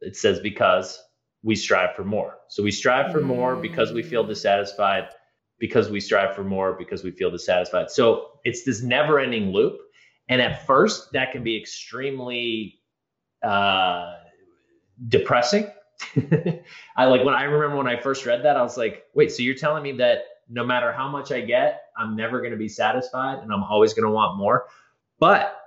It 0.02 0.16
says 0.16 0.38
because 0.40 1.02
we 1.42 1.56
strive 1.56 1.96
for 1.96 2.04
more. 2.04 2.38
So 2.48 2.62
we 2.62 2.70
strive 2.70 3.10
for 3.10 3.20
more 3.20 3.56
because 3.56 3.92
we 3.92 4.02
feel 4.02 4.22
dissatisfied, 4.22 5.08
because 5.58 5.90
we 5.90 6.00
strive 6.00 6.34
for 6.34 6.44
more 6.44 6.74
because 6.74 7.02
we 7.02 7.12
feel 7.12 7.30
dissatisfied. 7.30 7.90
So 7.90 8.40
it's 8.44 8.64
this 8.64 8.82
never-ending 8.82 9.52
loop 9.52 9.80
and 10.28 10.40
at 10.40 10.66
first, 10.66 11.12
that 11.12 11.32
can 11.32 11.42
be 11.42 11.58
extremely 11.58 12.80
uh, 13.42 14.14
depressing. 15.08 15.70
I 16.96 17.04
like 17.04 17.24
when 17.24 17.34
I 17.34 17.44
remember 17.44 17.76
when 17.76 17.86
I 17.86 18.00
first 18.00 18.24
read 18.24 18.44
that, 18.44 18.56
I 18.56 18.62
was 18.62 18.76
like, 18.76 19.04
wait, 19.14 19.30
so 19.30 19.42
you're 19.42 19.54
telling 19.54 19.82
me 19.82 19.92
that 19.92 20.24
no 20.52 20.64
matter 20.64 20.92
how 20.92 21.08
much 21.08 21.32
I 21.32 21.40
get, 21.40 21.84
I'm 21.96 22.14
never 22.14 22.40
going 22.40 22.52
to 22.52 22.58
be 22.58 22.68
satisfied 22.68 23.38
and 23.38 23.50
I'm 23.50 23.64
always 23.64 23.94
going 23.94 24.06
to 24.06 24.12
want 24.12 24.36
more. 24.36 24.66
But 25.18 25.58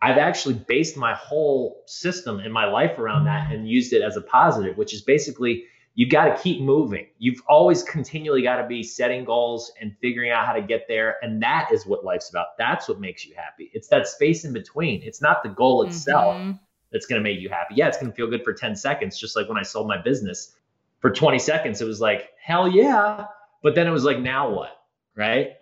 I've 0.00 0.18
actually 0.18 0.54
based 0.54 0.96
my 0.96 1.14
whole 1.14 1.82
system 1.86 2.38
in 2.40 2.52
my 2.52 2.66
life 2.66 2.98
around 2.98 3.24
that 3.24 3.50
and 3.50 3.68
used 3.68 3.92
it 3.92 4.02
as 4.02 4.16
a 4.16 4.20
positive, 4.20 4.76
which 4.76 4.94
is 4.94 5.02
basically 5.02 5.64
you've 5.94 6.10
got 6.10 6.26
to 6.26 6.40
keep 6.40 6.60
moving. 6.60 7.08
You've 7.18 7.42
always 7.48 7.82
continually 7.82 8.42
got 8.42 8.60
to 8.60 8.68
be 8.68 8.84
setting 8.84 9.24
goals 9.24 9.72
and 9.80 9.96
figuring 10.00 10.30
out 10.30 10.46
how 10.46 10.52
to 10.52 10.62
get 10.62 10.86
there. 10.86 11.16
And 11.22 11.42
that 11.42 11.70
is 11.72 11.84
what 11.84 12.04
life's 12.04 12.30
about. 12.30 12.56
That's 12.58 12.88
what 12.88 13.00
makes 13.00 13.26
you 13.26 13.34
happy. 13.34 13.70
It's 13.74 13.88
that 13.88 14.06
space 14.06 14.44
in 14.44 14.52
between. 14.52 15.02
It's 15.02 15.20
not 15.20 15.42
the 15.42 15.48
goal 15.48 15.82
itself. 15.82 16.36
Mm-hmm. 16.36 16.52
that's 16.92 17.06
going 17.06 17.20
to 17.20 17.24
make 17.28 17.40
you 17.40 17.48
happy. 17.48 17.74
Yeah, 17.74 17.88
it's 17.88 17.96
going 17.96 18.12
to 18.12 18.14
feel 18.14 18.28
good 18.28 18.44
for 18.44 18.52
10 18.52 18.76
seconds, 18.76 19.18
just 19.18 19.34
like 19.34 19.48
when 19.48 19.58
I 19.58 19.62
sold 19.62 19.88
my 19.88 20.00
business 20.00 20.54
for 21.00 21.10
20 21.10 21.38
seconds. 21.40 21.80
It 21.80 21.86
was 21.86 22.00
like, 22.00 22.30
hell 22.40 22.68
yeah. 22.68 23.26
But 23.66 23.74
then 23.74 23.88
it 23.88 23.90
was 23.90 24.04
like, 24.04 24.20
now 24.20 24.48
what? 24.48 24.80
Right. 25.16 25.54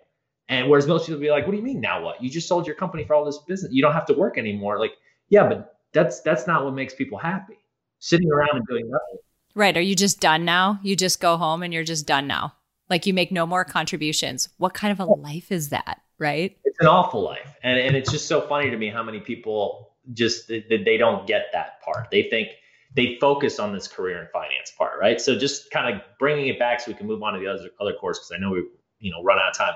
And 0.47 0.69
whereas 0.69 0.85
most 0.85 1.07
people 1.07 1.19
be 1.19 1.31
like, 1.31 1.47
what 1.47 1.53
do 1.53 1.57
you 1.57 1.63
mean 1.63 1.81
now 1.81 2.03
what? 2.03 2.21
You 2.21 2.29
just 2.29 2.47
sold 2.47 2.67
your 2.67 2.75
company 2.75 3.03
for 3.03 3.15
all 3.15 3.25
this 3.25 3.39
business. 3.47 3.71
You 3.73 3.81
don't 3.81 3.93
have 3.93 4.05
to 4.05 4.13
work 4.13 4.37
anymore. 4.37 4.77
Like, 4.79 4.91
yeah, 5.29 5.49
but 5.49 5.79
that's 5.91 6.21
that's 6.21 6.45
not 6.45 6.63
what 6.63 6.75
makes 6.75 6.93
people 6.93 7.17
happy. 7.17 7.57
Sitting 7.97 8.31
around 8.31 8.57
and 8.57 8.67
doing 8.67 8.87
nothing. 8.91 9.17
Right. 9.55 9.75
Are 9.75 9.81
you 9.81 9.95
just 9.95 10.19
done 10.19 10.45
now? 10.45 10.79
You 10.83 10.95
just 10.95 11.19
go 11.19 11.35
home 11.35 11.63
and 11.63 11.73
you're 11.73 11.83
just 11.83 12.05
done 12.05 12.27
now. 12.27 12.53
Like 12.91 13.07
you 13.07 13.13
make 13.15 13.31
no 13.31 13.47
more 13.47 13.65
contributions. 13.65 14.49
What 14.57 14.75
kind 14.75 14.91
of 14.91 14.99
a 14.99 15.11
life 15.11 15.51
is 15.51 15.69
that? 15.69 16.01
Right. 16.19 16.55
It's 16.63 16.79
an 16.79 16.85
awful 16.85 17.23
life. 17.23 17.55
And, 17.63 17.79
and 17.79 17.95
it's 17.95 18.11
just 18.11 18.27
so 18.27 18.39
funny 18.41 18.69
to 18.69 18.77
me 18.77 18.87
how 18.87 19.01
many 19.01 19.19
people 19.19 19.95
just 20.13 20.47
they, 20.47 20.63
they 20.69 20.97
don't 20.97 21.25
get 21.25 21.47
that 21.53 21.81
part. 21.81 22.09
They 22.11 22.29
think 22.29 22.49
they 22.95 23.17
focus 23.19 23.59
on 23.59 23.73
this 23.73 23.87
career 23.87 24.19
and 24.19 24.29
finance 24.29 24.71
part, 24.77 24.99
right? 24.99 25.19
So 25.19 25.37
just 25.37 25.69
kind 25.69 25.93
of 25.93 26.01
bringing 26.17 26.47
it 26.47 26.57
back 26.57 26.79
so 26.79 26.91
we 26.91 26.95
can 26.95 27.07
move 27.07 27.21
on 27.21 27.33
to 27.33 27.39
the 27.39 27.47
other 27.47 27.69
other 27.79 27.93
course 27.93 28.19
because 28.19 28.31
I 28.31 28.37
know 28.37 28.51
we 28.51 28.63
you 28.99 29.11
know 29.11 29.21
run 29.21 29.37
out 29.37 29.49
of 29.49 29.57
time. 29.57 29.75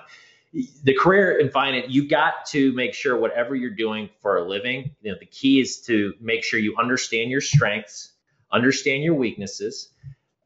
The 0.84 0.95
career 0.95 1.39
and 1.39 1.51
finance, 1.51 1.88
you 1.89 2.07
got 2.07 2.45
to 2.47 2.74
make 2.74 2.95
sure 2.95 3.15
whatever 3.15 3.55
you're 3.55 3.76
doing 3.76 4.09
for 4.20 4.38
a 4.38 4.47
living, 4.47 4.95
you 5.01 5.11
know, 5.11 5.17
the 5.20 5.28
key 5.28 5.59
is 5.59 5.82
to 5.82 6.13
make 6.20 6.43
sure 6.43 6.59
you 6.59 6.76
understand 6.80 7.30
your 7.30 7.41
strengths, 7.41 8.13
understand 8.51 9.03
your 9.03 9.13
weaknesses, 9.13 9.89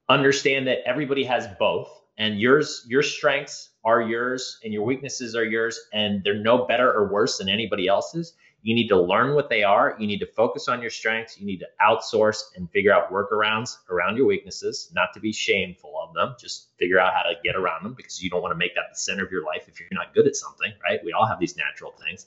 understand 0.10 0.68
that 0.68 0.80
everybody 0.86 1.24
has 1.24 1.48
both, 1.58 1.90
and 2.18 2.38
yours 2.38 2.86
your 2.90 3.04
strengths 3.04 3.70
are 3.86 4.02
yours 4.02 4.60
and 4.64 4.74
your 4.74 4.84
weaknesses 4.84 5.36
are 5.36 5.46
yours, 5.46 5.80
and 5.94 6.24
they're 6.24 6.34
no 6.34 6.66
better 6.66 6.92
or 6.92 7.08
worse 7.12 7.38
than 7.38 7.48
anybody 7.48 7.88
else's 7.88 8.34
you 8.64 8.74
need 8.74 8.88
to 8.88 9.00
learn 9.00 9.36
what 9.36 9.50
they 9.50 9.64
are. 9.64 9.96
You 10.00 10.08
need 10.08 10.20
to 10.20 10.26
focus 10.26 10.70
on 10.70 10.82
your 10.82 10.90
strengths. 10.90 11.38
You 11.38 11.46
need 11.46 11.60
to 11.60 11.68
outsource 11.82 12.56
and 12.56 12.72
figure 12.72 12.94
out 12.94 13.12
workarounds 13.12 13.78
around 13.90 14.16
your 14.16 14.26
weaknesses, 14.26 14.90
not 14.96 15.10
to 15.14 15.20
be 15.20 15.34
shameful 15.34 15.94
of 16.02 16.14
them. 16.14 16.36
Just 16.40 16.70
figure 16.80 16.98
out 16.98 17.14
how 17.14 17.24
to 17.24 17.34
get 17.44 17.58
around 17.58 17.84
them 17.84 17.94
because 17.94 18.24
you 18.24 18.30
don't 18.30 18.42
want 18.42 18.54
to 18.54 18.58
make 18.58 18.74
that 18.76 18.86
the 18.90 18.98
center 18.98 19.26
of 19.26 19.32
your 19.34 19.44
life 19.44 19.66
if 19.68 19.82
you're 19.82 19.90
not 19.92 20.14
good 20.16 20.28
at 20.28 20.38
something, 20.38 20.72
right? 20.82 21.02
We 21.04 21.12
all 21.12 21.28
have 21.28 21.42
these 21.42 21.58
natural 21.58 21.92
things. 21.92 22.26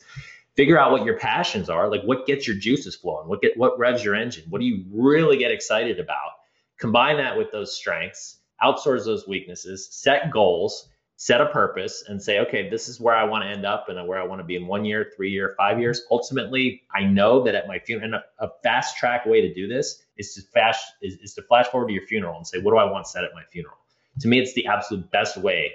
Figure 0.56 0.78
out 0.78 0.92
what 0.92 1.06
your 1.06 1.18
passions 1.18 1.70
are, 1.70 1.90
like 1.90 2.02
what 2.02 2.26
gets 2.26 2.46
your 2.46 2.56
juices 2.56 2.94
flowing, 2.94 3.28
what 3.28 3.40
get 3.40 3.56
what 3.56 3.78
revs 3.78 4.04
your 4.04 4.14
engine, 4.14 4.44
what 4.50 4.60
do 4.60 4.66
you 4.66 4.84
really 4.92 5.38
get 5.38 5.50
excited 5.50 5.98
about? 5.98 6.32
Combine 6.78 7.16
that 7.16 7.38
with 7.38 7.50
those 7.50 7.74
strengths, 7.74 8.40
outsource 8.62 9.06
those 9.06 9.26
weaknesses, 9.26 9.88
set 9.90 10.30
goals, 10.30 10.88
set 11.16 11.40
a 11.40 11.46
purpose 11.46 12.04
and 12.06 12.22
say, 12.22 12.40
okay, 12.40 12.68
this 12.68 12.88
is 12.88 13.00
where 13.00 13.14
I 13.14 13.24
want 13.24 13.44
to 13.44 13.48
end 13.48 13.64
up 13.64 13.88
and 13.88 14.06
where 14.06 14.20
I 14.20 14.24
want 14.26 14.40
to 14.40 14.44
be 14.44 14.54
in 14.54 14.66
one 14.66 14.84
year, 14.84 15.10
three 15.16 15.30
year, 15.30 15.54
five 15.56 15.80
years. 15.80 16.02
Ultimately, 16.10 16.82
I 16.94 17.04
know 17.04 17.42
that 17.44 17.54
at 17.54 17.66
my 17.66 17.78
funeral, 17.78 18.04
and 18.04 18.14
a, 18.16 18.44
a 18.44 18.50
fast 18.62 18.98
track 18.98 19.24
way 19.24 19.40
to 19.40 19.52
do 19.52 19.66
this 19.66 20.02
is 20.18 20.34
to 20.34 20.42
fast 20.42 20.84
is, 21.00 21.14
is 21.16 21.34
to 21.34 21.42
flash 21.42 21.66
forward 21.68 21.88
to 21.88 21.94
your 21.94 22.06
funeral 22.06 22.36
and 22.36 22.46
say, 22.46 22.58
what 22.58 22.72
do 22.72 22.76
I 22.76 22.84
want 22.84 23.06
set 23.06 23.24
at 23.24 23.30
my 23.34 23.42
funeral? 23.50 23.76
To 24.20 24.28
me, 24.28 24.38
it's 24.38 24.52
the 24.54 24.66
absolute 24.66 25.10
best 25.10 25.38
way 25.38 25.72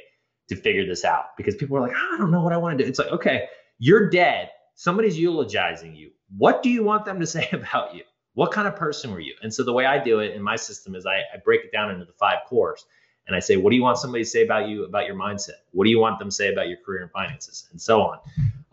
to 0.50 0.56
figure 0.56 0.86
this 0.86 1.04
out 1.04 1.36
because 1.38 1.56
people 1.56 1.78
are 1.78 1.82
like, 1.82 1.94
oh, 1.96 2.12
I 2.14 2.18
don't 2.18 2.32
know 2.32 2.42
what 2.44 2.54
I 2.54 2.58
want 2.58 2.78
to 2.78 2.84
do. 2.84 2.88
It's 2.88 3.00
like, 3.00 3.12
okay, 3.12 3.48
you're 3.80 4.10
dead. 4.10 4.50
Somebody's 4.76 5.18
eulogizing 5.18 5.96
you. 5.96 6.12
What 6.38 6.62
do 6.62 6.70
you 6.70 6.84
want 6.84 7.06
them 7.06 7.20
to 7.20 7.26
say 7.28 7.50
about 7.52 7.96
you? 7.96 8.04
What 8.34 8.52
kind 8.52 8.68
of 8.68 8.76
person 8.76 9.12
were 9.12 9.20
you? 9.20 9.34
And 9.42 9.54
so 9.54 9.64
the 9.64 9.74
way 9.74 9.86
I 9.86 10.02
do 10.02 10.20
it 10.20 10.36
in 10.36 10.42
my 10.42 10.56
system 10.56 10.96
is 10.96 11.06
I, 11.06 11.18
I 11.34 11.38
break 11.44 11.66
it 11.66 11.72
down 11.72 11.92
into 11.92 12.06
the 12.06 12.14
five 12.14 12.39
cores 12.48 12.86
and 13.28 13.36
I 13.36 13.39
say, 13.39 13.57
what 13.57 13.69
do 13.69 13.76
you 13.76 13.84
want 13.84 13.97
somebody 13.97 14.24
to 14.24 14.30
say 14.30 14.43
about 14.43 14.67
you, 14.67 14.84
about 14.86 15.05
your 15.05 15.15
mindset? 15.15 15.61
What 15.72 15.86
do 15.86 15.89
you 15.89 15.99
want 15.99 16.19
them 16.19 16.30
to 16.30 16.36
say 16.36 16.51
about 16.51 16.67
your 16.67 16.78
career 16.78 17.01
and 17.03 17.11
finances, 17.11 17.67
and 17.72 17.82
so 17.82 18.01
on. 18.01 18.19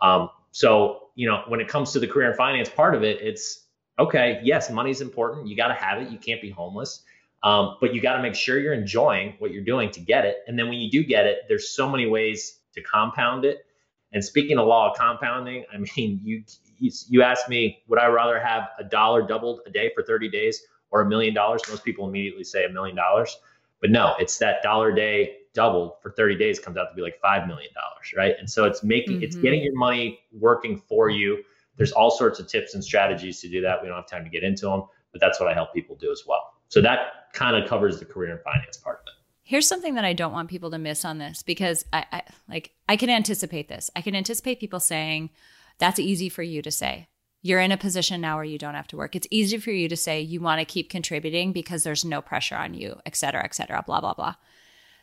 Um, 0.01 0.31
so, 0.53 1.09
you 1.15 1.29
know, 1.29 1.43
when 1.49 1.61
it 1.61 1.69
comes 1.69 1.93
to 1.93 2.01
the 2.01 2.07
career 2.07 2.29
and 2.29 2.37
finance 2.37 2.69
part 2.69 2.95
of 2.95 3.03
it, 3.03 3.21
it's 3.21 3.67
okay. 3.99 4.41
Yes, 4.43 4.71
money's 4.71 5.01
important. 5.01 5.47
You 5.47 5.57
got 5.57 5.69
to 5.69 5.75
have 5.75 6.01
it. 6.03 6.11
You 6.11 6.19
can't 6.19 6.41
be 6.41 6.51
homeless. 6.51 7.03
Um, 7.43 7.77
but 7.81 7.95
you 7.95 8.01
got 8.01 8.17
to 8.17 8.23
make 8.23 8.35
sure 8.35 8.59
you're 8.59 8.73
enjoying 8.73 9.35
what 9.39 9.53
you're 9.53 9.65
doing 9.65 9.91
to 9.93 10.01
get 10.01 10.25
it. 10.25 10.39
And 10.49 10.59
then 10.59 10.69
when 10.69 10.79
you 10.79 10.91
do 10.91 11.05
get 11.05 11.27
it, 11.27 11.43
there's 11.47 11.69
so 11.69 11.89
many 11.89 12.07
ways 12.07 12.59
to 12.75 12.83
compound 12.83 13.45
it. 13.45 13.65
And 14.13 14.25
speaking 14.25 14.59
of 14.59 14.67
law 14.67 14.91
of 14.91 14.97
compounding, 14.97 15.65
I 15.73 15.77
mean, 15.97 16.21
you 16.25 16.43
you, 16.81 16.93
you 17.09 17.23
ask 17.23 17.49
me, 17.49 17.83
would 17.89 17.99
I 17.99 18.07
rather 18.07 18.39
have 18.39 18.69
a 18.79 18.85
dollar 18.85 19.23
doubled 19.23 19.61
a 19.67 19.71
day 19.71 19.91
for 19.95 20.03
30 20.03 20.29
days 20.31 20.63
or 20.91 21.01
a 21.01 21.07
million 21.07 21.35
dollars? 21.35 21.63
Most 21.69 21.85
people 21.85 22.09
immediately 22.09 22.45
say 22.45 22.65
a 22.65 22.69
million 22.69 22.97
dollars. 22.97 23.37
But 23.81 23.91
no, 23.91 24.15
it's 24.19 24.39
that 24.39 24.63
dollar 24.63 24.93
day 24.93 25.37
doubled 25.55 25.95
for 26.03 26.11
30 26.13 26.37
days 26.37 26.59
comes 26.59 26.77
out 26.77 26.89
to 26.91 26.95
be 26.95 27.03
like 27.03 27.21
$5 27.25 27.47
million, 27.47 27.71
right? 28.17 28.35
And 28.39 28.49
so 28.49 28.65
it's 28.65 28.83
making, 28.83 29.17
mm-hmm. 29.17 29.25
it's 29.25 29.37
getting 29.37 29.63
your 29.63 29.77
money 29.77 30.21
working 30.33 30.77
for 30.89 31.11
you. 31.11 31.43
There's 31.77 31.93
all 31.93 32.11
sorts 32.11 32.39
of 32.39 32.49
tips 32.49 32.75
and 32.75 32.85
strategies 32.85 33.41
to 33.41 33.49
do 33.49 33.61
that. 33.63 33.81
We 33.83 33.89
don't 33.89 33.97
have 33.97 34.09
time 34.09 34.25
to 34.25 34.31
get 34.31 34.43
into 34.43 34.67
them, 34.67 34.85
but 35.13 35.21
that's 35.21 35.41
what 35.41 35.49
I 35.49 35.55
help 35.55 35.73
people 35.73 35.97
do 35.97 36.11
as 36.11 36.23
well. 36.27 36.55
So 36.69 36.81
that 36.83 37.33
kind 37.33 37.57
of 37.61 37.69
covers 37.69 37.99
the 37.99 38.05
career 38.05 38.33
and 38.33 38.41
finance 38.43 38.77
part 38.77 39.01
of 39.01 39.09
it. 39.09 39.15
Here's 39.43 39.67
something 39.67 39.95
that 39.95 40.05
I 40.05 40.13
don't 40.13 40.33
want 40.33 40.51
people 40.51 40.71
to 40.73 40.79
miss 40.79 41.05
on 41.05 41.19
this 41.19 41.43
because 41.43 41.85
I, 41.93 42.05
I 42.13 42.23
like 42.51 42.73
I 42.87 42.97
can 42.97 43.09
anticipate 43.09 43.69
this. 43.69 43.91
I 43.97 44.03
can 44.03 44.15
anticipate 44.15 44.61
people 44.61 44.79
saying, 44.79 45.31
"That's 45.79 45.99
easy 45.99 46.29
for 46.29 46.43
you 46.43 46.61
to 46.61 46.71
say." 46.71 47.09
You're 47.43 47.61
in 47.61 47.73
a 47.73 47.77
position 47.77 48.21
now 48.21 48.37
where 48.37 48.45
you 48.45 48.59
don't 48.59 48.75
have 48.75 48.89
to 48.89 48.97
work. 48.97 49.15
It's 49.15 49.29
easy 49.31 49.59
for 49.59 49.71
you 49.71 49.89
to 49.89 49.97
say 49.97 50.21
you 50.21 50.41
want 50.41 50.61
to 50.61 50.65
keep 50.65 50.91
contributing 50.91 51.53
because 51.53 51.85
there's 51.85 52.05
no 52.05 52.21
pressure 52.21 52.57
on 52.57 52.75
you, 52.75 52.97
et 53.07 53.15
cetera, 53.15 53.45
et 53.45 53.55
cetera, 53.55 53.83
blah, 53.87 54.01
blah, 54.01 54.15
blah. 54.15 54.35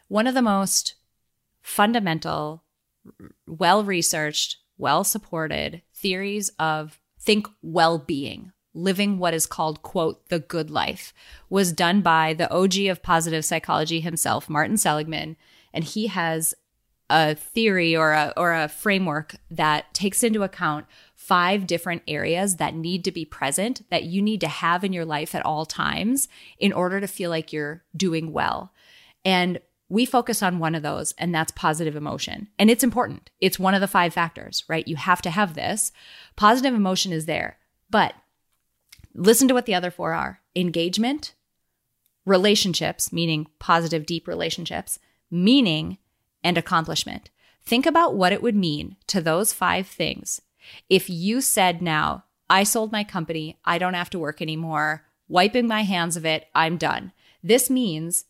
One 0.07 0.27
of 0.27 0.33
the 0.33 0.41
most 0.41 0.95
fundamental, 1.61 2.63
well 3.47 3.83
researched, 3.83 4.57
well 4.77 5.03
supported 5.03 5.81
theories 5.93 6.51
of 6.59 6.99
think 7.19 7.47
well 7.61 7.97
being, 7.97 8.51
living 8.73 9.17
what 9.17 9.33
is 9.33 9.45
called, 9.45 9.81
quote, 9.81 10.27
the 10.29 10.39
good 10.39 10.69
life, 10.69 11.13
was 11.49 11.71
done 11.71 12.01
by 12.01 12.33
the 12.33 12.51
OG 12.51 12.77
of 12.87 13.01
positive 13.01 13.45
psychology 13.45 14.01
himself, 14.01 14.49
Martin 14.49 14.77
Seligman. 14.77 15.37
And 15.73 15.83
he 15.83 16.07
has 16.07 16.53
a 17.09 17.35
theory 17.35 17.95
or 17.95 18.11
a, 18.13 18.33
or 18.35 18.53
a 18.53 18.67
framework 18.67 19.35
that 19.49 19.93
takes 19.93 20.23
into 20.23 20.43
account 20.43 20.85
five 21.25 21.65
different 21.65 22.03
areas 22.07 22.57
that 22.57 22.75
need 22.75 23.03
to 23.03 23.11
be 23.11 23.25
present 23.25 23.81
that 23.89 24.03
you 24.03 24.21
need 24.21 24.39
to 24.41 24.47
have 24.47 24.83
in 24.83 24.93
your 24.93 25.05
life 25.05 25.33
at 25.33 25.43
all 25.43 25.65
times 25.65 26.27
in 26.59 26.71
order 26.71 27.01
to 27.01 27.07
feel 27.07 27.31
like 27.31 27.51
you're 27.51 27.83
doing 27.97 28.31
well. 28.31 28.71
And 29.23 29.59
we 29.89 30.05
focus 30.05 30.43
on 30.43 30.59
one 30.59 30.75
of 30.75 30.83
those, 30.83 31.13
and 31.17 31.33
that's 31.33 31.51
positive 31.51 31.95
emotion. 31.95 32.47
And 32.59 32.69
it's 32.69 32.83
important. 32.83 33.31
It's 33.39 33.57
one 33.57 33.73
of 33.73 33.81
the 33.81 33.87
five 33.87 34.13
factors, 34.13 34.63
right? 34.67 34.87
You 34.87 34.97
have 34.97 35.21
to 35.23 35.31
have 35.31 35.55
this. 35.55 35.91
Positive 36.35 36.75
emotion 36.75 37.11
is 37.11 37.25
there. 37.25 37.57
But 37.89 38.13
listen 39.15 39.47
to 39.47 39.55
what 39.55 39.65
the 39.65 39.75
other 39.75 39.89
four 39.89 40.13
are 40.13 40.41
engagement, 40.55 41.33
relationships, 42.25 43.11
meaning 43.11 43.47
positive, 43.57 44.05
deep 44.05 44.27
relationships, 44.27 44.99
meaning, 45.31 45.97
and 46.43 46.57
accomplishment. 46.57 47.31
Think 47.65 47.87
about 47.87 48.15
what 48.15 48.31
it 48.31 48.43
would 48.43 48.55
mean 48.55 48.95
to 49.07 49.21
those 49.21 49.53
five 49.53 49.87
things 49.87 50.39
if 50.89 51.09
you 51.09 51.41
said 51.41 51.81
now, 51.81 52.25
I 52.49 52.63
sold 52.63 52.91
my 52.91 53.03
company, 53.03 53.57
I 53.65 53.77
don't 53.77 53.93
have 53.93 54.09
to 54.11 54.19
work 54.19 54.41
anymore, 54.41 55.05
wiping 55.27 55.67
my 55.67 55.83
hands 55.83 56.15
of 56.15 56.25
it, 56.25 56.47
I'm 56.53 56.77
done. 56.77 57.11
This 57.43 57.69
means 57.69 58.25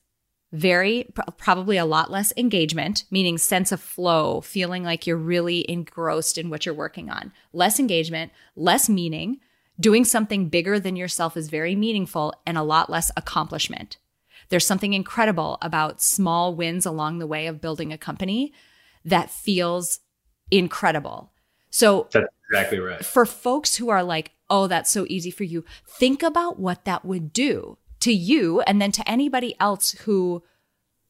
very 0.52 1.08
probably 1.38 1.78
a 1.78 1.86
lot 1.86 2.10
less 2.10 2.32
engagement, 2.38 3.04
meaning 3.12 3.38
sense 3.38 3.72
of 3.72 3.82
flow, 3.82 4.42
feeling 4.42 4.84
like 4.84 5.06
you're 5.06 5.18
really 5.18 5.70
engrossed 5.70 6.38
in 6.38 6.50
what 6.50 6.66
you're 6.66 6.76
working 6.76 7.10
on. 7.10 7.34
Less 7.52 7.80
engagement, 7.80 8.32
less 8.56 8.88
meaning. 8.88 9.40
Doing 9.78 10.06
something 10.06 10.48
bigger 10.48 10.80
than 10.80 10.96
yourself 10.96 11.36
is 11.36 11.50
very 11.50 11.76
meaningful 11.76 12.34
and 12.46 12.58
a 12.58 12.64
lot 12.64 12.90
less 12.90 13.12
accomplishment. 13.18 13.98
There's 14.50 14.66
something 14.66 14.94
incredible 14.94 15.58
about 15.62 16.02
small 16.02 16.56
wins 16.56 16.86
along 16.86 17.20
the 17.20 17.28
way 17.28 17.48
of 17.48 17.60
building 17.60 17.92
a 17.92 17.98
company 17.98 18.54
that 19.04 19.30
feels 19.30 20.00
incredible. 20.52 21.34
So 21.76 22.08
that's 22.14 22.28
exactly 22.50 22.80
right. 22.80 23.04
For 23.04 23.26
folks 23.26 23.76
who 23.76 23.90
are 23.90 24.02
like, 24.02 24.32
oh, 24.50 24.68
that's 24.68 24.90
so 24.90 25.06
easy 25.10 25.30
for 25.30 25.44
you, 25.44 25.66
think 25.86 26.24
about 26.24 26.58
what 26.58 26.86
that 26.86 27.04
would 27.04 27.34
do 27.34 27.78
to 28.00 28.14
you 28.14 28.62
and 28.62 28.82
then 28.82 28.94
to 28.94 29.10
anybody 29.10 29.56
else 29.60 29.92
who 29.92 30.42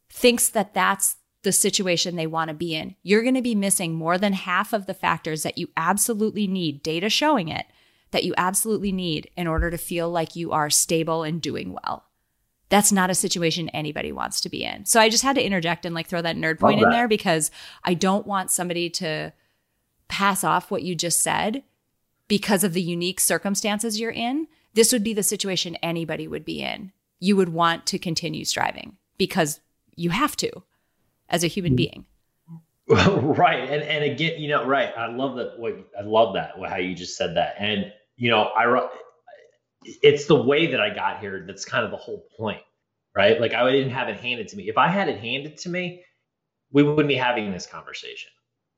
thinks 0.09 0.49
that 0.49 0.73
that's 0.73 1.17
the 1.43 1.51
situation 1.51 2.15
they 2.15 2.25
want 2.25 2.47
to 2.47 2.55
be 2.55 2.73
in. 2.73 2.95
You're 3.03 3.21
going 3.21 3.35
to 3.35 3.43
be 3.43 3.53
missing 3.53 3.93
more 3.93 4.17
than 4.17 4.33
half 4.33 4.73
of 4.73 4.87
the 4.87 4.95
factors 4.95 5.43
that 5.43 5.59
you 5.59 5.67
absolutely 5.77 6.47
need, 6.47 6.81
data 6.81 7.11
showing 7.11 7.47
it, 7.47 7.67
that 8.09 8.23
you 8.23 8.33
absolutely 8.35 8.91
need 8.91 9.29
in 9.37 9.45
order 9.45 9.69
to 9.69 9.77
feel 9.77 10.09
like 10.09 10.35
you 10.35 10.51
are 10.51 10.71
stable 10.71 11.21
and 11.21 11.43
doing 11.43 11.73
well. 11.73 12.05
That's 12.69 12.91
not 12.91 13.11
a 13.11 13.15
situation 13.15 13.69
anybody 13.69 14.11
wants 14.11 14.41
to 14.41 14.49
be 14.49 14.63
in. 14.63 14.85
So 14.85 14.99
I 14.99 15.09
just 15.09 15.21
had 15.21 15.35
to 15.35 15.45
interject 15.45 15.85
and 15.85 15.93
like 15.93 16.07
throw 16.07 16.23
that 16.23 16.37
nerd 16.37 16.59
point 16.59 16.81
in 16.81 16.89
there 16.89 17.07
because 17.07 17.51
I 17.83 17.93
don't 17.93 18.25
want 18.25 18.49
somebody 18.49 18.89
to 18.91 19.31
pass 20.07 20.43
off 20.43 20.71
what 20.71 20.83
you 20.83 20.95
just 20.95 21.21
said 21.21 21.63
because 22.27 22.63
of 22.63 22.73
the 22.73 22.81
unique 22.81 23.19
circumstances 23.19 23.99
you're 23.99 24.11
in, 24.11 24.47
this 24.73 24.91
would 24.91 25.03
be 25.03 25.13
the 25.13 25.23
situation 25.23 25.75
anybody 25.77 26.27
would 26.27 26.45
be 26.45 26.61
in. 26.61 26.91
You 27.19 27.35
would 27.35 27.49
want 27.49 27.85
to 27.87 27.99
continue 27.99 28.45
striving 28.45 28.97
because 29.17 29.59
you 29.95 30.09
have 30.09 30.35
to 30.37 30.63
as 31.29 31.43
a 31.43 31.47
human 31.47 31.75
being. 31.75 32.05
right. 32.87 33.69
And 33.69 33.81
and 33.81 34.03
again, 34.03 34.39
you 34.39 34.47
know, 34.49 34.65
right. 34.65 34.89
I 34.95 35.07
love 35.07 35.37
that 35.37 35.57
what 35.57 35.73
I 35.97 36.03
love 36.03 36.35
that 36.35 36.53
how 36.69 36.77
you 36.77 36.93
just 36.93 37.17
said 37.17 37.35
that. 37.35 37.55
And 37.57 37.91
you 38.15 38.29
know, 38.29 38.43
I 38.43 38.87
it's 39.83 40.25
the 40.25 40.35
way 40.35 40.67
that 40.67 40.79
I 40.79 40.93
got 40.93 41.19
here 41.19 41.43
that's 41.47 41.65
kind 41.65 41.83
of 41.83 41.91
the 41.91 41.97
whole 41.97 42.27
point, 42.37 42.61
right? 43.15 43.39
Like 43.39 43.53
I 43.53 43.71
didn't 43.71 43.91
have 43.91 44.09
it 44.09 44.17
handed 44.17 44.49
to 44.49 44.57
me. 44.57 44.69
If 44.69 44.77
I 44.77 44.87
had 44.87 45.09
it 45.09 45.19
handed 45.19 45.57
to 45.59 45.69
me, 45.69 46.03
we 46.71 46.83
wouldn't 46.83 47.07
be 47.07 47.15
having 47.15 47.51
this 47.51 47.65
conversation. 47.65 48.31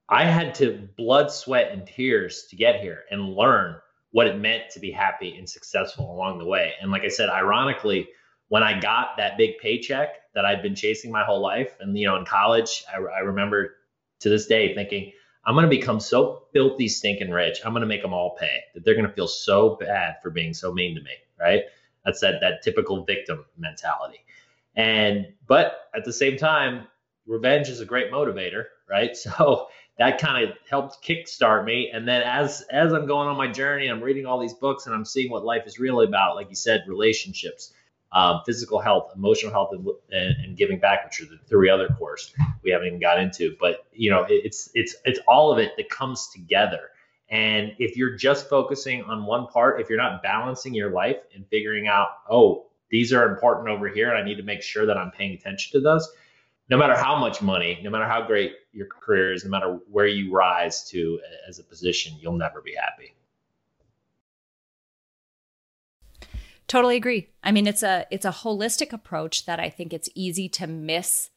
I 0.09 0.25
had 0.25 0.55
to 0.55 0.87
blood, 0.97 1.31
sweat, 1.31 1.71
and 1.71 1.85
tears 1.85 2.45
to 2.49 2.55
get 2.55 2.79
here 2.79 3.03
and 3.11 3.35
learn 3.35 3.75
what 4.11 4.27
it 4.27 4.37
meant 4.37 4.69
to 4.71 4.79
be 4.79 4.91
happy 4.91 5.37
and 5.37 5.49
successful 5.49 6.09
along 6.11 6.39
the 6.39 6.45
way. 6.45 6.73
And 6.81 6.91
like 6.91 7.03
I 7.03 7.09
said, 7.09 7.29
ironically, 7.29 8.07
when 8.47 8.63
I 8.63 8.79
got 8.79 9.17
that 9.17 9.37
big 9.37 9.57
paycheck 9.57 10.09
that 10.33 10.45
I'd 10.45 10.61
been 10.61 10.75
chasing 10.75 11.11
my 11.11 11.23
whole 11.23 11.41
life, 11.41 11.75
and 11.81 11.97
you 11.97 12.07
know, 12.07 12.15
in 12.15 12.25
college, 12.25 12.85
I, 12.91 12.97
I 12.97 13.19
remember 13.19 13.75
to 14.21 14.29
this 14.29 14.47
day 14.47 14.73
thinking, 14.73 15.11
I'm 15.45 15.55
going 15.55 15.69
to 15.69 15.69
become 15.69 15.99
so 15.99 16.43
filthy, 16.53 16.87
stinking 16.87 17.31
rich. 17.31 17.59
I'm 17.65 17.71
going 17.71 17.81
to 17.81 17.87
make 17.87 18.01
them 18.01 18.13
all 18.13 18.35
pay. 18.35 18.61
That 18.73 18.83
they're 18.83 18.95
going 18.95 19.07
to 19.07 19.13
feel 19.13 19.27
so 19.27 19.77
bad 19.79 20.15
for 20.21 20.29
being 20.29 20.53
so 20.53 20.73
mean 20.73 20.95
to 20.95 21.01
me, 21.01 21.11
right? 21.39 21.63
That's 22.05 22.21
that 22.21 22.41
that 22.41 22.63
typical 22.63 23.03
victim 23.03 23.45
mentality. 23.57 24.19
And 24.75 25.33
but 25.47 25.89
at 25.95 26.05
the 26.05 26.13
same 26.13 26.37
time, 26.37 26.87
revenge 27.25 27.69
is 27.69 27.81
a 27.81 27.85
great 27.85 28.11
motivator, 28.11 28.65
right? 28.89 29.15
So 29.17 29.67
that 29.97 30.19
kind 30.19 30.47
of 30.47 30.55
helped 30.69 31.03
kickstart 31.03 31.65
me. 31.65 31.89
And 31.91 32.07
then 32.07 32.21
as 32.21 32.63
as 32.71 32.93
I'm 32.93 33.07
going 33.07 33.27
on 33.27 33.37
my 33.37 33.51
journey, 33.51 33.87
I'm 33.87 34.01
reading 34.01 34.25
all 34.25 34.39
these 34.39 34.53
books 34.53 34.85
and 34.85 34.93
I'm 34.93 35.05
seeing 35.05 35.31
what 35.31 35.43
life 35.43 35.63
is 35.65 35.79
really 35.79 36.05
about. 36.05 36.35
Like 36.35 36.49
you 36.49 36.55
said, 36.55 36.83
relationships, 36.87 37.73
um, 38.11 38.41
physical 38.45 38.79
health, 38.79 39.11
emotional 39.15 39.51
health, 39.51 39.73
and, 39.73 39.87
and, 40.11 40.55
giving 40.55 40.79
back, 40.79 41.03
which 41.05 41.21
are 41.21 41.25
the 41.25 41.39
three 41.49 41.69
other 41.69 41.87
cores 41.89 42.33
we 42.63 42.71
haven't 42.71 42.87
even 42.87 42.99
got 42.99 43.19
into. 43.19 43.55
But 43.59 43.85
you 43.91 44.11
know, 44.11 44.23
it, 44.23 44.41
it's 44.45 44.69
it's 44.75 44.95
it's 45.05 45.19
all 45.27 45.51
of 45.51 45.57
it 45.57 45.73
that 45.77 45.89
comes 45.89 46.27
together. 46.27 46.91
And 47.29 47.73
if 47.77 47.97
you're 47.97 48.15
just 48.15 48.47
focusing 48.49 49.03
on 49.03 49.25
one 49.25 49.47
part, 49.47 49.81
if 49.81 49.89
you're 49.89 49.97
not 49.97 50.23
balancing 50.23 50.73
your 50.73 50.91
life 50.91 51.17
and 51.35 51.45
figuring 51.47 51.87
out, 51.87 52.07
oh, 52.29 52.67
these 52.89 53.11
are 53.11 53.27
important 53.27 53.67
over 53.67 53.89
here, 53.89 54.09
and 54.09 54.17
I 54.17 54.23
need 54.23 54.37
to 54.37 54.43
make 54.43 54.61
sure 54.61 54.85
that 54.85 54.95
I'm 54.95 55.11
paying 55.11 55.33
attention 55.33 55.73
to 55.73 55.81
those, 55.81 56.09
no 56.69 56.77
matter 56.77 56.95
how 56.95 57.17
much 57.17 57.41
money, 57.41 57.79
no 57.83 57.89
matter 57.89 58.07
how 58.07 58.25
great 58.25 58.53
your 58.73 58.87
career 58.87 59.33
is, 59.33 59.43
no 59.43 59.49
matter 59.49 59.79
where 59.89 60.07
you 60.07 60.31
rise 60.31 60.83
to 60.89 61.19
as 61.47 61.59
a 61.59 61.63
position, 61.63 62.13
you'll 62.19 62.37
never 62.37 62.61
be 62.61 62.75
happy. 62.75 63.13
Totally 66.67 66.97
agree. 66.97 67.29
I 67.43 67.51
mean, 67.51 67.65
it's 67.65 67.83
a 67.83 68.05
it's 68.11 68.25
a 68.25 68.31
holistic 68.31 68.91
approach 68.91 69.45
that 69.45 69.59
I 69.59 69.69
think 69.69 69.93
it's 69.93 70.09
easy 70.13 70.49
to 70.49 70.67
miss 70.67 71.29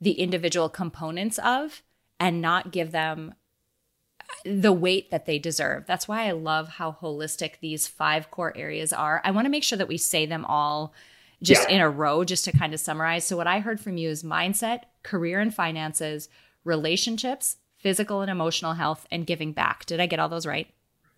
the 0.00 0.12
individual 0.12 0.68
components 0.68 1.38
of 1.38 1.82
and 2.18 2.42
not 2.42 2.72
give 2.72 2.90
them 2.90 3.34
the 4.44 4.72
weight 4.72 5.10
that 5.12 5.24
they 5.24 5.38
deserve. 5.38 5.86
That's 5.86 6.08
why 6.08 6.26
I 6.26 6.32
love 6.32 6.68
how 6.68 6.96
holistic 7.00 7.60
these 7.60 7.86
five 7.86 8.32
core 8.32 8.56
areas 8.56 8.92
are. 8.92 9.20
I 9.24 9.30
want 9.30 9.44
to 9.44 9.50
make 9.50 9.62
sure 9.62 9.78
that 9.78 9.88
we 9.88 9.98
say 9.98 10.26
them 10.26 10.44
all 10.44 10.92
just 11.42 11.68
yeah. 11.68 11.76
in 11.76 11.80
a 11.80 11.90
row, 11.90 12.24
just 12.24 12.44
to 12.46 12.52
kind 12.52 12.72
of 12.74 12.80
summarize. 12.80 13.24
So, 13.24 13.36
what 13.36 13.46
I 13.46 13.60
heard 13.60 13.80
from 13.80 13.96
you 13.96 14.08
is 14.08 14.22
mindset, 14.22 14.80
career 15.02 15.40
and 15.40 15.54
finances, 15.54 16.28
relationships, 16.64 17.56
physical 17.78 18.22
and 18.22 18.30
emotional 18.30 18.72
health, 18.72 19.06
and 19.10 19.26
giving 19.26 19.52
back. 19.52 19.86
Did 19.86 20.00
I 20.00 20.06
get 20.06 20.18
all 20.18 20.28
those 20.28 20.46
right? 20.46 20.68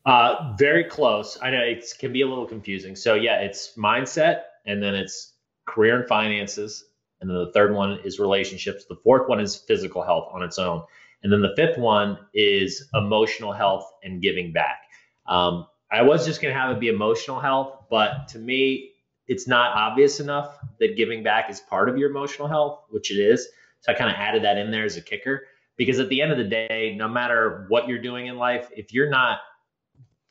Uh, 0.05 0.55
very 0.59 0.85
close. 0.85 1.39
I 1.43 1.51
know 1.51 1.61
it 1.61 1.85
can 1.99 2.13
be 2.13 2.23
a 2.23 2.27
little 2.27 2.47
confusing. 2.47 2.97
So, 2.97 3.15
yeah, 3.15 3.41
it's 3.41 3.75
mindset, 3.77 4.43
and 4.67 4.83
then 4.83 4.95
it's 4.95 5.33
career 5.67 5.99
and 5.99 6.09
finances. 6.09 6.85
And 7.21 7.29
then 7.29 7.37
the 7.37 7.53
third 7.53 7.75
one 7.75 7.99
is 8.05 8.19
relationships. 8.19 8.85
The 8.89 8.97
fourth 8.97 9.29
one 9.29 9.41
is 9.41 9.57
physical 9.57 10.03
health 10.03 10.29
on 10.33 10.43
its 10.43 10.59
own. 10.59 10.83
And 11.23 11.33
then 11.33 11.43
the 11.43 11.55
fifth 11.57 11.79
one 11.79 12.19
is 12.33 12.89
emotional 12.95 13.53
health 13.53 13.91
and 14.05 14.23
giving 14.23 14.53
back. 14.53 14.83
Um, 15.27 15.67
I 15.91 16.03
was 16.03 16.25
just 16.25 16.41
going 16.41 16.55
to 16.55 16.61
have 16.61 16.71
it 16.71 16.81
be 16.81 16.89
emotional 16.89 17.41
health, 17.41 17.87
but 17.91 18.29
to 18.29 18.39
me, 18.39 18.93
it's 19.29 19.47
not 19.47 19.77
obvious 19.77 20.21
enough 20.21 20.59
that 20.81 20.97
giving 20.97 21.23
back 21.23 21.51
is 21.51 21.61
part 21.61 21.89
of 21.89 21.97
your 21.97 22.11
emotional 22.11 22.49
health, 22.49 22.85
which 22.91 23.11
it 23.11 23.21
is. 23.21 23.47
So 23.81 23.93
I 23.93 23.95
kind 23.95 24.11
of 24.11 24.17
added 24.17 24.43
that 24.45 24.59
in 24.59 24.71
there 24.71 24.85
as 24.85 24.97
a 24.97 25.03
kicker 25.03 25.43
because 25.77 26.01
at 26.01 26.09
the 26.09 26.21
end 26.21 26.33
of 26.33 26.39
the 26.39 26.45
day, 26.45 26.95
no 26.99 27.09
matter 27.09 27.67
what 27.69 27.87
you're 27.87 28.03
doing 28.03 28.27
in 28.27 28.37
life, 28.37 28.69
if 28.77 28.93
you're 28.93 29.11
not 29.11 29.39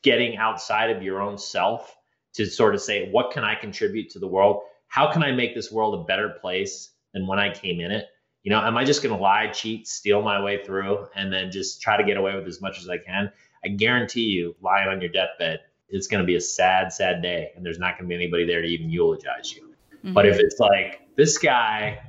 getting 0.02 0.38
outside 0.38 0.90
of 0.90 1.02
your 1.02 1.22
own 1.22 1.38
self 1.38 1.96
to 2.34 2.46
sort 2.46 2.76
of 2.76 2.82
say, 2.82 3.10
what 3.12 3.32
can 3.32 3.44
I 3.44 3.56
contribute 3.56 4.10
to 4.12 4.20
the 4.20 4.28
world? 4.28 4.64
How 4.88 5.12
can 5.12 5.24
I 5.24 5.32
make 5.32 5.56
this 5.56 5.72
world 5.72 6.00
a 6.00 6.04
better 6.04 6.30
place 6.42 6.92
than 7.14 7.28
when 7.28 7.40
I 7.40 7.54
came 7.54 7.80
in 7.80 7.92
it? 7.92 8.06
You 8.44 8.52
know, 8.52 8.62
am 8.62 8.78
I 8.78 8.86
just 8.86 9.04
going 9.04 9.16
to 9.16 9.22
lie, 9.22 9.48
cheat, 9.48 9.88
steal 9.88 10.22
my 10.22 10.42
way 10.42 10.64
through, 10.64 11.08
and 11.16 11.32
then 11.32 11.52
just 11.52 11.82
try 11.82 11.98
to 11.98 12.04
get 12.04 12.18
away 12.18 12.36
with 12.36 12.48
as 12.48 12.62
much 12.62 12.80
as 12.80 12.88
I 12.88 12.98
can? 12.98 13.32
I 13.64 13.70
guarantee 13.70 14.26
you, 14.26 14.56
lying 14.62 14.88
on 14.88 15.02
your 15.02 15.10
deathbed, 15.10 15.62
it's 15.90 16.08
going 16.08 16.22
to 16.22 16.26
be 16.26 16.36
a 16.36 16.42
sad, 16.42 16.92
sad 16.92 17.22
day, 17.22 17.52
and 17.56 17.66
there's 17.66 17.80
not 17.80 17.98
going 17.98 18.06
to 18.06 18.10
be 18.10 18.16
anybody 18.16 18.46
there 18.46 18.62
to 18.62 18.68
even 18.68 18.90
eulogize 18.90 19.54
you. 19.56 19.74
Mm-hmm. 19.98 20.14
But 20.14 20.26
if 20.26 20.38
it's 20.40 20.60
like 20.60 21.02
this 21.16 21.38
guy 21.38 22.00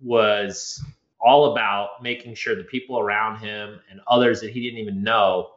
was 0.00 0.82
all 1.20 1.52
about 1.52 2.02
making 2.02 2.34
sure 2.34 2.56
the 2.56 2.64
people 2.64 2.98
around 2.98 3.38
him 3.38 3.78
and 3.90 4.00
others 4.08 4.40
that 4.40 4.50
he 4.50 4.62
didn't 4.62 4.78
even 4.78 5.02
know 5.02 5.50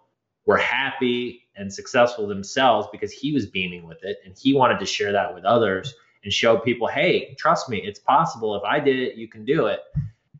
were 0.45 0.57
happy 0.57 1.47
and 1.55 1.73
successful 1.73 2.27
themselves 2.27 2.87
because 2.91 3.11
he 3.11 3.31
was 3.31 3.45
beaming 3.45 3.87
with 3.87 4.03
it 4.03 4.17
and 4.25 4.37
he 4.37 4.53
wanted 4.53 4.79
to 4.79 4.85
share 4.85 5.11
that 5.13 5.33
with 5.33 5.45
others 5.45 5.93
and 6.23 6.33
show 6.33 6.57
people, 6.57 6.87
hey, 6.87 7.35
trust 7.37 7.69
me, 7.69 7.77
it's 7.77 7.99
possible. 7.99 8.55
If 8.55 8.63
I 8.63 8.79
did 8.79 8.97
it, 8.97 9.15
you 9.15 9.27
can 9.27 9.45
do 9.45 9.67
it. 9.67 9.81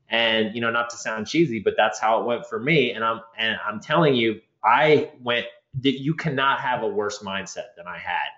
And 0.10 0.54
you 0.54 0.62
know, 0.62 0.70
not 0.70 0.90
to 0.92 0.98
sound 0.98 1.28
cheesy, 1.28 1.60
but 1.60 1.76
that's 1.78 2.00
how 2.00 2.22
it 2.22 2.26
went 2.26 2.46
for 2.46 2.60
me. 2.60 2.92
And 2.92 3.04
I'm 3.04 3.22
and 3.38 3.58
I'm 3.66 3.80
telling 3.80 4.14
you, 4.14 4.42
I 4.64 5.12
went 5.22 5.48
that 5.82 6.00
you 6.00 6.14
cannot 6.14 6.60
have 6.60 6.84
a 6.84 6.88
worse 6.88 7.20
mindset 7.20 7.76
than 7.76 7.88
I 7.88 7.98
had 7.98 8.30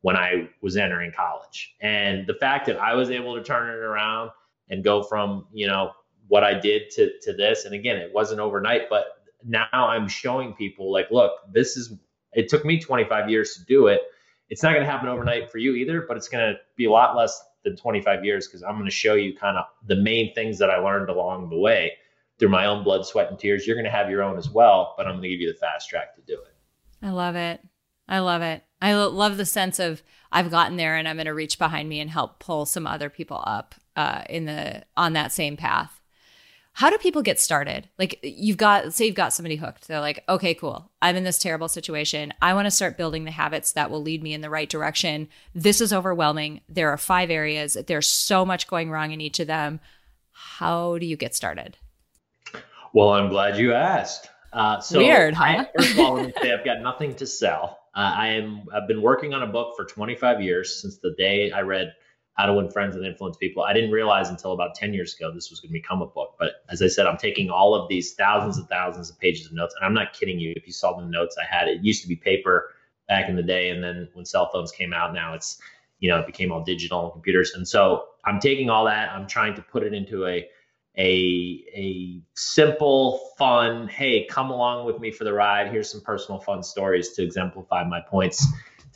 when 0.00 0.16
I 0.16 0.48
was 0.62 0.76
entering 0.76 1.12
college. 1.12 1.74
And 1.80 2.26
the 2.26 2.34
fact 2.34 2.66
that 2.66 2.78
I 2.78 2.94
was 2.94 3.10
able 3.10 3.36
to 3.36 3.42
turn 3.42 3.68
it 3.68 3.82
around 3.82 4.30
and 4.70 4.84
go 4.84 5.02
from, 5.02 5.46
you 5.52 5.66
know, 5.66 5.92
what 6.28 6.44
I 6.44 6.54
did 6.54 6.90
to, 6.90 7.10
to 7.22 7.32
this. 7.32 7.64
And 7.64 7.74
again, 7.74 7.96
it 7.96 8.12
wasn't 8.12 8.40
overnight, 8.40 8.88
but 8.90 9.22
now 9.44 9.66
I'm 9.72 10.08
showing 10.08 10.52
people 10.54 10.92
like, 10.92 11.10
look, 11.10 11.32
this 11.52 11.76
is, 11.76 11.94
it 12.32 12.48
took 12.48 12.64
me 12.64 12.78
25 12.78 13.30
years 13.30 13.54
to 13.54 13.64
do 13.64 13.86
it. 13.88 14.02
It's 14.50 14.62
not 14.62 14.72
going 14.72 14.84
to 14.84 14.90
happen 14.90 15.08
overnight 15.08 15.50
for 15.50 15.58
you 15.58 15.74
either, 15.74 16.02
but 16.06 16.16
it's 16.16 16.28
going 16.28 16.54
to 16.54 16.60
be 16.76 16.84
a 16.84 16.90
lot 16.90 17.16
less 17.16 17.42
than 17.64 17.76
25 17.76 18.24
years 18.24 18.46
because 18.46 18.62
I'm 18.62 18.74
going 18.74 18.84
to 18.84 18.90
show 18.90 19.14
you 19.14 19.36
kind 19.36 19.56
of 19.58 19.64
the 19.86 19.96
main 19.96 20.34
things 20.34 20.58
that 20.58 20.70
I 20.70 20.78
learned 20.78 21.10
along 21.10 21.50
the 21.50 21.58
way 21.58 21.92
through 22.38 22.50
my 22.50 22.66
own 22.66 22.84
blood, 22.84 23.04
sweat, 23.04 23.30
and 23.30 23.38
tears. 23.38 23.66
You're 23.66 23.76
going 23.76 23.84
to 23.84 23.90
have 23.90 24.10
your 24.10 24.22
own 24.22 24.38
as 24.38 24.48
well, 24.48 24.94
but 24.96 25.06
I'm 25.06 25.14
going 25.14 25.22
to 25.22 25.28
give 25.28 25.40
you 25.40 25.52
the 25.52 25.58
fast 25.58 25.88
track 25.88 26.14
to 26.14 26.22
do 26.22 26.34
it. 26.34 26.54
I 27.02 27.10
love 27.10 27.36
it. 27.36 27.60
I 28.08 28.20
love 28.20 28.42
it. 28.42 28.64
I 28.80 28.94
love 28.94 29.36
the 29.36 29.44
sense 29.44 29.78
of 29.78 30.02
I've 30.32 30.50
gotten 30.50 30.76
there 30.76 30.96
and 30.96 31.08
I'm 31.08 31.16
going 31.16 31.26
to 31.26 31.34
reach 31.34 31.58
behind 31.58 31.88
me 31.88 32.00
and 32.00 32.10
help 32.10 32.38
pull 32.38 32.66
some 32.66 32.86
other 32.86 33.10
people 33.10 33.42
up 33.46 33.74
uh, 33.96 34.22
in 34.28 34.44
the 34.44 34.84
on 34.96 35.12
that 35.14 35.32
same 35.32 35.56
path. 35.56 36.00
How 36.74 36.90
do 36.90 36.98
people 36.98 37.22
get 37.22 37.40
started? 37.40 37.88
Like 37.98 38.20
you've 38.22 38.56
got 38.56 38.94
say 38.94 39.06
you've 39.06 39.16
got 39.16 39.32
somebody 39.32 39.56
hooked. 39.56 39.88
They're 39.88 40.00
like, 40.00 40.22
"Okay, 40.28 40.54
cool. 40.54 40.92
I'm 41.02 41.16
in 41.16 41.24
this 41.24 41.38
terrible 41.38 41.66
situation. 41.66 42.32
I 42.40 42.54
want 42.54 42.66
to 42.66 42.70
start 42.70 42.96
building 42.96 43.24
the 43.24 43.32
habits 43.32 43.72
that 43.72 43.90
will 43.90 44.00
lead 44.00 44.22
me 44.22 44.32
in 44.32 44.42
the 44.42 44.50
right 44.50 44.68
direction. 44.68 45.28
This 45.54 45.80
is 45.80 45.92
overwhelming. 45.92 46.60
There 46.68 46.90
are 46.90 46.96
5 46.96 47.30
areas. 47.30 47.76
There's 47.86 48.08
so 48.08 48.44
much 48.44 48.68
going 48.68 48.90
wrong 48.90 49.10
in 49.10 49.20
each 49.20 49.40
of 49.40 49.48
them. 49.48 49.80
How 50.30 50.98
do 50.98 51.06
you 51.06 51.16
get 51.16 51.34
started?" 51.34 51.78
Well, 52.92 53.10
I'm 53.10 53.28
glad 53.28 53.58
you 53.58 53.74
asked. 53.74 54.30
Uh, 54.52 54.80
so 54.80 54.98
Weird, 54.98 55.34
huh? 55.34 55.44
I, 55.44 55.68
first 55.76 55.92
of 55.92 55.98
all, 56.00 56.14
let 56.14 56.26
me 56.26 56.32
say 56.42 56.52
I've 56.52 56.64
got 56.64 56.80
nothing 56.80 57.14
to 57.16 57.26
sell. 57.26 57.78
Uh, 57.94 58.12
I 58.16 58.28
am. 58.28 58.64
I've 58.72 58.88
been 58.88 59.02
working 59.02 59.34
on 59.34 59.42
a 59.42 59.46
book 59.46 59.74
for 59.76 59.84
25 59.84 60.40
years 60.40 60.80
since 60.80 60.98
the 60.98 61.14
day 61.18 61.50
I 61.50 61.60
read 61.60 61.92
How 62.34 62.46
to 62.46 62.54
Win 62.54 62.70
Friends 62.70 62.96
and 62.96 63.04
Influence 63.04 63.36
People. 63.36 63.62
I 63.62 63.72
didn't 63.72 63.90
realize 63.90 64.28
until 64.28 64.52
about 64.52 64.74
10 64.74 64.94
years 64.94 65.14
ago 65.14 65.32
this 65.32 65.50
was 65.50 65.60
going 65.60 65.70
to 65.70 65.72
become 65.72 66.02
a 66.02 66.06
book. 66.06 66.36
But 66.38 66.52
as 66.70 66.80
I 66.80 66.86
said, 66.86 67.06
I'm 67.06 67.18
taking 67.18 67.50
all 67.50 67.74
of 67.74 67.88
these 67.88 68.14
thousands 68.14 68.56
and 68.56 68.68
thousands 68.68 69.10
of 69.10 69.18
pages 69.18 69.46
of 69.46 69.52
notes, 69.52 69.74
and 69.76 69.84
I'm 69.84 69.94
not 69.94 70.12
kidding 70.12 70.38
you. 70.38 70.52
If 70.56 70.66
you 70.66 70.72
saw 70.72 70.96
the 70.98 71.04
notes 71.04 71.36
I 71.38 71.44
had, 71.44 71.68
it 71.68 71.82
used 71.82 72.02
to 72.02 72.08
be 72.08 72.16
paper 72.16 72.72
back 73.08 73.28
in 73.28 73.36
the 73.36 73.42
day, 73.42 73.70
and 73.70 73.82
then 73.82 74.08
when 74.12 74.24
cell 74.24 74.50
phones 74.52 74.70
came 74.70 74.92
out, 74.92 75.12
now 75.12 75.34
it's 75.34 75.60
you 75.98 76.08
know 76.08 76.20
it 76.20 76.26
became 76.26 76.52
all 76.52 76.62
digital 76.62 77.04
and 77.04 77.12
computers. 77.12 77.52
And 77.54 77.66
so 77.66 78.04
I'm 78.24 78.38
taking 78.40 78.70
all 78.70 78.84
that. 78.84 79.10
I'm 79.10 79.26
trying 79.26 79.54
to 79.56 79.62
put 79.62 79.82
it 79.82 79.92
into 79.92 80.26
a 80.26 80.46
a 80.98 81.64
a 81.74 82.20
simple, 82.34 83.32
fun, 83.38 83.88
hey, 83.88 84.26
come 84.26 84.50
along 84.50 84.86
with 84.86 84.98
me 85.00 85.10
for 85.10 85.24
the 85.24 85.32
ride. 85.32 85.70
Here's 85.70 85.90
some 85.90 86.00
personal 86.00 86.40
fun 86.40 86.62
stories 86.62 87.12
to 87.12 87.22
exemplify 87.22 87.84
my 87.84 88.00
points 88.00 88.46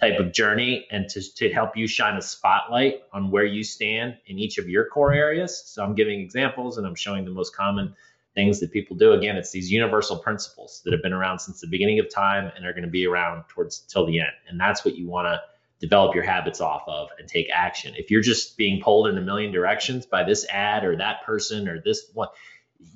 type 0.00 0.18
of 0.18 0.32
journey 0.32 0.84
and 0.90 1.08
to, 1.08 1.34
to 1.34 1.52
help 1.52 1.76
you 1.76 1.86
shine 1.86 2.16
a 2.16 2.22
spotlight 2.22 3.02
on 3.12 3.30
where 3.30 3.44
you 3.44 3.62
stand 3.62 4.16
in 4.26 4.36
each 4.36 4.58
of 4.58 4.68
your 4.68 4.86
core 4.86 5.12
areas. 5.12 5.62
So 5.64 5.84
I'm 5.84 5.94
giving 5.94 6.18
examples 6.18 6.76
and 6.76 6.86
I'm 6.86 6.96
showing 6.96 7.24
the 7.24 7.30
most 7.30 7.54
common 7.54 7.94
things 8.34 8.58
that 8.60 8.72
people 8.72 8.96
do. 8.96 9.12
Again, 9.12 9.36
it's 9.36 9.52
these 9.52 9.70
universal 9.70 10.18
principles 10.18 10.82
that 10.84 10.92
have 10.92 11.02
been 11.02 11.12
around 11.12 11.38
since 11.38 11.60
the 11.60 11.68
beginning 11.68 12.00
of 12.00 12.12
time 12.12 12.50
and 12.56 12.66
are 12.66 12.72
going 12.72 12.84
to 12.84 12.90
be 12.90 13.06
around 13.06 13.44
towards 13.48 13.80
till 13.80 14.04
the 14.04 14.18
end. 14.18 14.32
And 14.48 14.58
that's 14.58 14.84
what 14.84 14.96
you 14.96 15.06
want 15.06 15.26
to 15.26 15.40
develop 15.82 16.14
your 16.14 16.22
habits 16.22 16.60
off 16.60 16.84
of 16.86 17.08
and 17.18 17.28
take 17.28 17.48
action. 17.52 17.92
If 17.96 18.08
you're 18.08 18.22
just 18.22 18.56
being 18.56 18.80
pulled 18.80 19.08
in 19.08 19.18
a 19.18 19.20
million 19.20 19.50
directions 19.50 20.06
by 20.06 20.22
this 20.22 20.46
ad 20.48 20.84
or 20.84 20.96
that 20.96 21.24
person 21.26 21.68
or 21.68 21.82
this 21.82 22.08
one, 22.14 22.28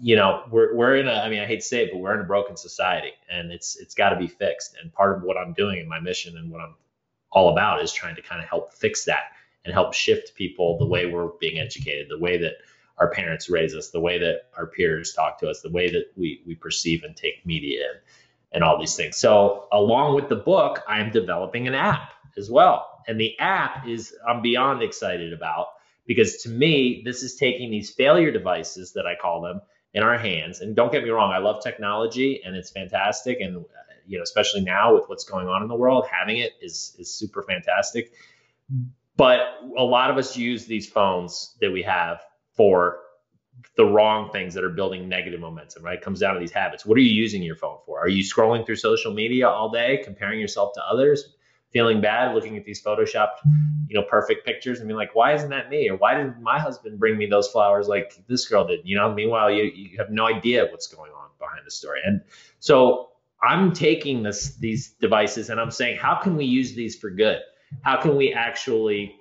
you 0.00 0.14
know, 0.14 0.44
we're 0.52 0.74
we're 0.74 0.96
in 0.96 1.08
a 1.08 1.12
I 1.12 1.28
mean, 1.28 1.40
I 1.40 1.46
hate 1.46 1.60
to 1.60 1.66
say 1.66 1.82
it, 1.82 1.90
but 1.92 1.98
we're 1.98 2.14
in 2.14 2.20
a 2.20 2.28
broken 2.28 2.56
society 2.56 3.10
and 3.28 3.50
it's 3.50 3.76
it's 3.76 3.94
got 3.94 4.10
to 4.10 4.16
be 4.16 4.28
fixed. 4.28 4.76
And 4.80 4.92
part 4.92 5.16
of 5.16 5.24
what 5.24 5.36
I'm 5.36 5.52
doing 5.52 5.80
in 5.80 5.88
my 5.88 5.98
mission 5.98 6.38
and 6.38 6.48
what 6.50 6.60
I'm 6.60 6.76
all 7.32 7.52
about 7.52 7.82
is 7.82 7.92
trying 7.92 8.14
to 8.14 8.22
kind 8.22 8.40
of 8.40 8.48
help 8.48 8.72
fix 8.72 9.04
that 9.06 9.32
and 9.64 9.74
help 9.74 9.92
shift 9.92 10.36
people 10.36 10.78
the 10.78 10.86
way 10.86 11.06
we're 11.06 11.30
being 11.40 11.58
educated, 11.58 12.06
the 12.08 12.18
way 12.18 12.38
that 12.38 12.54
our 12.98 13.10
parents 13.10 13.50
raise 13.50 13.74
us, 13.74 13.90
the 13.90 14.00
way 14.00 14.16
that 14.16 14.42
our 14.56 14.68
peers 14.68 15.12
talk 15.12 15.40
to 15.40 15.48
us, 15.48 15.60
the 15.60 15.70
way 15.70 15.90
that 15.90 16.12
we 16.16 16.40
we 16.46 16.54
perceive 16.54 17.02
and 17.02 17.16
take 17.16 17.44
media 17.44 17.84
and, 17.90 18.00
and 18.52 18.64
all 18.64 18.78
these 18.78 18.94
things. 18.94 19.16
So 19.16 19.66
along 19.72 20.14
with 20.14 20.28
the 20.28 20.36
book, 20.36 20.84
I 20.86 21.00
am 21.00 21.10
developing 21.10 21.66
an 21.66 21.74
app 21.74 22.12
as 22.36 22.50
well. 22.50 22.86
And 23.06 23.20
the 23.20 23.38
app 23.38 23.86
is 23.86 24.14
I'm 24.28 24.42
beyond 24.42 24.82
excited 24.82 25.32
about 25.32 25.68
because 26.06 26.42
to 26.42 26.48
me, 26.48 27.02
this 27.04 27.22
is 27.22 27.36
taking 27.36 27.70
these 27.70 27.90
failure 27.90 28.30
devices 28.30 28.92
that 28.94 29.06
I 29.06 29.14
call 29.20 29.42
them 29.42 29.60
in 29.94 30.02
our 30.02 30.18
hands. 30.18 30.60
And 30.60 30.76
don't 30.76 30.92
get 30.92 31.02
me 31.02 31.10
wrong, 31.10 31.32
I 31.32 31.38
love 31.38 31.62
technology 31.62 32.42
and 32.44 32.56
it's 32.56 32.70
fantastic. 32.70 33.40
And 33.40 33.58
uh, 33.58 33.60
you 34.06 34.18
know, 34.18 34.22
especially 34.22 34.62
now 34.62 34.94
with 34.94 35.08
what's 35.08 35.24
going 35.24 35.48
on 35.48 35.62
in 35.62 35.68
the 35.68 35.74
world, 35.74 36.06
having 36.10 36.38
it 36.38 36.52
is 36.60 36.94
is 36.98 37.12
super 37.12 37.42
fantastic. 37.42 38.12
But 39.16 39.40
a 39.76 39.82
lot 39.82 40.10
of 40.10 40.18
us 40.18 40.36
use 40.36 40.66
these 40.66 40.88
phones 40.88 41.56
that 41.60 41.72
we 41.72 41.82
have 41.82 42.20
for 42.56 42.98
the 43.76 43.84
wrong 43.84 44.30
things 44.30 44.54
that 44.54 44.64
are 44.64 44.70
building 44.70 45.08
negative 45.08 45.40
momentum, 45.40 45.82
right? 45.82 45.98
It 45.98 46.02
comes 46.02 46.20
down 46.20 46.34
to 46.34 46.40
these 46.40 46.52
habits. 46.52 46.84
What 46.84 46.98
are 46.98 47.00
you 47.00 47.12
using 47.12 47.42
your 47.42 47.56
phone 47.56 47.78
for? 47.86 47.98
Are 47.98 48.08
you 48.08 48.22
scrolling 48.22 48.66
through 48.66 48.76
social 48.76 49.12
media 49.12 49.48
all 49.48 49.70
day, 49.70 50.00
comparing 50.04 50.40
yourself 50.40 50.74
to 50.74 50.82
others, 50.82 51.35
feeling 51.76 52.00
bad, 52.00 52.34
looking 52.34 52.56
at 52.56 52.64
these 52.64 52.82
photoshopped, 52.82 53.36
you 53.86 53.94
know, 53.94 54.02
perfect 54.02 54.46
pictures 54.46 54.78
and 54.78 54.88
being 54.88 54.96
like, 54.96 55.14
why 55.14 55.34
isn't 55.34 55.50
that 55.50 55.68
me? 55.68 55.90
Or 55.90 55.96
why 55.96 56.14
didn't 56.14 56.40
my 56.40 56.58
husband 56.58 56.98
bring 56.98 57.18
me 57.18 57.26
those 57.26 57.48
flowers 57.48 57.86
like 57.86 58.18
this 58.28 58.48
girl 58.48 58.66
did? 58.66 58.80
You 58.84 58.96
know, 58.96 59.12
meanwhile, 59.12 59.50
you, 59.50 59.64
you 59.64 59.98
have 59.98 60.08
no 60.08 60.26
idea 60.26 60.68
what's 60.70 60.86
going 60.86 61.10
on 61.12 61.28
behind 61.38 61.66
the 61.66 61.70
story. 61.70 62.00
And 62.02 62.22
so 62.60 63.10
I'm 63.42 63.74
taking 63.74 64.22
this 64.22 64.56
these 64.56 64.92
devices 65.02 65.50
and 65.50 65.60
I'm 65.60 65.70
saying, 65.70 65.98
how 65.98 66.14
can 66.14 66.34
we 66.34 66.46
use 66.46 66.74
these 66.74 66.96
for 66.96 67.10
good? 67.10 67.40
How 67.82 68.00
can 68.00 68.16
we 68.16 68.32
actually 68.32 69.14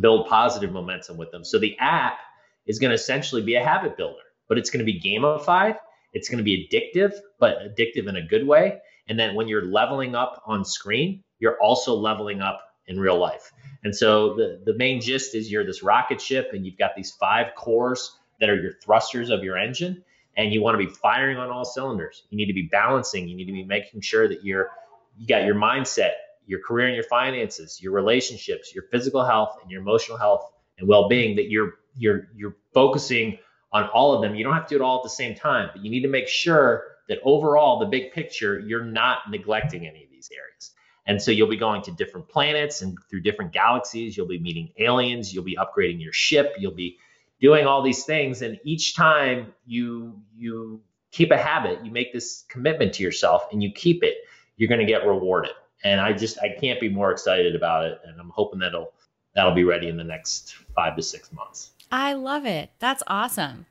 build 0.00 0.28
positive 0.28 0.72
momentum 0.72 1.18
with 1.18 1.30
them? 1.30 1.44
So 1.44 1.58
the 1.58 1.76
app 1.78 2.20
is 2.66 2.78
going 2.78 2.88
to 2.88 2.94
essentially 2.94 3.42
be 3.42 3.56
a 3.56 3.62
habit 3.62 3.98
builder, 3.98 4.24
but 4.48 4.56
it's 4.56 4.70
going 4.70 4.84
to 4.84 4.90
be 4.90 4.98
gamified. 4.98 5.76
It's 6.16 6.30
going 6.30 6.38
to 6.38 6.44
be 6.44 6.66
addictive, 6.66 7.12
but 7.38 7.58
addictive 7.60 8.08
in 8.08 8.16
a 8.16 8.22
good 8.22 8.46
way. 8.46 8.80
And 9.06 9.18
then 9.18 9.34
when 9.34 9.48
you're 9.48 9.66
leveling 9.66 10.14
up 10.14 10.42
on 10.46 10.64
screen, 10.64 11.22
you're 11.40 11.60
also 11.60 11.94
leveling 11.94 12.40
up 12.40 12.60
in 12.86 12.98
real 12.98 13.18
life. 13.18 13.52
And 13.84 13.94
so 13.94 14.34
the, 14.34 14.62
the 14.64 14.74
main 14.78 15.02
gist 15.02 15.34
is 15.34 15.52
you're 15.52 15.64
this 15.64 15.82
rocket 15.82 16.18
ship 16.20 16.50
and 16.54 16.64
you've 16.64 16.78
got 16.78 16.96
these 16.96 17.12
five 17.12 17.54
cores 17.54 18.16
that 18.40 18.48
are 18.48 18.58
your 18.60 18.72
thrusters 18.82 19.28
of 19.28 19.44
your 19.44 19.58
engine 19.58 20.02
and 20.38 20.54
you 20.54 20.62
want 20.62 20.80
to 20.80 20.86
be 20.86 20.90
firing 20.90 21.36
on 21.36 21.50
all 21.50 21.66
cylinders. 21.66 22.22
You 22.30 22.38
need 22.38 22.46
to 22.46 22.54
be 22.54 22.68
balancing. 22.72 23.28
You 23.28 23.36
need 23.36 23.46
to 23.46 23.52
be 23.52 23.64
making 23.64 24.00
sure 24.00 24.26
that 24.26 24.42
you're 24.42 24.70
you 25.18 25.26
got 25.26 25.44
your 25.44 25.54
mindset, 25.54 26.12
your 26.46 26.60
career 26.60 26.86
and 26.86 26.94
your 26.94 27.04
finances, 27.04 27.82
your 27.82 27.92
relationships, 27.92 28.74
your 28.74 28.84
physical 28.90 29.24
health 29.24 29.58
and 29.62 29.70
your 29.70 29.82
emotional 29.82 30.16
health 30.16 30.50
and 30.78 30.88
well-being 30.88 31.36
that 31.36 31.50
you're 31.50 31.74
you're 31.96 32.28
you're 32.34 32.56
focusing 32.72 33.38
on 33.76 33.88
all 33.90 34.14
of 34.14 34.22
them. 34.22 34.34
You 34.34 34.44
don't 34.44 34.54
have 34.54 34.66
to 34.68 34.74
do 34.74 34.82
it 34.82 34.84
all 34.84 34.98
at 34.98 35.02
the 35.02 35.10
same 35.10 35.34
time, 35.34 35.68
but 35.72 35.84
you 35.84 35.90
need 35.90 36.02
to 36.02 36.08
make 36.08 36.28
sure 36.28 36.84
that 37.08 37.18
overall 37.24 37.78
the 37.78 37.86
big 37.86 38.12
picture 38.12 38.58
you're 38.58 38.84
not 38.84 39.30
neglecting 39.30 39.86
any 39.86 40.04
of 40.04 40.10
these 40.10 40.30
areas. 40.32 40.72
And 41.06 41.22
so 41.22 41.30
you'll 41.30 41.48
be 41.48 41.56
going 41.56 41.82
to 41.82 41.92
different 41.92 42.28
planets 42.28 42.82
and 42.82 42.98
through 43.08 43.20
different 43.20 43.52
galaxies, 43.52 44.16
you'll 44.16 44.26
be 44.26 44.40
meeting 44.40 44.70
aliens, 44.78 45.32
you'll 45.32 45.44
be 45.44 45.56
upgrading 45.56 46.02
your 46.02 46.12
ship, 46.12 46.54
you'll 46.58 46.74
be 46.74 46.98
doing 47.40 47.66
all 47.66 47.82
these 47.82 48.04
things. 48.04 48.42
And 48.42 48.58
each 48.64 48.96
time 48.96 49.52
you 49.66 50.20
you 50.34 50.80
keep 51.12 51.30
a 51.30 51.36
habit 51.36 51.84
you 51.84 51.90
make 51.90 52.12
this 52.12 52.44
commitment 52.48 52.92
to 52.94 53.02
yourself 53.02 53.46
and 53.52 53.62
you 53.62 53.72
keep 53.72 54.02
it 54.02 54.16
you're 54.56 54.68
going 54.68 54.80
to 54.80 54.86
get 54.86 55.06
rewarded. 55.06 55.52
And 55.84 56.00
i 56.00 56.12
just 56.12 56.38
i 56.40 56.48
can't 56.48 56.80
be 56.80 56.88
more 56.88 57.12
excited 57.12 57.54
about 57.54 57.84
it. 57.84 58.00
And 58.04 58.18
i'm 58.18 58.30
hoping 58.30 58.58
that'll 58.58 58.92
that'll 59.34 59.54
be 59.54 59.64
ready 59.64 59.88
in 59.88 59.96
the 59.96 60.04
next 60.04 60.56
five 60.74 60.96
to 60.96 61.02
six 61.02 61.30
months 61.32 61.72
i 61.90 62.12
love 62.12 62.44
it. 62.46 62.70
That's 62.78 63.02
awesome. 63.06 63.66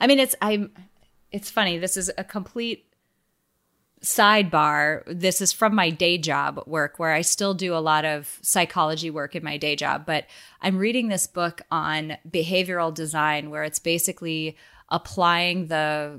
I 0.00 0.06
mean 0.06 0.18
it's 0.18 0.34
i'm 0.40 0.72
it's 1.32 1.50
funny. 1.50 1.78
This 1.78 1.96
is 1.96 2.10
a 2.18 2.24
complete 2.24 2.86
sidebar. 4.02 5.02
This 5.06 5.40
is 5.40 5.52
from 5.52 5.74
my 5.74 5.90
day 5.90 6.16
job 6.16 6.62
work 6.66 6.98
where 6.98 7.12
i 7.12 7.20
still 7.20 7.52
do 7.54 7.74
a 7.74 7.78
lot 7.78 8.04
of 8.04 8.38
psychology 8.42 9.10
work 9.10 9.36
in 9.36 9.44
my 9.44 9.58
day 9.58 9.76
job 9.76 10.06
but 10.06 10.24
i'm 10.62 10.78
reading 10.78 11.08
this 11.08 11.26
book 11.26 11.60
on 11.70 12.16
behavioral 12.28 12.94
design 12.94 13.50
where 13.50 13.62
it's 13.62 13.78
basically 13.78 14.56
applying 14.88 15.66
the 15.66 16.18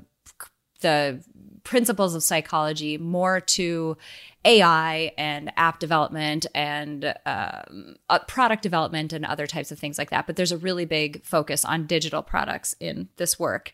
the 0.80 1.22
principles 1.64 2.14
of 2.14 2.22
psychology 2.22 2.98
more 2.98 3.40
to 3.40 3.96
AI 4.44 5.12
and 5.16 5.52
app 5.56 5.78
development 5.78 6.46
and 6.54 7.14
um, 7.26 7.96
uh, 8.08 8.18
product 8.26 8.62
development 8.62 9.12
and 9.12 9.24
other 9.24 9.46
types 9.46 9.70
of 9.70 9.78
things 9.78 9.98
like 9.98 10.10
that. 10.10 10.26
But 10.26 10.36
there's 10.36 10.52
a 10.52 10.58
really 10.58 10.84
big 10.84 11.24
focus 11.24 11.64
on 11.64 11.86
digital 11.86 12.22
products 12.22 12.74
in 12.80 13.08
this 13.16 13.38
work. 13.38 13.72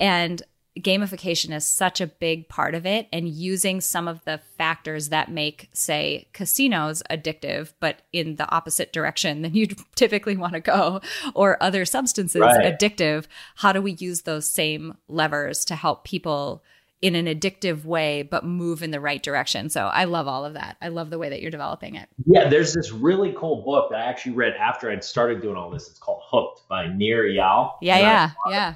And 0.00 0.42
gamification 0.80 1.54
is 1.54 1.66
such 1.66 2.00
a 2.00 2.06
big 2.06 2.48
part 2.48 2.74
of 2.74 2.86
it 2.86 3.08
and 3.12 3.28
using 3.28 3.80
some 3.80 4.06
of 4.06 4.24
the 4.24 4.40
factors 4.56 5.08
that 5.08 5.30
make 5.30 5.68
say 5.72 6.28
casinos 6.32 7.02
addictive 7.10 7.72
but 7.80 8.02
in 8.12 8.36
the 8.36 8.48
opposite 8.50 8.92
direction 8.92 9.42
than 9.42 9.54
you 9.54 9.66
typically 9.94 10.36
want 10.36 10.52
to 10.52 10.60
go 10.60 11.00
or 11.34 11.60
other 11.62 11.84
substances 11.84 12.40
right. 12.40 12.78
addictive 12.78 13.26
how 13.56 13.72
do 13.72 13.82
we 13.82 13.92
use 13.92 14.22
those 14.22 14.48
same 14.48 14.96
levers 15.08 15.64
to 15.64 15.74
help 15.74 16.04
people 16.04 16.62
in 17.00 17.14
an 17.14 17.26
addictive 17.26 17.84
way 17.84 18.22
but 18.22 18.44
move 18.44 18.82
in 18.82 18.90
the 18.90 19.00
right 19.00 19.22
direction 19.22 19.70
so 19.70 19.86
i 19.86 20.04
love 20.04 20.26
all 20.26 20.44
of 20.44 20.54
that 20.54 20.76
i 20.82 20.88
love 20.88 21.10
the 21.10 21.18
way 21.18 21.28
that 21.28 21.40
you're 21.40 21.50
developing 21.50 21.94
it 21.94 22.08
yeah 22.26 22.48
there's 22.48 22.74
this 22.74 22.90
really 22.90 23.32
cool 23.36 23.62
book 23.62 23.90
that 23.90 24.00
i 24.00 24.04
actually 24.04 24.32
read 24.32 24.54
after 24.54 24.90
i'd 24.90 25.04
started 25.04 25.40
doing 25.40 25.56
all 25.56 25.70
this 25.70 25.88
it's 25.88 25.98
called 25.98 26.20
hooked 26.24 26.66
by 26.68 26.86
nir 26.86 27.24
eyal 27.24 27.72
yeah 27.80 27.98
yeah 27.98 28.30
yeah 28.48 28.74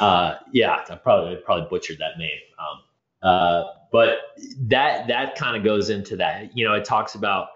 uh, 0.00 0.38
yeah, 0.52 0.82
I 0.88 0.94
probably 0.96 1.36
I 1.36 1.40
probably 1.44 1.68
butchered 1.68 1.98
that 1.98 2.18
name. 2.18 2.30
Um, 2.58 3.28
uh, 3.30 3.64
but 3.92 4.18
that 4.62 5.08
that 5.08 5.36
kind 5.36 5.56
of 5.56 5.62
goes 5.62 5.90
into 5.90 6.16
that. 6.16 6.56
You 6.56 6.66
know, 6.66 6.74
it 6.74 6.84
talks 6.86 7.14
about 7.14 7.48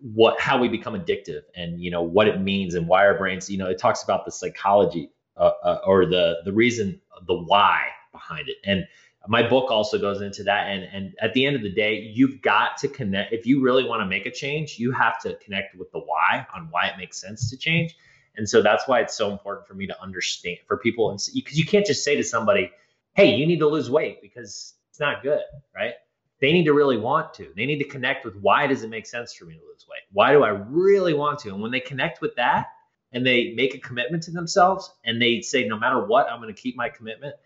what 0.00 0.40
how 0.40 0.58
we 0.58 0.68
become 0.68 0.94
addictive 0.94 1.42
and 1.54 1.80
you 1.80 1.90
know 1.90 2.02
what 2.02 2.28
it 2.28 2.40
means 2.40 2.74
and 2.74 2.88
why 2.88 3.06
our 3.06 3.16
brains. 3.16 3.48
You 3.48 3.58
know, 3.58 3.66
it 3.66 3.78
talks 3.78 4.02
about 4.02 4.24
the 4.24 4.32
psychology 4.32 5.12
uh, 5.36 5.52
uh, 5.62 5.80
or 5.86 6.06
the 6.06 6.38
the 6.44 6.52
reason, 6.52 7.00
the 7.26 7.36
why 7.36 7.82
behind 8.10 8.48
it. 8.48 8.56
And 8.64 8.84
my 9.28 9.48
book 9.48 9.70
also 9.70 9.98
goes 9.98 10.20
into 10.20 10.44
that. 10.44 10.68
And 10.68 10.84
and 10.84 11.14
at 11.20 11.32
the 11.34 11.46
end 11.46 11.56
of 11.56 11.62
the 11.62 11.72
day, 11.72 12.10
you've 12.14 12.42
got 12.42 12.76
to 12.78 12.88
connect. 12.88 13.32
If 13.32 13.46
you 13.46 13.62
really 13.62 13.84
want 13.84 14.00
to 14.00 14.06
make 14.06 14.26
a 14.26 14.30
change, 14.30 14.78
you 14.78 14.92
have 14.92 15.20
to 15.22 15.34
connect 15.36 15.76
with 15.76 15.90
the 15.92 15.98
why 15.98 16.46
on 16.54 16.68
why 16.70 16.86
it 16.88 16.98
makes 16.98 17.20
sense 17.20 17.50
to 17.50 17.56
change. 17.56 17.96
And 18.36 18.48
so 18.48 18.62
that's 18.62 18.86
why 18.86 19.00
it's 19.00 19.16
so 19.16 19.30
important 19.32 19.66
for 19.66 19.74
me 19.74 19.86
to 19.86 20.02
understand 20.02 20.58
for 20.66 20.76
people. 20.76 21.10
And 21.10 21.20
because 21.34 21.58
you 21.58 21.64
can't 21.64 21.86
just 21.86 22.04
say 22.04 22.16
to 22.16 22.24
somebody, 22.24 22.70
hey, 23.14 23.34
you 23.34 23.46
need 23.46 23.60
to 23.60 23.68
lose 23.68 23.90
weight 23.90 24.20
because 24.20 24.74
it's 24.90 25.00
not 25.00 25.22
good, 25.22 25.42
right? 25.74 25.94
They 26.40 26.52
need 26.52 26.64
to 26.66 26.74
really 26.74 26.98
want 26.98 27.32
to. 27.34 27.50
They 27.56 27.64
need 27.64 27.78
to 27.78 27.88
connect 27.88 28.26
with 28.26 28.36
why 28.36 28.66
does 28.66 28.82
it 28.82 28.90
make 28.90 29.06
sense 29.06 29.32
for 29.32 29.46
me 29.46 29.54
to 29.54 29.60
lose 29.60 29.86
weight? 29.88 30.02
Why 30.12 30.32
do 30.32 30.44
I 30.44 30.50
really 30.50 31.14
want 31.14 31.38
to? 31.40 31.48
And 31.48 31.62
when 31.62 31.70
they 31.70 31.80
connect 31.80 32.20
with 32.20 32.36
that 32.36 32.66
and 33.12 33.26
they 33.26 33.54
make 33.56 33.74
a 33.74 33.78
commitment 33.78 34.22
to 34.24 34.32
themselves 34.32 34.92
and 35.04 35.20
they 35.20 35.40
say, 35.40 35.66
no 35.66 35.78
matter 35.78 36.04
what, 36.04 36.30
I'm 36.30 36.42
going 36.42 36.54
to 36.54 36.60
keep 36.60 36.76
my 36.76 36.90
commitment, 36.90 37.36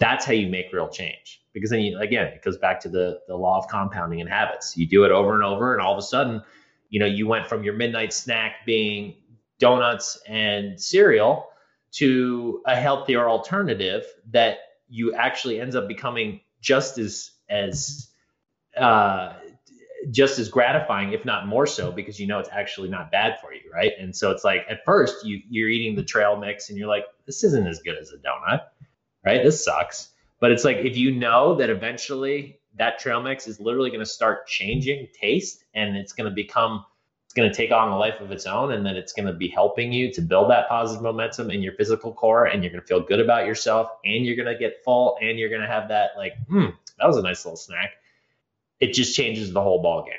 that's 0.00 0.24
how 0.24 0.32
you 0.32 0.48
make 0.48 0.72
real 0.72 0.88
change. 0.88 1.42
Because 1.52 1.70
then 1.70 1.80
you, 1.80 1.98
again, 1.98 2.26
it 2.26 2.42
goes 2.42 2.58
back 2.58 2.80
to 2.80 2.88
the, 2.88 3.20
the 3.28 3.36
law 3.36 3.58
of 3.58 3.68
compounding 3.68 4.20
and 4.20 4.28
habits. 4.28 4.76
You 4.76 4.86
do 4.86 5.04
it 5.04 5.12
over 5.12 5.34
and 5.34 5.44
over, 5.44 5.72
and 5.72 5.82
all 5.82 5.92
of 5.92 5.98
a 5.98 6.02
sudden, 6.02 6.42
you 6.88 6.98
know, 6.98 7.06
you 7.06 7.26
went 7.26 7.46
from 7.46 7.62
your 7.62 7.74
midnight 7.74 8.12
snack 8.12 8.66
being 8.66 9.14
donuts 9.58 10.18
and 10.26 10.80
cereal 10.80 11.48
to 11.92 12.62
a 12.66 12.74
healthier 12.74 13.28
alternative 13.28 14.04
that 14.30 14.58
you 14.88 15.14
actually 15.14 15.60
ends 15.60 15.76
up 15.76 15.86
becoming 15.86 16.40
just 16.60 16.98
as 16.98 17.30
as 17.48 18.08
uh, 18.76 19.34
just 20.10 20.38
as 20.38 20.48
gratifying, 20.48 21.12
if 21.12 21.24
not 21.24 21.46
more 21.46 21.66
so, 21.66 21.92
because 21.92 22.18
you 22.18 22.26
know 22.26 22.38
it's 22.38 22.48
actually 22.52 22.88
not 22.88 23.10
bad 23.10 23.38
for 23.40 23.52
you, 23.52 23.60
right? 23.72 23.92
And 23.98 24.14
so 24.14 24.30
it's 24.30 24.44
like 24.44 24.64
at 24.68 24.84
first 24.84 25.26
you 25.26 25.40
you're 25.48 25.68
eating 25.68 25.94
the 25.94 26.04
trail 26.04 26.36
mix 26.36 26.70
and 26.70 26.78
you're 26.78 26.88
like, 26.88 27.04
this 27.26 27.44
isn't 27.44 27.66
as 27.66 27.80
good 27.80 27.98
as 27.98 28.12
a 28.12 28.16
donut, 28.16 28.62
right? 29.24 29.42
This 29.42 29.64
sucks. 29.64 30.10
But 30.40 30.52
it's 30.52 30.64
like 30.64 30.78
if 30.78 30.96
you 30.96 31.12
know 31.12 31.54
that 31.56 31.70
eventually 31.70 32.60
that 32.78 32.98
trail 32.98 33.22
mix 33.22 33.46
is 33.46 33.60
literally 33.60 33.90
going 33.90 34.00
to 34.00 34.06
start 34.06 34.46
changing 34.46 35.08
taste 35.12 35.64
and 35.74 35.96
it's 35.96 36.12
going 36.12 36.28
to 36.28 36.34
become 36.34 36.84
it's 37.26 37.34
going 37.34 37.48
to 37.48 37.54
take 37.54 37.70
on 37.70 37.88
a 37.88 37.96
life 37.96 38.20
of 38.20 38.32
its 38.32 38.44
own 38.44 38.72
and 38.72 38.84
then 38.84 38.96
it's 38.96 39.12
going 39.12 39.26
to 39.26 39.32
be 39.32 39.46
helping 39.46 39.92
you 39.92 40.12
to 40.12 40.20
build 40.20 40.50
that 40.50 40.68
positive 40.68 41.00
momentum 41.00 41.48
in 41.50 41.62
your 41.62 41.72
physical 41.74 42.12
core 42.12 42.46
and 42.46 42.64
you're 42.64 42.72
going 42.72 42.80
to 42.80 42.86
feel 42.86 43.00
good 43.00 43.20
about 43.20 43.46
yourself 43.46 43.88
and 44.04 44.26
you're 44.26 44.34
going 44.34 44.52
to 44.52 44.58
get 44.58 44.82
full 44.84 45.16
and 45.22 45.38
you're 45.38 45.48
going 45.48 45.60
to 45.60 45.66
have 45.66 45.88
that 45.88 46.10
like 46.16 46.32
hmm 46.48 46.66
that 46.98 47.06
was 47.06 47.16
a 47.16 47.22
nice 47.22 47.44
little 47.44 47.56
snack 47.56 47.92
it 48.80 48.92
just 48.92 49.14
changes 49.14 49.52
the 49.52 49.60
whole 49.60 49.80
ball 49.82 50.04
game 50.04 50.14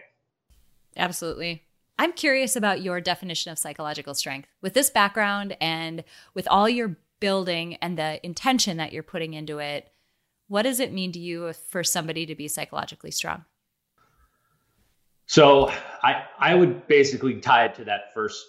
absolutely 0.95 1.64
i'm 1.99 2.14
curious 2.14 2.56
about 2.56 2.82
your 2.82 3.02
definition 3.02 3.52
of 3.52 3.58
psychological 3.58 4.14
strength 4.14 4.47
with 4.62 4.74
this 4.74 4.89
background 4.89 5.58
and 5.60 6.04
with 6.34 6.47
all 6.47 6.70
your 6.70 6.95
building 7.22 7.76
and 7.76 7.97
the 7.97 8.26
intention 8.26 8.76
that 8.78 8.91
you're 8.91 9.03
putting 9.03 9.34
into 9.34 9.59
it 9.59 9.89
what 10.49 10.63
does 10.63 10.82
it 10.82 10.91
mean 10.91 11.13
to 11.13 11.19
you 11.19 11.53
for 11.69 11.86
somebody 11.86 12.26
to 12.26 12.36
be 12.36 12.49
psychologically 12.49 13.11
strong 13.11 13.45
So 15.32 15.72
I 16.03 16.26
I 16.39 16.55
would 16.55 16.88
basically 16.88 17.36
tie 17.39 17.63
it 17.63 17.76
to 17.76 17.86
that 17.86 18.13
first 18.13 18.45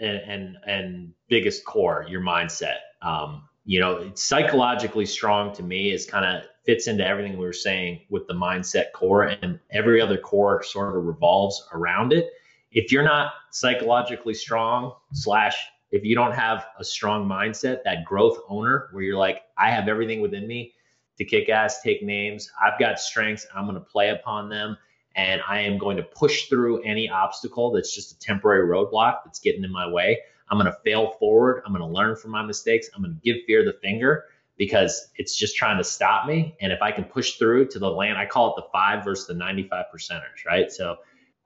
and 0.00 0.18
and, 0.18 0.56
and 0.66 1.14
biggest 1.28 1.64
core, 1.64 2.04
your 2.08 2.20
mindset. 2.20 2.78
Um, 3.00 3.44
you 3.64 3.78
know, 3.78 4.10
psychologically 4.14 5.06
strong 5.06 5.54
to 5.54 5.62
me 5.62 5.92
is 5.92 6.06
kind 6.06 6.24
of 6.24 6.42
fits 6.66 6.88
into 6.88 7.06
everything 7.06 7.38
we 7.38 7.44
were 7.44 7.52
saying 7.52 8.00
with 8.08 8.26
the 8.26 8.34
mindset 8.34 8.90
core, 8.92 9.22
and 9.22 9.60
every 9.70 10.00
other 10.00 10.18
core 10.18 10.64
sort 10.64 10.96
of 10.96 11.04
revolves 11.04 11.64
around 11.72 12.12
it. 12.12 12.30
If 12.72 12.90
you're 12.90 13.04
not 13.04 13.34
psychologically 13.52 14.34
strong, 14.34 14.94
slash, 15.12 15.56
if 15.90 16.04
you 16.04 16.14
don't 16.14 16.32
have 16.32 16.66
a 16.78 16.84
strong 16.84 17.28
mindset, 17.28 17.82
that 17.84 18.04
growth 18.04 18.38
owner, 18.48 18.88
where 18.92 19.02
you're 19.02 19.18
like, 19.18 19.42
I 19.58 19.70
have 19.70 19.88
everything 19.88 20.20
within 20.20 20.46
me 20.46 20.74
to 21.18 21.24
kick 21.24 21.48
ass, 21.48 21.82
take 21.82 22.02
names. 22.02 22.50
I've 22.62 22.78
got 22.78 22.98
strengths. 22.98 23.46
I'm 23.54 23.64
going 23.64 23.74
to 23.74 23.80
play 23.80 24.10
upon 24.10 24.48
them. 24.48 24.76
And 25.16 25.42
I 25.46 25.60
am 25.60 25.76
going 25.76 25.96
to 25.96 26.02
push 26.02 26.48
through 26.48 26.82
any 26.82 27.10
obstacle 27.10 27.72
that's 27.72 27.94
just 27.94 28.12
a 28.12 28.18
temporary 28.20 28.66
roadblock 28.66 29.18
that's 29.24 29.40
getting 29.40 29.64
in 29.64 29.72
my 29.72 29.86
way. 29.86 30.18
I'm 30.48 30.58
going 30.58 30.70
to 30.70 30.78
fail 30.84 31.12
forward. 31.18 31.62
I'm 31.66 31.72
going 31.72 31.82
to 31.82 31.94
learn 31.94 32.16
from 32.16 32.30
my 32.30 32.42
mistakes. 32.42 32.88
I'm 32.94 33.02
going 33.02 33.14
to 33.14 33.20
give 33.20 33.44
fear 33.46 33.64
the 33.64 33.76
finger 33.82 34.24
because 34.56 35.08
it's 35.16 35.36
just 35.36 35.56
trying 35.56 35.78
to 35.78 35.84
stop 35.84 36.26
me. 36.26 36.56
And 36.60 36.72
if 36.72 36.82
I 36.82 36.92
can 36.92 37.04
push 37.04 37.36
through 37.36 37.68
to 37.68 37.78
the 37.78 37.90
land, 37.90 38.18
I 38.18 38.26
call 38.26 38.50
it 38.50 38.60
the 38.60 38.68
five 38.72 39.04
versus 39.04 39.26
the 39.26 39.34
95 39.34 39.86
percenters, 39.94 40.44
right? 40.46 40.70
So 40.70 40.98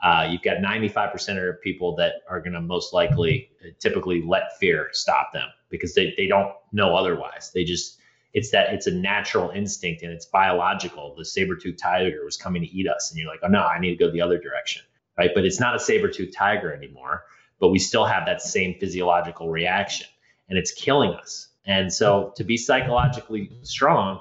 uh, 0.04 0.28
you've 0.30 0.42
got 0.42 0.60
95 0.60 1.12
percent 1.12 1.38
of 1.38 1.60
people 1.60 1.96
that 1.96 2.22
are 2.28 2.40
going 2.40 2.52
to 2.52 2.60
most 2.60 2.92
likely 2.92 3.50
uh, 3.64 3.70
typically 3.80 4.22
let 4.22 4.56
fear 4.58 4.88
stop 4.92 5.32
them 5.32 5.48
because 5.70 5.94
they, 5.94 6.14
they 6.16 6.28
don't 6.28 6.52
know 6.72 6.94
otherwise. 6.94 7.50
They 7.52 7.64
just, 7.64 7.98
it's 8.32 8.50
that 8.52 8.72
it's 8.72 8.86
a 8.86 8.92
natural 8.92 9.50
instinct 9.50 10.02
and 10.02 10.12
it's 10.12 10.26
biological. 10.26 11.16
The 11.16 11.24
saber-toothed 11.24 11.78
tiger 11.78 12.24
was 12.24 12.36
coming 12.36 12.62
to 12.62 12.68
eat 12.68 12.86
us. 12.86 13.10
And 13.10 13.18
you're 13.18 13.28
like, 13.28 13.40
oh 13.42 13.48
no, 13.48 13.62
I 13.64 13.80
need 13.80 13.90
to 13.90 14.04
go 14.04 14.12
the 14.12 14.20
other 14.20 14.38
direction. 14.38 14.82
Right. 15.18 15.30
But 15.34 15.44
it's 15.44 15.58
not 15.58 15.74
a 15.74 15.80
saber-toothed 15.80 16.34
tiger 16.34 16.72
anymore 16.72 17.24
but 17.64 17.68
we 17.68 17.78
still 17.78 18.04
have 18.04 18.26
that 18.26 18.42
same 18.42 18.74
physiological 18.78 19.50
reaction 19.50 20.06
and 20.48 20.58
it's 20.58 20.72
killing 20.72 21.12
us. 21.12 21.48
And 21.66 21.92
so 21.92 22.32
to 22.36 22.44
be 22.44 22.56
psychologically 22.56 23.50
strong 23.62 24.20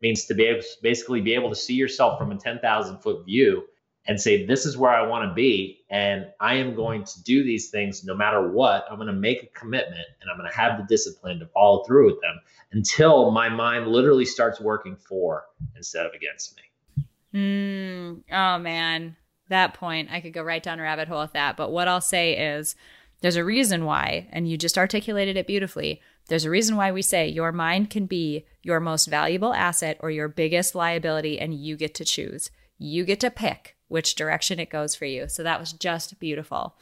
means 0.00 0.26
to 0.26 0.34
be 0.34 0.44
able, 0.44 0.62
basically 0.82 1.20
be 1.20 1.34
able 1.34 1.48
to 1.48 1.56
see 1.56 1.74
yourself 1.74 2.18
from 2.18 2.30
a 2.30 2.36
10,000 2.36 2.98
foot 2.98 3.24
view 3.24 3.64
and 4.06 4.20
say, 4.20 4.44
this 4.44 4.66
is 4.66 4.76
where 4.76 4.90
I 4.90 5.06
want 5.06 5.28
to 5.28 5.34
be. 5.34 5.84
And 5.90 6.26
I 6.40 6.54
am 6.56 6.74
going 6.74 7.04
to 7.04 7.22
do 7.22 7.42
these 7.42 7.70
things 7.70 8.04
no 8.04 8.14
matter 8.14 8.50
what. 8.50 8.86
I'm 8.90 8.96
going 8.96 9.06
to 9.06 9.12
make 9.12 9.42
a 9.42 9.58
commitment 9.58 10.06
and 10.20 10.30
I'm 10.30 10.36
going 10.36 10.50
to 10.50 10.56
have 10.56 10.78
the 10.78 10.84
discipline 10.84 11.38
to 11.38 11.46
follow 11.46 11.84
through 11.84 12.06
with 12.06 12.20
them 12.20 12.40
until 12.72 13.30
my 13.30 13.48
mind 13.48 13.88
literally 13.88 14.24
starts 14.24 14.60
working 14.60 14.96
for 14.96 15.44
instead 15.76 16.04
of 16.04 16.12
against 16.12 16.56
me. 16.56 17.06
Mm, 17.34 18.22
oh, 18.30 18.58
man 18.58 19.16
that 19.48 19.74
point, 19.74 20.08
I 20.10 20.20
could 20.20 20.32
go 20.32 20.42
right 20.42 20.62
down 20.62 20.78
a 20.78 20.82
rabbit 20.82 21.08
hole 21.08 21.22
with 21.22 21.32
that. 21.32 21.56
But 21.56 21.70
what 21.70 21.88
I'll 21.88 22.00
say 22.00 22.36
is 22.36 22.74
there's 23.20 23.36
a 23.36 23.44
reason 23.44 23.84
why, 23.84 24.28
and 24.32 24.48
you 24.48 24.56
just 24.56 24.78
articulated 24.78 25.36
it 25.36 25.46
beautifully. 25.46 26.00
There's 26.28 26.44
a 26.44 26.50
reason 26.50 26.76
why 26.76 26.92
we 26.92 27.02
say 27.02 27.28
your 27.28 27.52
mind 27.52 27.90
can 27.90 28.06
be 28.06 28.46
your 28.62 28.80
most 28.80 29.06
valuable 29.06 29.52
asset 29.52 29.98
or 30.00 30.10
your 30.10 30.28
biggest 30.28 30.74
liability, 30.74 31.38
and 31.38 31.54
you 31.54 31.76
get 31.76 31.94
to 31.96 32.04
choose. 32.04 32.50
You 32.78 33.04
get 33.04 33.20
to 33.20 33.30
pick 33.30 33.76
which 33.94 34.16
direction 34.16 34.60
it 34.60 34.70
goes 34.70 34.94
for 34.94 35.04
you. 35.04 35.28
So 35.28 35.42
that 35.42 35.60
was 35.60 35.72
just 35.72 36.18
beautiful. 36.18 36.76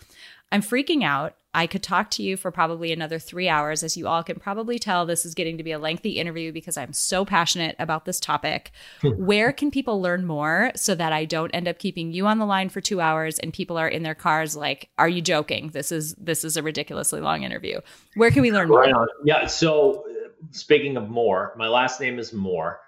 I'm 0.51 0.63
freaking 0.63 1.05
out 1.05 1.37
I 1.55 1.67
could 1.67 1.83
talk 1.83 2.11
to 2.13 2.23
you 2.23 2.39
for 2.39 2.51
probably 2.51 2.93
another 2.93 3.19
three 3.19 3.49
hours. 3.49 3.83
As 3.83 3.95
you 3.95 4.09
all 4.09 4.23
can 4.23 4.39
probably 4.39 4.79
tell, 4.79 5.05
this 5.05 5.27
is 5.27 5.35
getting 5.35 5.59
to 5.59 5.63
be 5.63 5.73
a 5.73 5.79
lengthy 5.79 6.13
interview 6.13 6.51
because 6.51 6.79
I'm 6.79 6.95
so 6.95 7.27
passionate 7.27 7.77
about 7.79 8.07
this 8.07 8.19
topic. 8.19 8.73
Where 9.03 9.53
can 9.53 9.71
people 9.71 10.01
learn 10.01 10.25
more 10.25 10.73
so 10.77 10.95
that 10.95 11.13
I 11.13 11.27
don't 11.27 11.51
end 11.51 11.69
up 11.69 11.79
keeping 11.79 12.13
you 12.13 12.27
on 12.27 12.39
the 12.39 12.47
line 12.47 12.71
for 12.71 12.81
two 12.81 13.03
hours 13.03 13.39
and 13.39 13.53
people 13.53 13.77
are 13.77 13.89
in 13.89 14.03
their 14.03 14.15
cars 14.15 14.57
like, 14.57 14.89
"Are 14.97 15.09
you 15.09 15.21
joking? 15.21 15.69
This 15.69 15.93
is 15.93 16.15
this 16.15 16.43
is 16.43 16.57
a 16.57 16.63
ridiculously 16.63 17.21
long 17.21 17.43
interview." 17.43 17.81
Where 18.15 18.31
can 18.31 18.41
we 18.41 18.51
learn 18.51 18.69
more? 18.69 18.81
Right 18.81 18.95
yeah. 19.25 19.47
So 19.47 20.07
uh, 20.09 20.29
speaking 20.53 20.97
of 20.97 21.11
more, 21.11 21.53
my 21.59 21.69
last 21.69 22.01
name 22.01 22.19
is 22.19 22.33
Moore. 22.33 22.81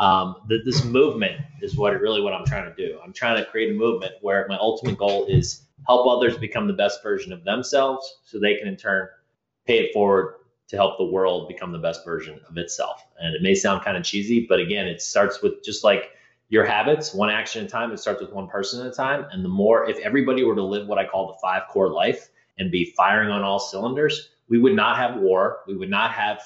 Um, 0.00 0.36
that 0.48 0.62
this 0.64 0.82
movement 0.82 1.42
is 1.60 1.76
what 1.76 1.92
really 2.00 2.22
what 2.22 2.32
I'm 2.32 2.46
trying 2.46 2.64
to 2.64 2.74
do. 2.74 2.98
I'm 3.04 3.12
trying 3.12 3.36
to 3.36 3.48
create 3.50 3.70
a 3.70 3.74
movement 3.74 4.14
where 4.22 4.46
my 4.48 4.56
ultimate 4.56 4.96
goal 4.96 5.26
is 5.26 5.66
help 5.86 6.06
others 6.08 6.38
become 6.38 6.66
the 6.66 6.72
best 6.72 7.02
version 7.02 7.32
of 7.32 7.44
themselves 7.44 8.20
so 8.24 8.40
they 8.40 8.56
can 8.56 8.66
in 8.66 8.76
turn 8.76 9.08
pay 9.66 9.78
it 9.78 9.92
forward 9.92 10.36
to 10.68 10.76
help 10.76 10.96
the 10.98 11.04
world 11.04 11.48
become 11.48 11.70
the 11.72 11.78
best 11.78 12.04
version 12.04 12.40
of 12.48 12.56
itself. 12.56 13.04
And 13.18 13.34
it 13.34 13.42
may 13.42 13.54
sound 13.54 13.84
kind 13.84 13.96
of 13.96 14.04
cheesy, 14.04 14.46
but 14.48 14.58
again, 14.58 14.86
it 14.86 15.02
starts 15.02 15.42
with 15.42 15.62
just 15.62 15.84
like 15.84 16.12
your 16.48 16.64
habits, 16.64 17.12
one 17.12 17.28
action 17.28 17.64
at 17.64 17.68
a 17.68 17.70
time. 17.70 17.92
It 17.92 17.98
starts 17.98 18.20
with 18.20 18.32
one 18.32 18.48
person 18.48 18.80
at 18.80 18.92
a 18.92 18.94
time. 18.94 19.26
And 19.32 19.44
the 19.44 19.48
more, 19.48 19.88
if 19.88 19.98
everybody 19.98 20.44
were 20.44 20.54
to 20.54 20.62
live 20.62 20.86
what 20.86 20.98
I 20.98 21.06
call 21.06 21.26
the 21.26 21.38
five 21.42 21.62
core 21.68 21.90
life 21.90 22.28
and 22.58 22.70
be 22.70 22.94
firing 22.96 23.30
on 23.30 23.42
all 23.42 23.58
cylinders, 23.58 24.30
we 24.48 24.58
would 24.58 24.74
not 24.74 24.96
have 24.96 25.20
war. 25.20 25.60
We 25.66 25.76
would 25.76 25.90
not 25.90 26.12
have 26.12 26.40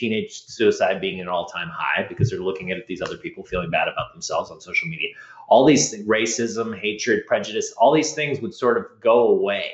teenage 0.00 0.32
suicide 0.46 1.00
being 1.00 1.20
an 1.20 1.28
all-time 1.28 1.68
high 1.68 2.06
because 2.08 2.30
they're 2.30 2.40
looking 2.40 2.70
at 2.70 2.86
these 2.86 3.02
other 3.02 3.18
people 3.18 3.44
feeling 3.44 3.70
bad 3.70 3.86
about 3.86 4.12
themselves 4.12 4.50
on 4.50 4.60
social 4.60 4.88
media. 4.88 5.08
All 5.48 5.64
these 5.64 5.94
racism, 6.06 6.78
hatred, 6.78 7.26
prejudice, 7.26 7.72
all 7.76 7.92
these 7.92 8.14
things 8.14 8.40
would 8.40 8.54
sort 8.54 8.78
of 8.78 8.86
go 9.00 9.28
away. 9.28 9.72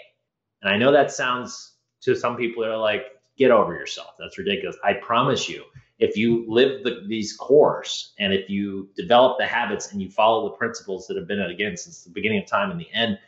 And 0.62 0.72
I 0.72 0.76
know 0.76 0.90
that 0.90 1.12
sounds 1.12 1.74
to 2.00 2.16
some 2.16 2.36
people 2.36 2.64
are 2.64 2.76
like, 2.76 3.04
get 3.38 3.50
over 3.50 3.74
yourself. 3.74 4.14
That's 4.18 4.38
ridiculous. 4.38 4.76
I 4.82 4.94
promise 4.94 5.48
you, 5.48 5.62
if 5.98 6.16
you 6.16 6.44
live 6.48 6.82
the, 6.82 7.04
these 7.06 7.34
cores 7.36 8.12
and 8.18 8.32
if 8.32 8.50
you 8.50 8.88
develop 8.96 9.38
the 9.38 9.46
habits 9.46 9.92
and 9.92 10.02
you 10.02 10.10
follow 10.10 10.48
the 10.48 10.56
principles 10.56 11.06
that 11.06 11.16
have 11.16 11.28
been 11.28 11.40
again 11.40 11.76
since 11.76 12.02
the 12.02 12.10
beginning 12.10 12.42
of 12.42 12.46
time 12.46 12.70
and 12.70 12.80
the 12.80 12.92
end, 12.92 13.18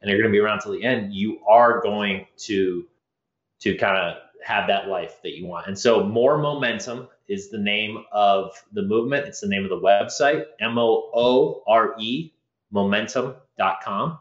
and 0.00 0.10
they're 0.10 0.18
going 0.18 0.28
to 0.28 0.32
be 0.32 0.38
around 0.38 0.60
till 0.60 0.72
the 0.72 0.84
end, 0.84 1.12
you 1.12 1.38
are 1.46 1.80
going 1.82 2.26
to 2.38 2.86
to 3.58 3.74
kind 3.76 3.96
of 3.96 4.16
have 4.44 4.66
that 4.68 4.88
life 4.88 5.20
that 5.22 5.36
you 5.36 5.46
want. 5.46 5.66
And 5.66 5.78
so, 5.78 6.04
More 6.04 6.38
Momentum 6.38 7.08
is 7.28 7.50
the 7.50 7.58
name 7.58 8.04
of 8.12 8.52
the 8.72 8.82
movement. 8.82 9.26
It's 9.26 9.40
the 9.40 9.48
name 9.48 9.64
of 9.64 9.70
the 9.70 9.80
website, 9.80 10.44
M 10.60 10.78
O 10.78 11.10
O 11.14 11.62
R 11.66 11.94
E, 11.98 12.32
momentum.com. 12.70 14.18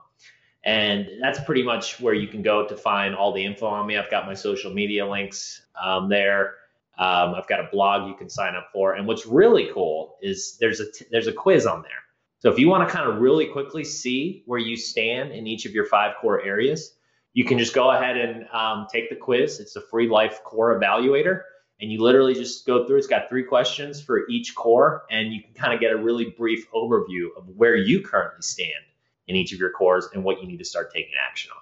And 0.64 1.08
that's 1.22 1.40
pretty 1.42 1.62
much 1.62 2.00
where 2.00 2.16
you 2.16 2.28
can 2.28 2.42
go 2.42 2.68
to 2.68 2.76
find 2.76 3.16
all 3.16 3.32
the 3.32 3.46
info 3.46 3.68
on 3.68 3.86
me. 3.86 3.98
I've 3.98 4.10
got 4.10 4.26
my 4.26 4.34
social 4.34 4.74
media 4.74 5.08
links 5.08 5.62
um, 5.82 6.10
there. 6.10 6.56
Um, 6.98 7.36
I've 7.36 7.48
got 7.48 7.60
a 7.60 7.68
blog 7.72 8.08
you 8.08 8.16
can 8.16 8.30
sign 8.30 8.56
up 8.56 8.70
for. 8.74 8.94
And 8.94 9.06
what's 9.06 9.28
really 9.28 9.70
cool 9.74 10.16
is 10.22 10.58
there's 10.60 10.80
a 10.80 10.92
t- 10.92 11.06
there's 11.12 11.28
a 11.28 11.34
quiz 11.34 11.68
on 11.68 11.84
there. 11.84 11.92
So 12.40 12.52
if 12.52 12.58
you 12.58 12.68
want 12.68 12.88
to 12.88 12.94
kind 12.94 13.10
of 13.10 13.20
really 13.22 13.48
quickly 13.48 13.84
see 13.84 14.44
where 14.46 14.60
you 14.60 14.76
stand 14.76 15.32
in 15.32 15.46
each 15.46 15.66
of 15.66 15.74
your 15.74 15.86
five 15.86 16.16
core 16.22 16.44
areas, 16.44 16.96
you 17.36 17.44
can 17.44 17.60
just 17.60 17.76
go 17.76 17.92
ahead 17.92 18.16
and 18.18 18.48
um, 18.54 18.88
take 18.92 19.10
the 19.10 19.16
quiz. 19.16 19.60
It's 19.60 19.76
a 19.76 19.82
free 19.82 20.08
life 20.08 20.42
core 20.44 20.80
evaluator. 20.80 21.42
And 21.82 21.92
you 21.92 22.02
literally 22.02 22.34
just 22.34 22.66
go 22.66 22.88
through. 22.88 22.98
It's 22.98 23.08
got 23.08 23.28
three 23.28 23.44
questions 23.44 24.02
for 24.02 24.22
each 24.30 24.56
core, 24.56 25.04
and 25.12 25.34
you 25.34 25.44
can 25.44 25.54
kind 25.54 25.74
of 25.74 25.82
get 25.82 25.92
a 25.92 25.98
really 25.98 26.34
brief 26.38 26.72
overview 26.72 27.28
of 27.36 27.50
where 27.50 27.76
you 27.76 28.02
currently 28.02 28.42
stand 28.42 28.70
in 29.28 29.36
each 29.36 29.52
of 29.52 29.60
your 29.60 29.72
cores 29.72 30.08
and 30.14 30.24
what 30.24 30.42
you 30.42 30.48
need 30.48 30.60
to 30.60 30.64
start 30.64 30.94
taking 30.94 31.12
action 31.22 31.52
on. 31.54 31.62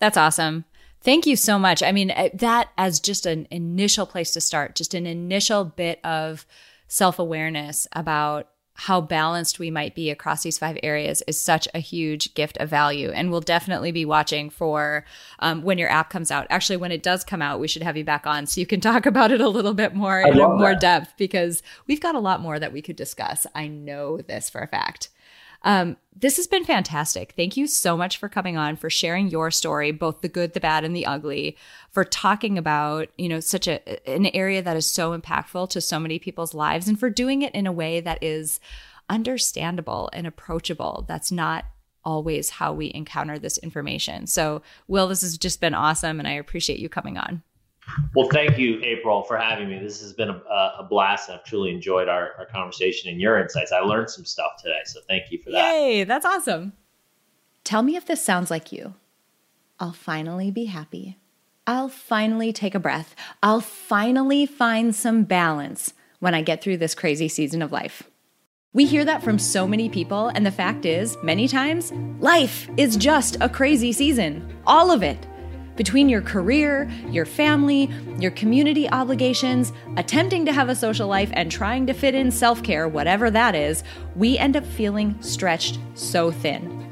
That's 0.00 0.16
awesome. 0.16 0.64
Thank 1.02 1.24
you 1.24 1.36
so 1.36 1.56
much. 1.56 1.84
I 1.84 1.92
mean, 1.92 2.10
uh, 2.10 2.30
that 2.34 2.70
as 2.76 2.98
just 2.98 3.26
an 3.26 3.46
initial 3.52 4.06
place 4.06 4.32
to 4.32 4.40
start, 4.40 4.74
just 4.74 4.92
an 4.92 5.06
initial 5.06 5.64
bit 5.64 6.04
of 6.04 6.44
self 6.88 7.20
awareness 7.20 7.86
about 7.92 8.48
how 8.76 9.00
balanced 9.00 9.58
we 9.58 9.70
might 9.70 9.94
be 9.94 10.10
across 10.10 10.42
these 10.42 10.58
five 10.58 10.78
areas 10.82 11.22
is 11.26 11.40
such 11.40 11.66
a 11.74 11.78
huge 11.78 12.34
gift 12.34 12.56
of 12.58 12.68
value. 12.68 13.10
And 13.10 13.30
we'll 13.30 13.40
definitely 13.40 13.92
be 13.92 14.04
watching 14.04 14.50
for 14.50 15.04
um, 15.38 15.62
when 15.62 15.78
your 15.78 15.90
app 15.90 16.10
comes 16.10 16.30
out. 16.30 16.46
Actually, 16.50 16.76
when 16.76 16.92
it 16.92 17.02
does 17.02 17.24
come 17.24 17.42
out, 17.42 17.60
we 17.60 17.68
should 17.68 17.82
have 17.82 17.96
you 17.96 18.04
back 18.04 18.26
on 18.26 18.46
so 18.46 18.60
you 18.60 18.66
can 18.66 18.80
talk 18.86 19.06
about 19.06 19.32
it 19.32 19.40
a 19.40 19.48
little 19.48 19.74
bit 19.74 19.94
more 19.94 20.20
in 20.20 20.36
more 20.36 20.72
that. 20.72 20.80
depth 20.80 21.14
because 21.16 21.62
we've 21.86 22.00
got 22.00 22.14
a 22.14 22.20
lot 22.20 22.40
more 22.40 22.58
that 22.58 22.72
we 22.72 22.82
could 22.82 22.96
discuss. 22.96 23.46
I 23.54 23.66
know 23.66 24.18
this 24.18 24.50
for 24.50 24.60
a 24.60 24.66
fact. 24.68 25.08
Um, 25.66 25.96
this 26.18 26.36
has 26.36 26.46
been 26.46 26.64
fantastic. 26.64 27.34
Thank 27.36 27.56
you 27.56 27.66
so 27.66 27.96
much 27.96 28.16
for 28.16 28.28
coming 28.28 28.56
on, 28.56 28.76
for 28.76 28.88
sharing 28.88 29.28
your 29.28 29.50
story, 29.50 29.90
both 29.90 30.22
the 30.22 30.28
good, 30.28 30.54
the 30.54 30.60
bad, 30.60 30.84
and 30.84 30.96
the 30.96 31.04
ugly, 31.04 31.58
for 31.90 32.04
talking 32.04 32.56
about, 32.56 33.08
you 33.18 33.28
know, 33.28 33.40
such 33.40 33.66
a 33.66 34.08
an 34.08 34.26
area 34.26 34.62
that 34.62 34.76
is 34.76 34.86
so 34.86 35.18
impactful 35.18 35.68
to 35.70 35.80
so 35.80 35.98
many 35.98 36.18
people's 36.18 36.54
lives, 36.54 36.88
and 36.88 36.98
for 36.98 37.10
doing 37.10 37.42
it 37.42 37.54
in 37.54 37.66
a 37.66 37.72
way 37.72 38.00
that 38.00 38.22
is 38.22 38.60
understandable 39.10 40.08
and 40.12 40.26
approachable. 40.26 41.04
That's 41.08 41.32
not 41.32 41.66
always 42.04 42.48
how 42.50 42.72
we 42.72 42.92
encounter 42.94 43.36
this 43.36 43.58
information. 43.58 44.28
So, 44.28 44.62
Will, 44.86 45.08
this 45.08 45.22
has 45.22 45.36
just 45.36 45.60
been 45.60 45.74
awesome, 45.74 46.20
and 46.20 46.28
I 46.28 46.32
appreciate 46.32 46.78
you 46.78 46.88
coming 46.88 47.18
on. 47.18 47.42
Well, 48.14 48.28
thank 48.30 48.58
you, 48.58 48.80
April, 48.82 49.22
for 49.22 49.36
having 49.36 49.68
me. 49.68 49.78
This 49.78 50.00
has 50.00 50.12
been 50.12 50.30
a, 50.30 50.34
a 50.78 50.86
blast. 50.88 51.30
I've 51.30 51.44
truly 51.44 51.70
enjoyed 51.70 52.08
our, 52.08 52.32
our 52.38 52.46
conversation 52.46 53.10
and 53.10 53.20
your 53.20 53.38
insights. 53.38 53.72
I 53.72 53.80
learned 53.80 54.10
some 54.10 54.24
stuff 54.24 54.52
today, 54.62 54.80
so 54.84 55.00
thank 55.08 55.30
you 55.30 55.40
for 55.42 55.50
that. 55.50 55.72
Yay, 55.72 56.04
that's 56.04 56.26
awesome. 56.26 56.72
Tell 57.64 57.82
me 57.82 57.96
if 57.96 58.06
this 58.06 58.24
sounds 58.24 58.50
like 58.50 58.72
you. 58.72 58.94
I'll 59.78 59.92
finally 59.92 60.50
be 60.50 60.66
happy. 60.66 61.18
I'll 61.66 61.88
finally 61.88 62.52
take 62.52 62.74
a 62.74 62.80
breath. 62.80 63.14
I'll 63.42 63.60
finally 63.60 64.46
find 64.46 64.94
some 64.94 65.24
balance 65.24 65.94
when 66.20 66.34
I 66.34 66.42
get 66.42 66.62
through 66.62 66.76
this 66.78 66.94
crazy 66.94 67.28
season 67.28 67.60
of 67.60 67.72
life. 67.72 68.04
We 68.72 68.84
hear 68.84 69.04
that 69.04 69.22
from 69.22 69.38
so 69.38 69.66
many 69.66 69.88
people, 69.88 70.28
and 70.28 70.44
the 70.44 70.50
fact 70.50 70.84
is, 70.84 71.16
many 71.22 71.48
times, 71.48 71.92
life 72.20 72.68
is 72.76 72.96
just 72.96 73.36
a 73.40 73.48
crazy 73.48 73.90
season. 73.90 74.46
All 74.66 74.90
of 74.90 75.02
it. 75.02 75.26
Between 75.76 76.08
your 76.08 76.22
career, 76.22 76.90
your 77.10 77.26
family, 77.26 77.90
your 78.18 78.30
community 78.30 78.88
obligations, 78.90 79.72
attempting 79.96 80.46
to 80.46 80.52
have 80.52 80.68
a 80.68 80.74
social 80.74 81.06
life, 81.06 81.30
and 81.34 81.50
trying 81.50 81.86
to 81.86 81.92
fit 81.92 82.14
in 82.14 82.30
self 82.30 82.62
care, 82.62 82.88
whatever 82.88 83.30
that 83.30 83.54
is, 83.54 83.84
we 84.14 84.38
end 84.38 84.56
up 84.56 84.64
feeling 84.64 85.20
stretched 85.22 85.78
so 85.94 86.30
thin. 86.30 86.82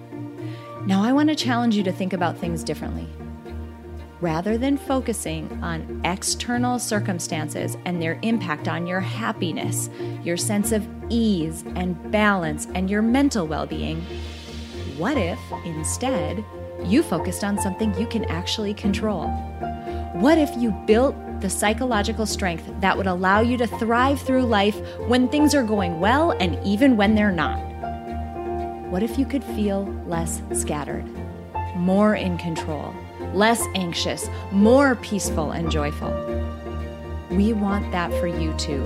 Now, 0.87 1.03
I 1.03 1.13
want 1.13 1.31
to 1.31 1.35
challenge 1.35 1.77
you 1.77 1.83
to 1.85 1.93
think 1.93 2.13
about 2.13 2.37
things 2.37 2.63
differently 2.63 3.09
rather 4.25 4.57
than 4.57 4.79
focusing 4.79 5.63
on 5.63 6.01
external 6.05 6.79
circumstances 6.79 7.77
and 7.85 8.01
their 8.01 8.19
impact 8.23 8.69
on 8.69 8.87
your 8.87 9.01
happiness, 9.01 9.91
your 10.23 10.39
sense 10.39 10.73
of 10.73 10.89
ease 11.11 11.63
and 11.77 12.11
balance, 12.11 12.67
and 12.75 12.89
your 12.89 13.03
mental 13.03 13.47
well 13.47 13.67
being, 13.67 14.01
what 14.97 15.19
if 15.19 15.39
instead 15.67 16.43
you 16.83 17.03
focused 17.03 17.45
on 17.45 17.59
something 17.59 17.95
you 17.99 18.07
can 18.07 18.25
actually 18.27 18.75
control? 18.75 19.29
What 20.15 20.39
if 20.39 20.51
you 20.57 20.71
built 20.87 21.15
the 21.41 21.51
psychological 21.51 22.27
strength 22.27 22.71
that 22.81 22.97
would 22.97 23.07
allow 23.07 23.41
you 23.41 23.57
to 23.59 23.67
thrive 23.67 24.21
through 24.21 24.43
life 24.43 24.81
when 25.07 25.29
things 25.29 25.55
are 25.55 25.65
going 25.65 26.01
well 26.01 26.33
and 26.33 26.59
even 26.65 26.97
when 26.97 27.15
they're 27.15 27.33
not? 27.33 27.59
What 28.91 29.03
if 29.03 29.19
you 29.19 29.27
could 29.27 29.45
feel 29.45 29.85
less 30.07 30.43
scattered, 30.53 31.05
more 31.77 32.15
in 32.15 32.39
control? 32.39 32.95
less 33.35 33.67
anxious, 33.75 34.29
more 34.53 34.95
peaceful 34.97 35.51
and 35.51 35.71
joyful. 35.71 36.13
We 37.31 37.53
want 37.53 37.91
that 37.93 38.11
for 38.21 38.27
you 38.27 38.55
too. 38.55 38.83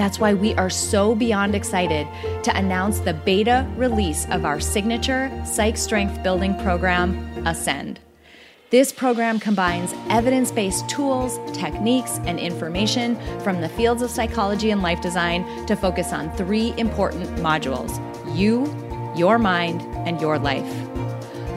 That's 0.00 0.18
why 0.18 0.32
we 0.32 0.54
are 0.54 0.70
so 0.70 1.14
beyond 1.14 1.54
excited 1.54 2.08
to 2.44 2.56
announce 2.56 3.00
the 3.00 3.12
beta 3.12 3.68
release 3.76 4.26
of 4.30 4.46
our 4.46 4.58
signature 4.58 5.30
Psych 5.44 5.76
Strength 5.76 6.22
Building 6.22 6.58
program, 6.60 7.18
Ascend. 7.46 8.00
This 8.70 8.92
program 8.92 9.38
combines 9.38 9.92
evidence 10.08 10.50
based 10.50 10.88
tools, 10.88 11.38
techniques, 11.52 12.18
and 12.24 12.38
information 12.38 13.16
from 13.40 13.60
the 13.60 13.68
fields 13.68 14.00
of 14.00 14.08
psychology 14.08 14.70
and 14.70 14.80
life 14.80 15.02
design 15.02 15.66
to 15.66 15.76
focus 15.76 16.14
on 16.14 16.34
three 16.34 16.72
important 16.78 17.26
modules 17.36 18.00
you, 18.34 18.64
your 19.14 19.38
mind, 19.38 19.82
and 20.08 20.18
your 20.18 20.38
life. 20.38 20.89